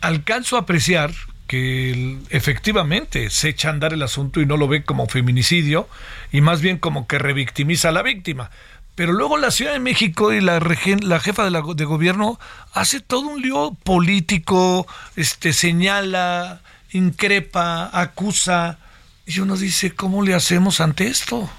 alcanzo 0.00 0.56
a 0.56 0.60
apreciar 0.60 1.10
que 1.50 2.16
efectivamente 2.30 3.28
se 3.28 3.48
echa 3.48 3.68
a 3.68 3.72
andar 3.72 3.92
el 3.92 4.04
asunto 4.04 4.40
y 4.40 4.46
no 4.46 4.56
lo 4.56 4.68
ve 4.68 4.84
como 4.84 5.08
feminicidio 5.08 5.88
y 6.30 6.42
más 6.42 6.60
bien 6.62 6.78
como 6.78 7.08
que 7.08 7.18
revictimiza 7.18 7.88
a 7.88 7.92
la 7.92 8.02
víctima. 8.04 8.52
Pero 8.94 9.12
luego 9.12 9.36
la 9.36 9.50
Ciudad 9.50 9.72
de 9.72 9.80
México 9.80 10.32
y 10.32 10.40
la, 10.40 10.60
regen- 10.60 11.02
la 11.02 11.18
jefa 11.18 11.42
de, 11.42 11.50
la 11.50 11.60
de 11.74 11.84
gobierno 11.84 12.38
hace 12.72 13.00
todo 13.00 13.22
un 13.22 13.42
lío 13.42 13.76
político, 13.82 14.86
este 15.16 15.52
señala, 15.52 16.60
increpa, 16.92 17.90
acusa 18.00 18.78
y 19.26 19.40
uno 19.40 19.56
dice, 19.56 19.90
¿cómo 19.90 20.22
le 20.22 20.34
hacemos 20.34 20.80
ante 20.80 21.08
esto? 21.08 21.50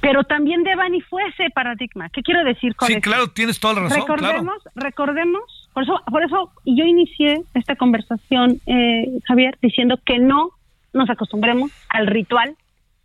Pero 0.00 0.24
también 0.24 0.62
Devani 0.62 1.02
fue 1.02 1.22
ese 1.28 1.50
paradigma. 1.50 2.08
¿Qué 2.08 2.22
quiero 2.22 2.44
decir 2.44 2.74
con 2.76 2.86
Sí, 2.88 2.94
esto? 2.94 3.02
claro, 3.10 3.28
tienes 3.28 3.60
toda 3.60 3.74
la 3.74 3.80
razón, 3.82 4.04
claro. 4.06 4.16
recordemos, 4.16 4.62
recordemos, 4.74 5.42
por 5.76 5.82
eso, 5.82 6.00
por 6.10 6.24
eso 6.24 6.52
yo 6.64 6.86
inicié 6.86 7.42
esta 7.52 7.76
conversación, 7.76 8.62
eh, 8.66 9.18
Javier, 9.24 9.58
diciendo 9.60 9.98
que 10.06 10.18
no 10.18 10.52
nos 10.94 11.10
acostumbremos 11.10 11.70
al 11.90 12.06
ritual 12.06 12.56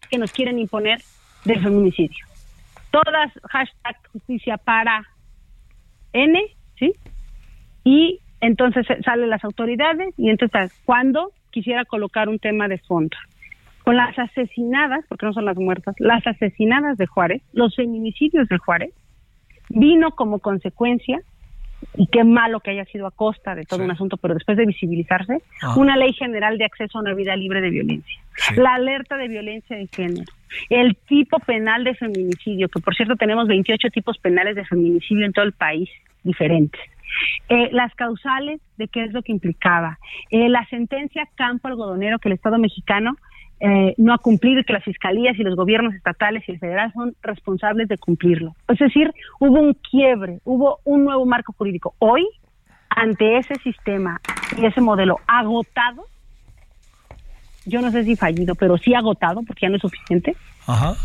que 0.10 0.18
nos 0.18 0.32
quieren 0.32 0.58
imponer 0.58 1.02
del 1.44 1.62
feminicidio. 1.62 2.26
Todas 2.90 3.34
hashtag 3.50 3.98
justicia 4.14 4.56
para 4.56 5.06
N, 6.14 6.42
¿sí? 6.80 6.94
Y 7.84 8.22
entonces 8.40 8.88
salen 9.04 9.30
las 9.30 9.44
autoridades 9.44 10.14
y 10.18 10.30
entonces 10.30 10.72
cuando 10.86 11.34
quisiera 11.50 11.84
colocar 11.84 12.30
un 12.30 12.40
tema 12.40 12.70
de 12.70 12.78
fondo 12.78 13.18
con 13.84 13.98
las 13.98 14.18
asesinadas, 14.18 15.04
porque 15.10 15.26
no 15.26 15.34
son 15.34 15.44
las 15.44 15.58
muertas, 15.58 15.94
las 16.00 16.26
asesinadas 16.26 16.98
de 16.98 17.06
Juárez, 17.06 17.42
los 17.52 17.76
feminicidios 17.76 18.48
de 18.48 18.58
Juárez, 18.60 18.94
vino 19.68 20.12
como 20.12 20.40
consecuencia, 20.40 21.20
y 21.96 22.08
qué 22.08 22.24
malo 22.24 22.60
que 22.60 22.72
haya 22.72 22.86
sido 22.86 23.08
a 23.08 23.12
costa 23.12 23.56
de 23.56 23.64
todo 23.66 23.84
un 23.84 23.92
asunto, 23.92 24.18
pero 24.18 24.34
después 24.34 24.58
de 24.58 24.66
visibilizarse, 24.66 25.42
Ah. 25.62 25.76
una 25.78 25.98
ley 25.98 26.14
general 26.14 26.58
de 26.58 26.66
acceso 26.66 26.98
a 26.98 27.02
una 27.02 27.14
vida 27.14 27.36
libre 27.36 27.62
de 27.62 27.70
violencia, 27.70 28.22
la 28.56 28.76
alerta 28.76 29.18
de 29.18 29.28
violencia 29.28 29.76
de 29.78 29.88
género, 29.88 30.32
el 30.70 30.96
tipo 31.08 31.40
penal 31.40 31.84
de 31.84 31.96
feminicidio, 31.96 32.70
que 32.70 32.80
por 32.80 32.96
cierto 32.96 33.16
tenemos 33.16 33.48
28 33.48 33.90
tipos 33.90 34.18
penales 34.18 34.56
de 34.56 34.66
feminicidio 34.66 35.26
en 35.26 35.34
todo 35.34 35.46
el 35.46 35.54
país 35.54 35.90
diferentes. 36.24 36.82
Eh, 37.50 37.70
las 37.74 37.94
causales 37.96 38.62
de 38.78 38.88
qué 38.88 39.04
es 39.04 39.12
lo 39.12 39.22
que 39.22 39.32
implicaba, 39.34 40.00
Eh, 40.30 40.48
la 40.48 40.66
sentencia 40.68 41.28
campo 41.36 41.68
algodonero 41.68 42.20
que 42.20 42.30
el 42.30 42.34
Estado 42.36 42.58
mexicano 42.58 43.18
eh, 43.64 43.94
no 43.98 44.12
ha 44.12 44.18
cumplido 44.18 44.60
y 44.60 44.64
que 44.64 44.74
las 44.74 44.84
fiscalías 44.84 45.38
y 45.38 45.44
los 45.44 45.56
gobiernos 45.56 45.94
estatales 45.94 46.44
y 46.48 46.52
el 46.52 46.60
federal 46.60 46.92
son 46.94 47.16
responsables 47.22 47.88
de 47.88 47.98
cumplirlo. 48.00 48.56
Es 48.68 48.80
decir, 48.80 49.14
hubo 49.40 49.60
un 49.60 49.76
quiebre, 49.76 50.40
hubo 50.46 50.80
un 50.84 51.04
nuevo 51.04 51.24
marco 51.28 51.54
jurídico. 51.54 51.94
Hoy, 52.00 52.28
ante 52.90 53.38
ese 53.38 53.54
sistema 53.64 54.20
y 54.58 54.66
ese 54.66 54.82
modelo 54.82 55.20
agotado, 55.28 56.06
yo 57.68 57.82
no 57.82 57.92
sé 57.92 58.04
si 58.04 58.16
fallido, 58.16 58.56
pero 58.56 58.80
sí 58.80 58.96
agotado, 58.96 59.44
porque 59.46 59.62
ya 59.62 59.70
no 59.70 59.76
es 59.76 59.82
suficiente, 59.84 60.36
Ajá. 60.66 60.96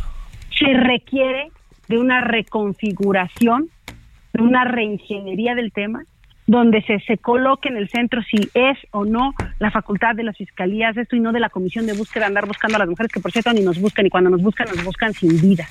se 0.59 0.73
requiere 0.73 1.51
de 1.89 1.99
una 1.99 2.23
reconfiguración, 2.23 3.69
de 4.33 4.43
una 4.43 4.65
reingeniería 4.65 5.55
del 5.55 5.73
tema, 5.73 6.05
donde 6.47 6.82
se, 6.82 7.01
se 7.01 7.18
coloque 7.18 7.68
en 7.68 7.76
el 7.76 7.88
centro 7.88 8.22
si 8.22 8.49
es 8.55 8.78
o 8.92 9.05
no 9.05 9.34
la 9.59 9.70
facultad 9.70 10.14
de 10.14 10.22
las 10.22 10.36
fiscalías 10.36 10.97
esto 10.97 11.16
y 11.16 11.20
no 11.20 11.32
de 11.32 11.40
la 11.40 11.51
comisión 11.51 11.86
de 11.86 11.92
búsqueda 11.92 12.26
andar 12.26 12.47
buscando 12.47 12.76
a 12.76 12.78
las 12.78 12.88
mujeres 12.88 13.11
que 13.11 13.20
por 13.20 13.32
cierto 13.32 13.53
ni 13.53 13.62
nos 13.62 13.80
buscan 13.80 14.07
y 14.07 14.11
cuando 14.11 14.30
nos 14.30 14.42
buscan 14.42 14.68
nos 14.68 14.84
buscan 14.84 15.12
sin 15.12 15.40
vida. 15.40 15.66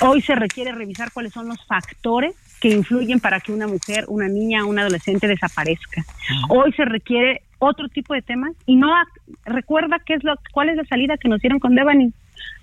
Hoy 0.00 0.20
se 0.22 0.34
requiere 0.34 0.72
revisar 0.72 1.12
cuáles 1.12 1.32
son 1.32 1.48
los 1.48 1.64
factores 1.66 2.34
que 2.60 2.70
influyen 2.70 3.20
para 3.20 3.40
que 3.40 3.52
una 3.52 3.66
mujer, 3.66 4.04
una 4.08 4.28
niña, 4.28 4.64
un 4.64 4.78
adolescente 4.78 5.26
desaparezca. 5.26 6.04
Hoy 6.48 6.72
se 6.72 6.84
requiere 6.84 7.42
otro 7.58 7.88
tipo 7.88 8.14
de 8.14 8.22
temas 8.22 8.52
y 8.66 8.76
no 8.76 8.92
recuerda 9.44 10.00
qué 10.04 10.14
es 10.14 10.24
lo 10.24 10.34
cuál 10.52 10.68
es 10.68 10.76
la 10.76 10.84
salida 10.84 11.16
que 11.16 11.28
nos 11.28 11.40
dieron 11.40 11.60
con 11.60 11.74
Devani. 11.74 12.12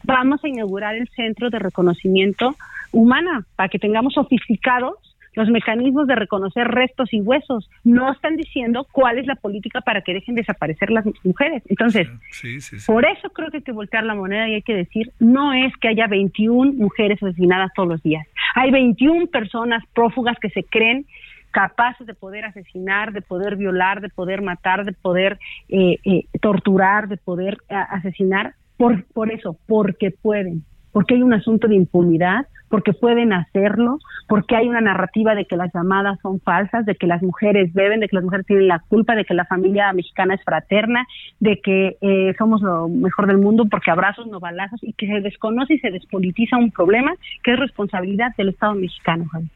Vamos 0.03 0.43
a 0.43 0.47
inaugurar 0.47 0.95
el 0.95 1.07
centro 1.09 1.49
de 1.49 1.59
reconocimiento 1.59 2.55
humana 2.91 3.45
para 3.55 3.69
que 3.69 3.79
tengamos 3.79 4.13
sofisticados 4.13 4.95
los 5.33 5.49
mecanismos 5.49 6.07
de 6.07 6.15
reconocer 6.15 6.67
restos 6.67 7.13
y 7.13 7.21
huesos. 7.21 7.69
No 7.83 8.11
están 8.11 8.35
diciendo 8.35 8.87
cuál 8.91 9.17
es 9.19 9.27
la 9.27 9.35
política 9.35 9.81
para 9.81 10.01
que 10.01 10.13
dejen 10.13 10.35
desaparecer 10.35 10.89
las 10.89 11.05
mujeres. 11.23 11.63
Entonces, 11.67 12.07
Sí, 12.31 12.59
sí, 12.61 12.79
sí. 12.79 12.91
por 12.91 13.05
eso 13.05 13.29
creo 13.29 13.49
que 13.49 13.57
hay 13.57 13.63
que 13.63 13.71
voltear 13.71 14.03
la 14.03 14.15
moneda 14.15 14.47
y 14.47 14.55
hay 14.55 14.61
que 14.61 14.75
decir, 14.75 15.11
no 15.19 15.53
es 15.53 15.75
que 15.77 15.89
haya 15.89 16.07
21 16.07 16.73
mujeres 16.73 17.21
asesinadas 17.21 17.71
todos 17.75 17.89
los 17.89 18.03
días. 18.03 18.27
Hay 18.55 18.71
21 18.71 19.27
personas 19.27 19.83
prófugas 19.93 20.37
que 20.39 20.49
se 20.49 20.63
creen 20.63 21.05
capaces 21.51 22.05
de 22.05 22.13
poder 22.13 22.45
asesinar, 22.45 23.11
de 23.11 23.21
poder 23.21 23.55
violar, 23.55 24.01
de 24.01 24.09
poder 24.09 24.41
matar, 24.41 24.85
de 24.85 24.93
poder 24.93 25.39
eh, 25.67 25.97
eh, 26.03 26.25
torturar, 26.41 27.07
de 27.07 27.17
poder 27.17 27.57
asesinar, 27.69 28.53
por, 28.77 29.03
por 29.05 29.31
eso, 29.31 29.57
porque 29.67 30.11
pueden, 30.11 30.63
porque 30.91 31.15
hay 31.15 31.23
un 31.23 31.33
asunto 31.33 31.67
de 31.67 31.75
impunidad, 31.75 32.47
porque 32.69 32.93
pueden 32.93 33.33
hacerlo, 33.33 33.99
porque 34.27 34.55
hay 34.55 34.67
una 34.67 34.81
narrativa 34.81 35.35
de 35.35 35.45
que 35.45 35.57
las 35.57 35.73
llamadas 35.73 36.19
son 36.21 36.39
falsas, 36.39 36.85
de 36.85 36.95
que 36.95 37.07
las 37.07 37.21
mujeres 37.21 37.73
beben, 37.73 37.99
de 37.99 38.07
que 38.07 38.15
las 38.15 38.23
mujeres 38.23 38.45
tienen 38.45 38.67
la 38.67 38.79
culpa, 38.79 39.15
de 39.15 39.25
que 39.25 39.33
la 39.33 39.45
familia 39.45 39.91
mexicana 39.93 40.35
es 40.35 40.43
fraterna, 40.43 41.05
de 41.39 41.59
que 41.61 41.97
eh, 42.01 42.33
somos 42.37 42.61
lo 42.61 42.87
mejor 42.87 43.27
del 43.27 43.37
mundo 43.37 43.65
porque 43.69 43.91
abrazos 43.91 44.27
no 44.27 44.39
balazos 44.39 44.79
y 44.83 44.93
que 44.93 45.07
se 45.07 45.21
desconoce 45.21 45.73
y 45.73 45.79
se 45.79 45.91
despolitiza 45.91 46.57
un 46.57 46.71
problema 46.71 47.13
que 47.43 47.53
es 47.53 47.59
responsabilidad 47.59 48.35
del 48.37 48.49
Estado 48.49 48.75
mexicano, 48.75 49.25
Javier. 49.31 49.51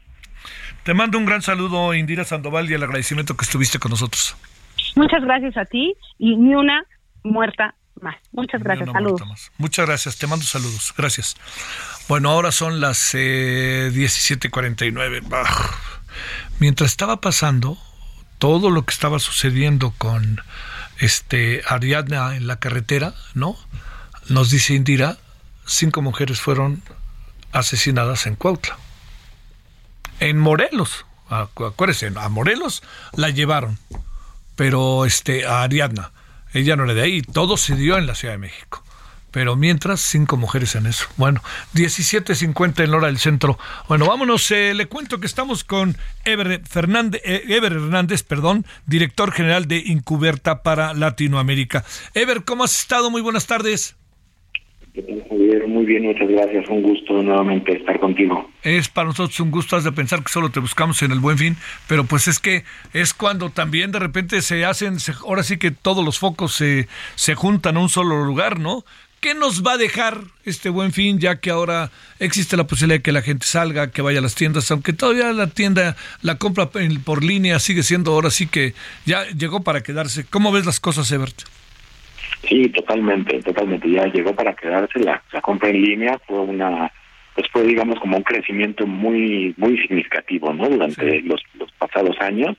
Te 0.82 0.92
mando 0.92 1.18
un 1.18 1.24
gran 1.24 1.40
saludo, 1.40 1.94
Indira 1.94 2.24
Sandoval, 2.24 2.70
y 2.70 2.74
el 2.74 2.82
agradecimiento 2.82 3.36
que 3.36 3.44
estuviste 3.44 3.78
con 3.78 3.90
nosotros. 3.90 4.36
Muchas 4.96 5.24
gracias 5.24 5.56
a 5.56 5.64
ti 5.64 5.94
y 6.18 6.36
ni 6.36 6.54
una 6.54 6.84
muerta 7.22 7.74
más. 8.00 8.16
Muchas 8.32 8.62
gracias, 8.62 8.90
saludos. 8.92 9.50
Muchas 9.58 9.86
gracias, 9.86 10.16
te 10.16 10.26
mando 10.26 10.44
saludos. 10.44 10.92
Gracias. 10.96 11.36
Bueno, 12.08 12.30
ahora 12.30 12.52
son 12.52 12.80
las 12.80 13.10
eh, 13.14 13.90
17:49. 13.92 15.20
Bah. 15.28 15.44
Mientras 16.58 16.90
estaba 16.90 17.20
pasando 17.20 17.78
todo 18.38 18.70
lo 18.70 18.84
que 18.84 18.92
estaba 18.92 19.18
sucediendo 19.18 19.92
con 19.96 20.40
este 20.98 21.62
Ariadna 21.68 22.36
en 22.36 22.46
la 22.46 22.56
carretera, 22.56 23.14
¿no? 23.34 23.56
Nos 24.28 24.50
dice 24.50 24.74
Indira, 24.74 25.18
cinco 25.66 26.02
mujeres 26.02 26.40
fueron 26.40 26.82
asesinadas 27.52 28.26
en 28.26 28.36
Cuautla. 28.36 28.76
En 30.20 30.38
Morelos, 30.38 31.04
acu- 31.28 31.68
acuérdense, 31.68 32.12
a 32.16 32.28
Morelos 32.28 32.82
la 33.14 33.30
llevaron, 33.30 33.78
pero 34.56 35.04
este 35.04 35.46
a 35.46 35.62
Ariadna, 35.62 36.12
ella 36.54 36.76
no 36.76 36.84
era 36.84 36.94
de 36.94 37.02
ahí, 37.02 37.22
todo 37.22 37.56
se 37.56 37.76
dio 37.76 37.98
en 37.98 38.06
la 38.06 38.14
Ciudad 38.14 38.34
de 38.34 38.38
México. 38.38 38.82
Pero 39.34 39.56
mientras, 39.56 40.00
cinco 40.00 40.36
mujeres 40.36 40.76
en 40.76 40.86
eso. 40.86 41.06
Bueno, 41.16 41.42
17.50 41.74 42.84
en 42.84 42.94
hora 42.94 43.08
del 43.08 43.18
centro. 43.18 43.58
Bueno, 43.88 44.06
vámonos. 44.06 44.48
eh, 44.52 44.74
le 44.74 44.86
cuento 44.86 45.18
que 45.18 45.26
estamos 45.26 45.64
con 45.64 45.96
Ever, 46.24 46.62
Fernández, 46.64 47.20
eh, 47.24 47.42
Ever 47.48 47.72
Hernández, 47.72 48.22
perdón, 48.22 48.64
director 48.86 49.32
general 49.32 49.66
de 49.66 49.78
Incuberta 49.78 50.62
para 50.62 50.94
Latinoamérica. 50.94 51.84
Ever, 52.14 52.44
¿cómo 52.44 52.62
has 52.62 52.78
estado? 52.78 53.10
Muy 53.10 53.22
buenas 53.22 53.48
tardes. 53.48 53.96
Javier, 54.94 55.66
muy 55.66 55.84
bien, 55.86 56.04
muchas 56.04 56.28
gracias. 56.28 56.68
Un 56.68 56.82
gusto 56.82 57.20
nuevamente 57.20 57.76
estar 57.76 57.98
contigo. 57.98 58.48
Es 58.62 58.88
para 58.88 59.08
nosotros 59.08 59.38
un 59.40 59.50
gusto, 59.50 59.74
has 59.76 59.82
de 59.82 59.90
pensar 59.90 60.22
que 60.22 60.30
solo 60.30 60.50
te 60.50 60.60
buscamos 60.60 61.02
en 61.02 61.10
el 61.10 61.18
buen 61.18 61.36
fin, 61.36 61.56
pero 61.88 62.04
pues 62.04 62.28
es 62.28 62.38
que 62.38 62.64
es 62.92 63.12
cuando 63.12 63.50
también 63.50 63.90
de 63.90 63.98
repente 63.98 64.40
se 64.40 64.64
hacen, 64.64 65.00
se- 65.00 65.12
ahora 65.26 65.42
sí 65.42 65.56
que 65.56 65.72
todos 65.72 66.04
los 66.04 66.20
focos 66.20 66.54
se, 66.54 66.86
se 67.16 67.34
juntan 67.34 67.76
a 67.76 67.80
un 67.80 67.88
solo 67.88 68.24
lugar, 68.24 68.60
¿no? 68.60 68.84
¿Qué 69.20 69.34
nos 69.34 69.64
va 69.66 69.72
a 69.72 69.76
dejar 69.78 70.20
este 70.44 70.68
buen 70.68 70.92
fin, 70.92 71.18
ya 71.18 71.40
que 71.40 71.50
ahora 71.50 71.90
existe 72.20 72.56
la 72.56 72.66
posibilidad 72.66 72.98
de 72.98 73.02
que 73.02 73.10
la 73.10 73.22
gente 73.22 73.46
salga, 73.46 73.90
que 73.90 74.02
vaya 74.02 74.18
a 74.18 74.22
las 74.22 74.34
tiendas, 74.34 74.70
aunque 74.70 74.92
todavía 74.92 75.32
la 75.32 75.48
tienda, 75.48 75.96
la 76.22 76.36
compra 76.36 76.70
por 76.70 77.24
línea 77.24 77.58
sigue 77.58 77.82
siendo 77.82 78.12
ahora 78.12 78.30
sí 78.30 78.46
que 78.46 78.74
ya 79.06 79.24
llegó 79.30 79.62
para 79.64 79.82
quedarse? 79.82 80.24
¿Cómo 80.28 80.52
ves 80.52 80.66
las 80.66 80.78
cosas, 80.78 81.10
Ebert? 81.10 81.42
Sí, 82.48 82.68
totalmente, 82.68 83.40
totalmente. 83.42 83.90
Ya 83.90 84.06
llegó 84.06 84.34
para 84.34 84.54
quedarse. 84.54 85.00
La, 85.00 85.22
la 85.32 85.40
compra 85.40 85.70
en 85.70 85.82
línea 85.82 86.18
fue 86.26 86.40
una, 86.40 86.90
pues 87.34 87.46
fue 87.50 87.62
digamos 87.62 87.98
como 88.00 88.16
un 88.16 88.22
crecimiento 88.22 88.86
muy, 88.86 89.54
muy 89.56 89.78
significativo, 89.78 90.52
¿no? 90.52 90.68
Durante 90.68 91.20
los, 91.22 91.42
los 91.54 91.72
pasados 91.72 92.16
años. 92.20 92.56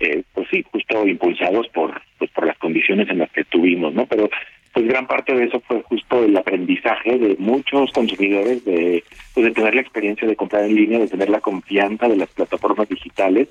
Eh, 0.00 0.22
pues 0.32 0.46
sí, 0.48 0.64
justo 0.70 1.06
impulsados 1.06 1.66
por, 1.68 2.00
pues 2.18 2.30
por 2.30 2.46
las 2.46 2.56
condiciones 2.58 3.08
en 3.10 3.18
las 3.18 3.30
que 3.32 3.40
estuvimos, 3.40 3.92
¿no? 3.94 4.06
Pero 4.06 4.30
pues 4.72 4.86
gran 4.86 5.08
parte 5.08 5.34
de 5.34 5.46
eso 5.46 5.60
fue 5.66 5.82
justo 5.82 6.22
el 6.22 6.36
aprendizaje 6.36 7.18
de 7.18 7.34
muchos 7.38 7.90
consumidores 7.90 8.64
de, 8.64 9.02
pues, 9.34 9.46
de 9.46 9.52
tener 9.52 9.74
la 9.74 9.80
experiencia 9.80 10.28
de 10.28 10.36
comprar 10.36 10.64
en 10.64 10.76
línea, 10.76 11.00
de 11.00 11.08
tener 11.08 11.30
la 11.30 11.40
confianza 11.40 12.06
de 12.06 12.16
las 12.16 12.28
plataformas 12.28 12.88
digitales 12.88 13.48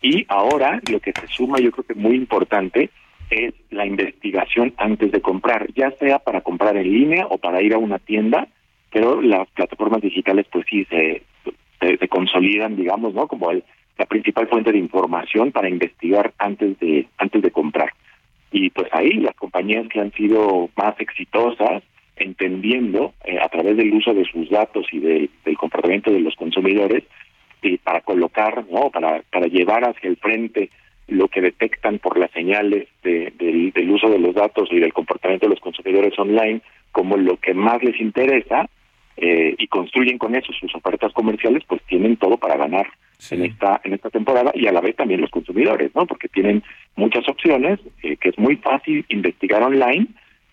y 0.00 0.24
ahora 0.28 0.80
lo 0.90 1.00
que 1.00 1.12
se 1.12 1.26
suma, 1.28 1.58
yo 1.58 1.70
creo 1.70 1.84
que 1.84 1.94
muy 1.94 2.14
importante, 2.14 2.88
es 3.30 3.54
la 3.70 3.86
investigación 3.86 4.74
antes 4.76 5.12
de 5.12 5.20
comprar, 5.20 5.68
ya 5.74 5.90
sea 5.92 6.18
para 6.18 6.40
comprar 6.40 6.76
en 6.76 6.92
línea 6.92 7.26
o 7.28 7.38
para 7.38 7.62
ir 7.62 7.74
a 7.74 7.78
una 7.78 7.98
tienda, 7.98 8.48
pero 8.92 9.22
las 9.22 9.48
plataformas 9.50 10.02
digitales 10.02 10.46
pues 10.50 10.66
sí 10.68 10.84
se, 10.86 11.22
consolidan, 12.08 12.76
digamos, 12.76 13.14
¿no? 13.14 13.26
Como 13.28 13.50
el- 13.50 13.64
la 13.98 14.06
principal 14.06 14.48
fuente 14.48 14.72
de 14.72 14.78
información 14.78 15.52
para 15.52 15.68
investigar 15.68 16.32
antes 16.38 16.78
de 16.80 17.06
antes 17.18 17.42
de 17.42 17.50
comprar. 17.50 17.92
Y 18.52 18.70
pues 18.70 18.88
ahí 18.92 19.12
las 19.14 19.34
compañías 19.36 19.86
que 19.88 20.00
han 20.00 20.12
sido 20.12 20.68
más 20.76 20.98
exitosas, 21.00 21.82
entendiendo 22.16 23.14
eh, 23.24 23.38
a 23.40 23.48
través 23.48 23.76
del 23.76 23.92
uso 23.94 24.12
de 24.14 24.24
sus 24.24 24.50
datos 24.50 24.86
y 24.92 24.98
de- 24.98 25.30
del 25.44 25.56
comportamiento 25.56 26.10
de 26.10 26.20
los 26.20 26.34
consumidores, 26.36 27.04
y 27.62 27.76
para 27.78 28.00
colocar, 28.00 28.64
¿no? 28.70 28.90
Para, 28.90 29.22
para 29.30 29.46
llevar 29.46 29.84
hacia 29.88 30.08
el 30.08 30.16
frente 30.16 30.70
lo 31.10 31.28
que 31.28 31.40
detectan 31.40 31.98
por 31.98 32.18
las 32.18 32.30
señales 32.30 32.88
de- 33.02 33.32
del, 33.38 33.72
del 33.72 33.90
uso 33.90 34.08
de 34.08 34.18
los 34.18 34.34
datos 34.34 34.68
y 34.72 34.78
del 34.80 34.92
comportamiento 34.92 35.46
de 35.46 35.50
los 35.50 35.60
consumidores 35.60 36.18
online 36.18 36.60
como 36.92 37.16
lo 37.16 37.36
que 37.36 37.54
más 37.54 37.82
les 37.82 38.00
interesa 38.00 38.68
eh, 39.16 39.54
y 39.58 39.66
construyen 39.66 40.18
con 40.18 40.34
eso 40.34 40.52
sus 40.52 40.74
ofertas 40.74 41.12
comerciales, 41.12 41.62
pues 41.68 41.82
tienen 41.82 42.16
todo 42.16 42.36
para 42.38 42.56
ganar 42.56 42.86
en 43.34 43.44
esta 43.44 43.80
en 43.84 43.92
esta 43.92 44.08
temporada 44.08 44.50
y 44.54 44.66
a 44.66 44.72
la 44.72 44.80
vez 44.80 44.96
también 44.96 45.20
los 45.20 45.30
consumidores, 45.30 45.90
¿no? 45.94 46.06
Porque 46.06 46.28
tienen 46.28 46.62
muchas 46.96 47.28
opciones, 47.28 47.78
eh, 48.02 48.16
que 48.16 48.30
es 48.30 48.38
muy 48.38 48.56
fácil 48.56 49.04
investigar 49.10 49.62
online 49.62 50.06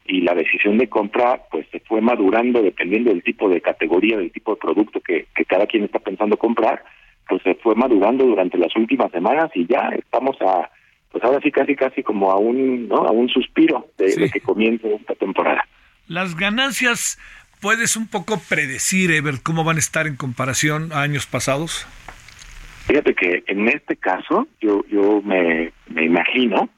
y 0.06 0.22
la 0.22 0.34
decisión 0.36 0.78
de 0.78 0.90
compra 0.90 1.44
pues 1.50 1.66
se 1.72 1.80
fue 1.82 2.02
madurando 2.02 2.62
dependiendo 2.62 3.10
del 3.10 3.24
tipo 3.24 3.48
de 3.50 3.62
categoría, 3.62 4.18
del 4.18 4.32
tipo 4.32 4.52
de 4.56 4.60
producto 4.62 5.00
que, 5.02 5.28
que 5.36 5.46
cada 5.46 5.66
quien 5.68 5.84
está 5.86 6.00
pensando 6.00 6.36
comprar, 6.38 6.84
pues 7.28 7.42
se 7.44 7.56
fue 7.56 7.76
madurando 7.76 8.26
durante 8.26 8.58
las 8.58 8.76
últimas 8.76 9.12
semanas 9.12 9.50
y 9.54 9.66
ya 9.68 9.90
estamos 9.90 10.36
a 10.42 10.70
pues 11.12 11.24
ahora 11.24 11.40
sí 11.42 11.52
casi 11.52 11.76
casi 11.76 12.04
como 12.04 12.32
a 12.32 12.38
un 12.38 12.88
no 12.88 12.98
a 12.98 13.12
un 13.12 13.30
suspiro 13.30 13.88
de, 13.98 14.16
de 14.16 14.30
que 14.30 14.42
comience 14.42 14.94
esta 14.94 15.16
temporada. 15.16 15.66
Las 16.08 16.36
ganancias, 16.36 17.20
¿puedes 17.62 17.98
un 17.98 18.08
poco 18.08 18.40
predecir, 18.50 19.12
Ebert, 19.12 19.42
cómo 19.44 19.64
van 19.64 19.78
a 19.78 19.80
estar 19.80 20.08
en 20.08 20.16
comparación 20.16 20.92
a 20.94 21.02
años 21.02 21.26
pasados? 21.26 21.88
Fíjate 22.88 23.14
que 23.14 23.44
en 23.48 23.68
este 23.68 23.98
caso 23.98 24.48
yo 24.62 24.84
yo 24.90 25.22
me, 25.22 25.72
me 25.90 26.06
imagino 26.06 26.70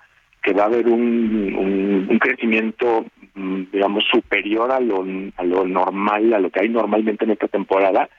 que 0.41 0.53
va 0.53 0.63
a 0.63 0.67
haber 0.67 0.87
un, 0.87 1.53
un, 1.55 2.07
un 2.09 2.19
crecimiento, 2.19 3.05
mm, 3.35 3.63
digamos, 3.73 4.05
superior 4.09 4.71
a 4.71 4.79
lo, 4.79 5.05
a 5.35 5.43
lo 5.43 5.67
normal, 5.67 6.33
a 6.33 6.39
lo 6.39 6.49
que 6.49 6.61
hay 6.61 6.69
normalmente 6.69 7.25
en 7.25 7.31
esta 7.31 7.47
temporada 7.47 8.09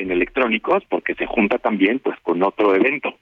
en 0.00 0.10
electrónicos, 0.10 0.82
porque 0.88 1.14
se 1.14 1.26
junta 1.26 1.58
también 1.58 1.98
pues 1.98 2.18
con 2.22 2.42
otro 2.42 2.74
evento, 2.74 3.14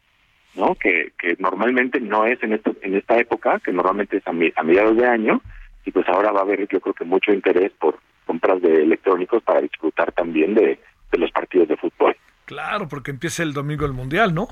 ¿no? 0.55 0.74
Que, 0.74 1.12
que 1.18 1.37
normalmente 1.39 2.01
no 2.01 2.24
es 2.27 2.43
en 2.43 2.53
esta, 2.53 2.72
en 2.83 2.95
esta 2.97 3.18
época, 3.18 3.61
que 3.61 3.72
normalmente 3.72 4.18
es 4.18 4.27
a, 4.27 4.33
mi- 4.33 4.53
a 4.57 4.62
mediados 4.62 4.97
de 4.97 5.07
año, 5.07 5.41
y 5.85 5.91
pues 5.91 6.09
ahora 6.09 6.33
va 6.33 6.41
a 6.41 6.43
haber 6.43 6.66
yo 6.68 6.81
creo 6.81 6.95
que 6.95 7.05
mucho 7.05 7.33
interés 7.33 7.72
por 7.79 7.99
compras 8.27 8.61
de 8.61 8.83
electrónicos 8.83 9.43
para 9.43 9.61
disfrutar 9.61 10.12
también 10.12 10.55
de, 10.55 10.79
de 11.12 11.18
los 11.18 11.31
partidos 11.31 11.68
de 11.68 11.77
fútbol. 11.77 12.16
Claro, 12.45 12.87
porque 12.89 13.11
empieza 13.11 13.43
el 13.43 13.53
domingo 13.53 13.87
el 13.87 13.93
mundial, 13.93 14.33
¿no? 14.33 14.49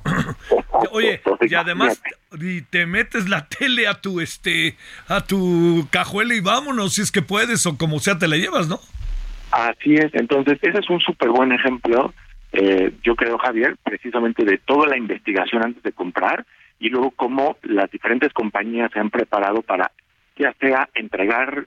Oye, 0.90 1.20
y 1.40 1.54
además 1.54 2.02
y 2.40 2.62
te 2.62 2.86
metes 2.86 3.28
la 3.28 3.48
tele 3.48 3.86
a 3.86 3.94
tu 3.94 4.20
este 4.20 4.76
a 5.08 5.20
tu 5.24 5.86
cajuela 5.90 6.34
y 6.34 6.40
vámonos 6.40 6.94
si 6.94 7.02
es 7.02 7.12
que 7.12 7.22
puedes 7.22 7.64
o 7.66 7.78
como 7.78 8.00
sea 8.00 8.18
te 8.18 8.26
la 8.26 8.36
llevas, 8.36 8.66
¿no? 8.68 8.80
Así 9.54 9.94
es, 9.94 10.12
entonces 10.14 10.58
ese 10.62 10.80
es 10.80 10.90
un 10.90 10.98
súper 10.98 11.28
buen 11.28 11.52
ejemplo, 11.52 12.12
eh, 12.50 12.92
yo 13.04 13.14
creo, 13.14 13.38
Javier, 13.38 13.76
precisamente 13.84 14.44
de 14.44 14.58
toda 14.58 14.88
la 14.88 14.96
investigación 14.96 15.62
antes 15.62 15.80
de 15.84 15.92
comprar 15.92 16.44
y 16.80 16.88
luego 16.88 17.12
cómo 17.12 17.56
las 17.62 17.88
diferentes 17.88 18.32
compañías 18.32 18.90
se 18.92 18.98
han 18.98 19.10
preparado 19.10 19.62
para 19.62 19.92
ya 20.36 20.52
sea 20.54 20.88
entregar, 20.94 21.66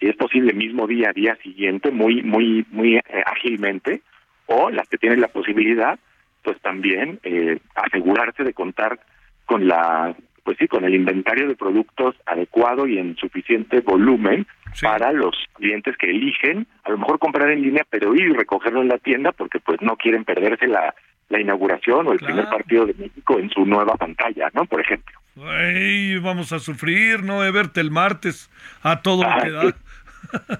si 0.00 0.06
es 0.06 0.16
posible, 0.16 0.54
mismo 0.54 0.88
día, 0.88 1.12
día 1.12 1.36
siguiente, 1.36 1.92
muy, 1.92 2.20
muy, 2.24 2.66
muy 2.72 2.96
eh, 2.96 3.02
ágilmente, 3.24 4.02
o 4.46 4.68
las 4.68 4.88
que 4.88 4.98
tienen 4.98 5.20
la 5.20 5.28
posibilidad, 5.28 6.00
pues 6.42 6.60
también 6.60 7.20
eh, 7.22 7.60
asegurarse 7.76 8.42
de 8.42 8.54
contar 8.54 8.98
con 9.46 9.68
la 9.68 10.16
pues 10.50 10.58
sí, 10.58 10.66
con 10.66 10.84
el 10.84 10.96
inventario 10.96 11.46
de 11.46 11.54
productos 11.54 12.16
adecuado 12.26 12.84
y 12.88 12.98
en 12.98 13.14
suficiente 13.14 13.82
volumen 13.82 14.48
para 14.82 15.12
los 15.12 15.32
clientes 15.54 15.96
que 15.96 16.10
eligen, 16.10 16.66
a 16.82 16.90
lo 16.90 16.98
mejor 16.98 17.20
comprar 17.20 17.50
en 17.50 17.62
línea, 17.62 17.86
pero 17.88 18.12
ir 18.16 18.22
y 18.22 18.32
recogerlo 18.32 18.82
en 18.82 18.88
la 18.88 18.98
tienda 18.98 19.30
porque 19.30 19.60
pues 19.60 19.80
no 19.80 19.94
quieren 19.96 20.24
perderse 20.24 20.66
la, 20.66 20.92
la 21.28 21.40
inauguración 21.40 22.04
o 22.08 22.12
el 22.12 22.18
primer 22.18 22.46
partido 22.46 22.84
de 22.84 22.94
México 22.94 23.38
en 23.38 23.48
su 23.50 23.64
nueva 23.64 23.94
pantalla, 23.94 24.50
¿no? 24.52 24.64
Por 24.64 24.80
ejemplo. 24.80 25.16
Ay, 25.40 26.18
vamos 26.18 26.52
a 26.52 26.58
sufrir, 26.58 27.22
¿no? 27.22 27.44
Ebert 27.44 27.78
el 27.78 27.92
martes 27.92 28.50
a 28.82 29.02
todo 29.02 29.22
lo 29.22 29.30
Ah, 29.30 29.40
que 29.44 29.50
da. 29.52 29.62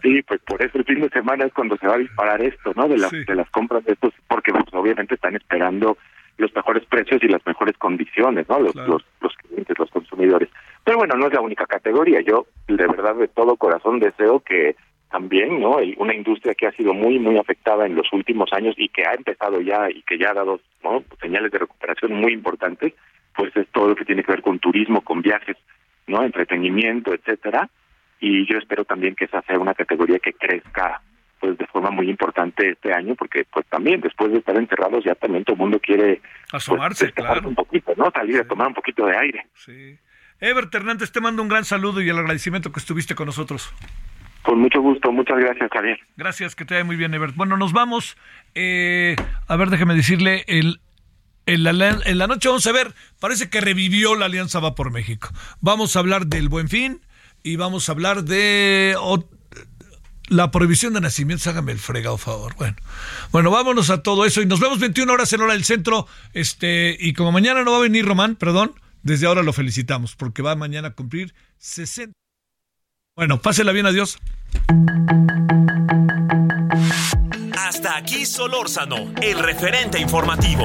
Sí, 0.03 0.23
pues 0.23 0.41
por 0.47 0.63
eso 0.63 0.79
el 0.79 0.85
fin 0.85 1.01
de 1.01 1.09
semana 1.09 1.47
es 1.47 1.53
cuando 1.53 1.77
se 1.79 1.89
va 1.89 1.95
a 1.95 1.99
disparar 1.99 2.41
esto, 2.43 2.73
¿no? 2.77 2.87
De 2.87 2.97
las, 2.97 3.11
de 3.11 3.35
las 3.35 3.51
compras 3.51 3.85
de 3.85 3.95
estos, 3.95 4.15
porque 4.29 4.53
pues, 4.53 4.67
obviamente 4.71 5.17
están 5.17 5.35
esperando 5.35 5.99
los 6.41 6.55
mejores 6.55 6.85
precios 6.87 7.23
y 7.23 7.29
las 7.29 7.45
mejores 7.47 7.77
condiciones, 7.79 8.49
¿no? 8.49 8.59
Los, 8.61 8.75
los, 8.75 9.05
los 9.21 9.35
clientes, 9.37 9.79
los 9.79 9.91
consumidores. 9.91 10.49
Pero 10.85 10.99
bueno, 10.99 11.15
no 11.17 11.27
es 11.27 11.33
la 11.33 11.41
única 11.41 11.67
categoría. 11.67 12.21
Yo 12.21 12.47
de 12.67 12.87
verdad 12.87 13.15
de 13.15 13.29
todo 13.29 13.57
corazón 13.57 14.01
deseo 14.01 14.41
que 14.41 14.77
también, 15.11 15.61
¿no? 15.61 15.79
El- 15.81 15.95
una 15.99 16.15
industria 16.15 16.55
que 16.55 16.67
ha 16.67 16.73
sido 16.73 16.95
muy, 16.95 17.19
muy 17.19 17.37
afectada 17.37 17.85
en 17.87 17.95
los 17.97 18.13
últimos 18.13 18.53
años 18.53 18.75
y 18.79 18.89
que 18.89 19.05
ha 19.07 19.15
empezado 19.15 19.61
ya 19.61 19.91
y 19.91 20.03
que 20.03 20.19
ya 20.19 20.31
ha 20.31 20.35
dado 20.35 20.61
¿no? 20.85 21.03
señales 21.21 21.51
de 21.53 21.59
recuperación 21.59 22.13
muy 22.13 22.33
importantes, 22.33 22.95
pues 23.37 23.55
es 23.57 23.67
todo 23.69 23.89
lo 23.89 23.97
que 23.97 24.05
tiene 24.05 24.23
que 24.23 24.33
ver 24.33 24.43
con 24.43 24.59
turismo, 24.59 25.03
con 25.03 25.21
viajes, 25.21 25.57
¿no? 26.07 26.23
Entretenimiento, 26.23 27.13
etcétera. 27.13 27.69
Y 28.21 28.47
yo 28.51 28.59
espero 28.59 28.85
también 28.85 29.15
que 29.15 29.25
esa 29.25 29.43
sea 29.43 29.59
una 29.59 29.75
categoría 29.75 30.19
que 30.19 30.33
crezca 30.33 31.01
pues 31.41 31.57
de 31.59 31.67
forma 31.67 31.91
muy 31.91 32.09
importante 32.11 32.71
este 32.71 32.93
año 32.93 33.15
porque 33.15 33.45
pues 33.53 33.67
también 33.67 34.01
después 34.01 34.31
de 34.31 34.39
estar 34.39 34.57
encerrados 34.57 35.03
ya 35.05 35.15
también 35.15 35.45
todo 35.45 35.55
el 35.55 35.61
mundo 35.61 35.81
quiere 35.81 36.21
pues, 36.51 36.63
Asomarse, 36.63 37.13
claro. 37.13 37.49
un 37.49 37.55
poquito, 37.55 37.93
¿no? 37.97 38.11
Salir 38.15 38.41
a 38.41 38.45
tomar 38.47 38.69
un 38.69 38.75
poquito 38.75 39.07
de 39.07 39.17
aire. 39.17 39.47
Sí. 39.55 39.99
Ebert 40.41 40.75
Hernández, 40.75 41.11
te 41.13 41.21
mando 41.21 41.43
un 41.43 41.49
gran 41.49 41.65
saludo 41.65 42.01
y 42.01 42.09
el 42.09 42.19
agradecimiento 42.19 42.73
que 42.73 42.81
estuviste 42.81 43.15
con 43.15 43.27
nosotros. 43.27 43.73
Con 44.43 44.59
mucho 44.61 44.81
gusto, 44.81 45.13
muchas 45.13 45.39
gracias, 45.39 45.71
Javier. 45.71 45.99
Gracias, 46.17 46.57
que 46.57 46.65
te 46.65 46.75
vaya 46.75 46.85
muy 46.85 46.97
bien, 46.97 47.13
Ebert. 47.13 47.35
Bueno, 47.37 47.57
nos 47.59 47.73
vamos. 47.73 48.17
eh, 48.55 49.17
a 49.49 49.57
ver, 49.57 49.69
déjeme 49.69 49.95
decirle, 49.95 50.45
el, 50.47 50.81
en, 51.45 51.65
la, 51.65 51.71
en 52.05 52.19
la 52.19 52.27
noche 52.27 52.49
vamos 52.49 52.67
a 52.67 52.73
ver, 52.73 52.95
parece 53.21 53.51
que 53.51 53.61
revivió 53.61 54.15
la 54.15 54.27
Alianza 54.27 54.61
Va 54.61 54.75
por 54.75 54.91
México. 54.91 55.29
Vamos 55.61 55.95
a 55.95 55.99
hablar 55.99 56.27
del 56.27 56.49
Buen 56.49 56.69
Fin 56.69 57.01
y 57.43 57.57
vamos 57.57 57.89
a 57.89 57.93
hablar 57.93 58.25
de 58.25 58.95
la 60.31 60.51
prohibición 60.51 60.95
de 60.95 61.03
nacimientos. 61.03 61.47
Hágame 61.47 61.73
el 61.73 61.79
fregado 61.79 62.17
favor. 62.17 62.55
Bueno, 62.57 62.77
bueno, 63.31 63.51
vámonos 63.51 63.91
a 63.91 64.03
todo 64.03 64.25
eso 64.25 64.41
y 64.41 64.47
nos 64.47 64.61
vemos 64.61 64.79
21 64.79 65.13
horas 65.13 65.31
en 65.35 65.43
hora 65.43 65.53
del 65.53 65.65
centro. 65.65 66.07
Este, 66.33 66.97
y 66.99 67.13
como 67.13 67.33
mañana 67.33 67.63
no 67.63 67.73
va 67.73 67.79
a 67.79 67.81
venir 67.81 68.07
Román, 68.07 68.37
perdón, 68.37 68.75
desde 69.03 69.27
ahora 69.27 69.43
lo 69.43 69.53
felicitamos 69.53 70.17
porque 70.17 70.41
va 70.41 70.57
mañana 70.57 70.89
a 70.89 70.93
cumplir 70.93 71.35
60. 71.59 72.15
Bueno, 73.17 73.43
pásela 73.43 73.73
bien, 73.73 73.87
adiós. 73.87 74.19
Hasta 77.59 77.97
aquí 77.97 78.25
Solórzano, 78.25 79.13
el 79.21 79.39
referente 79.39 79.99
informativo. 79.99 80.65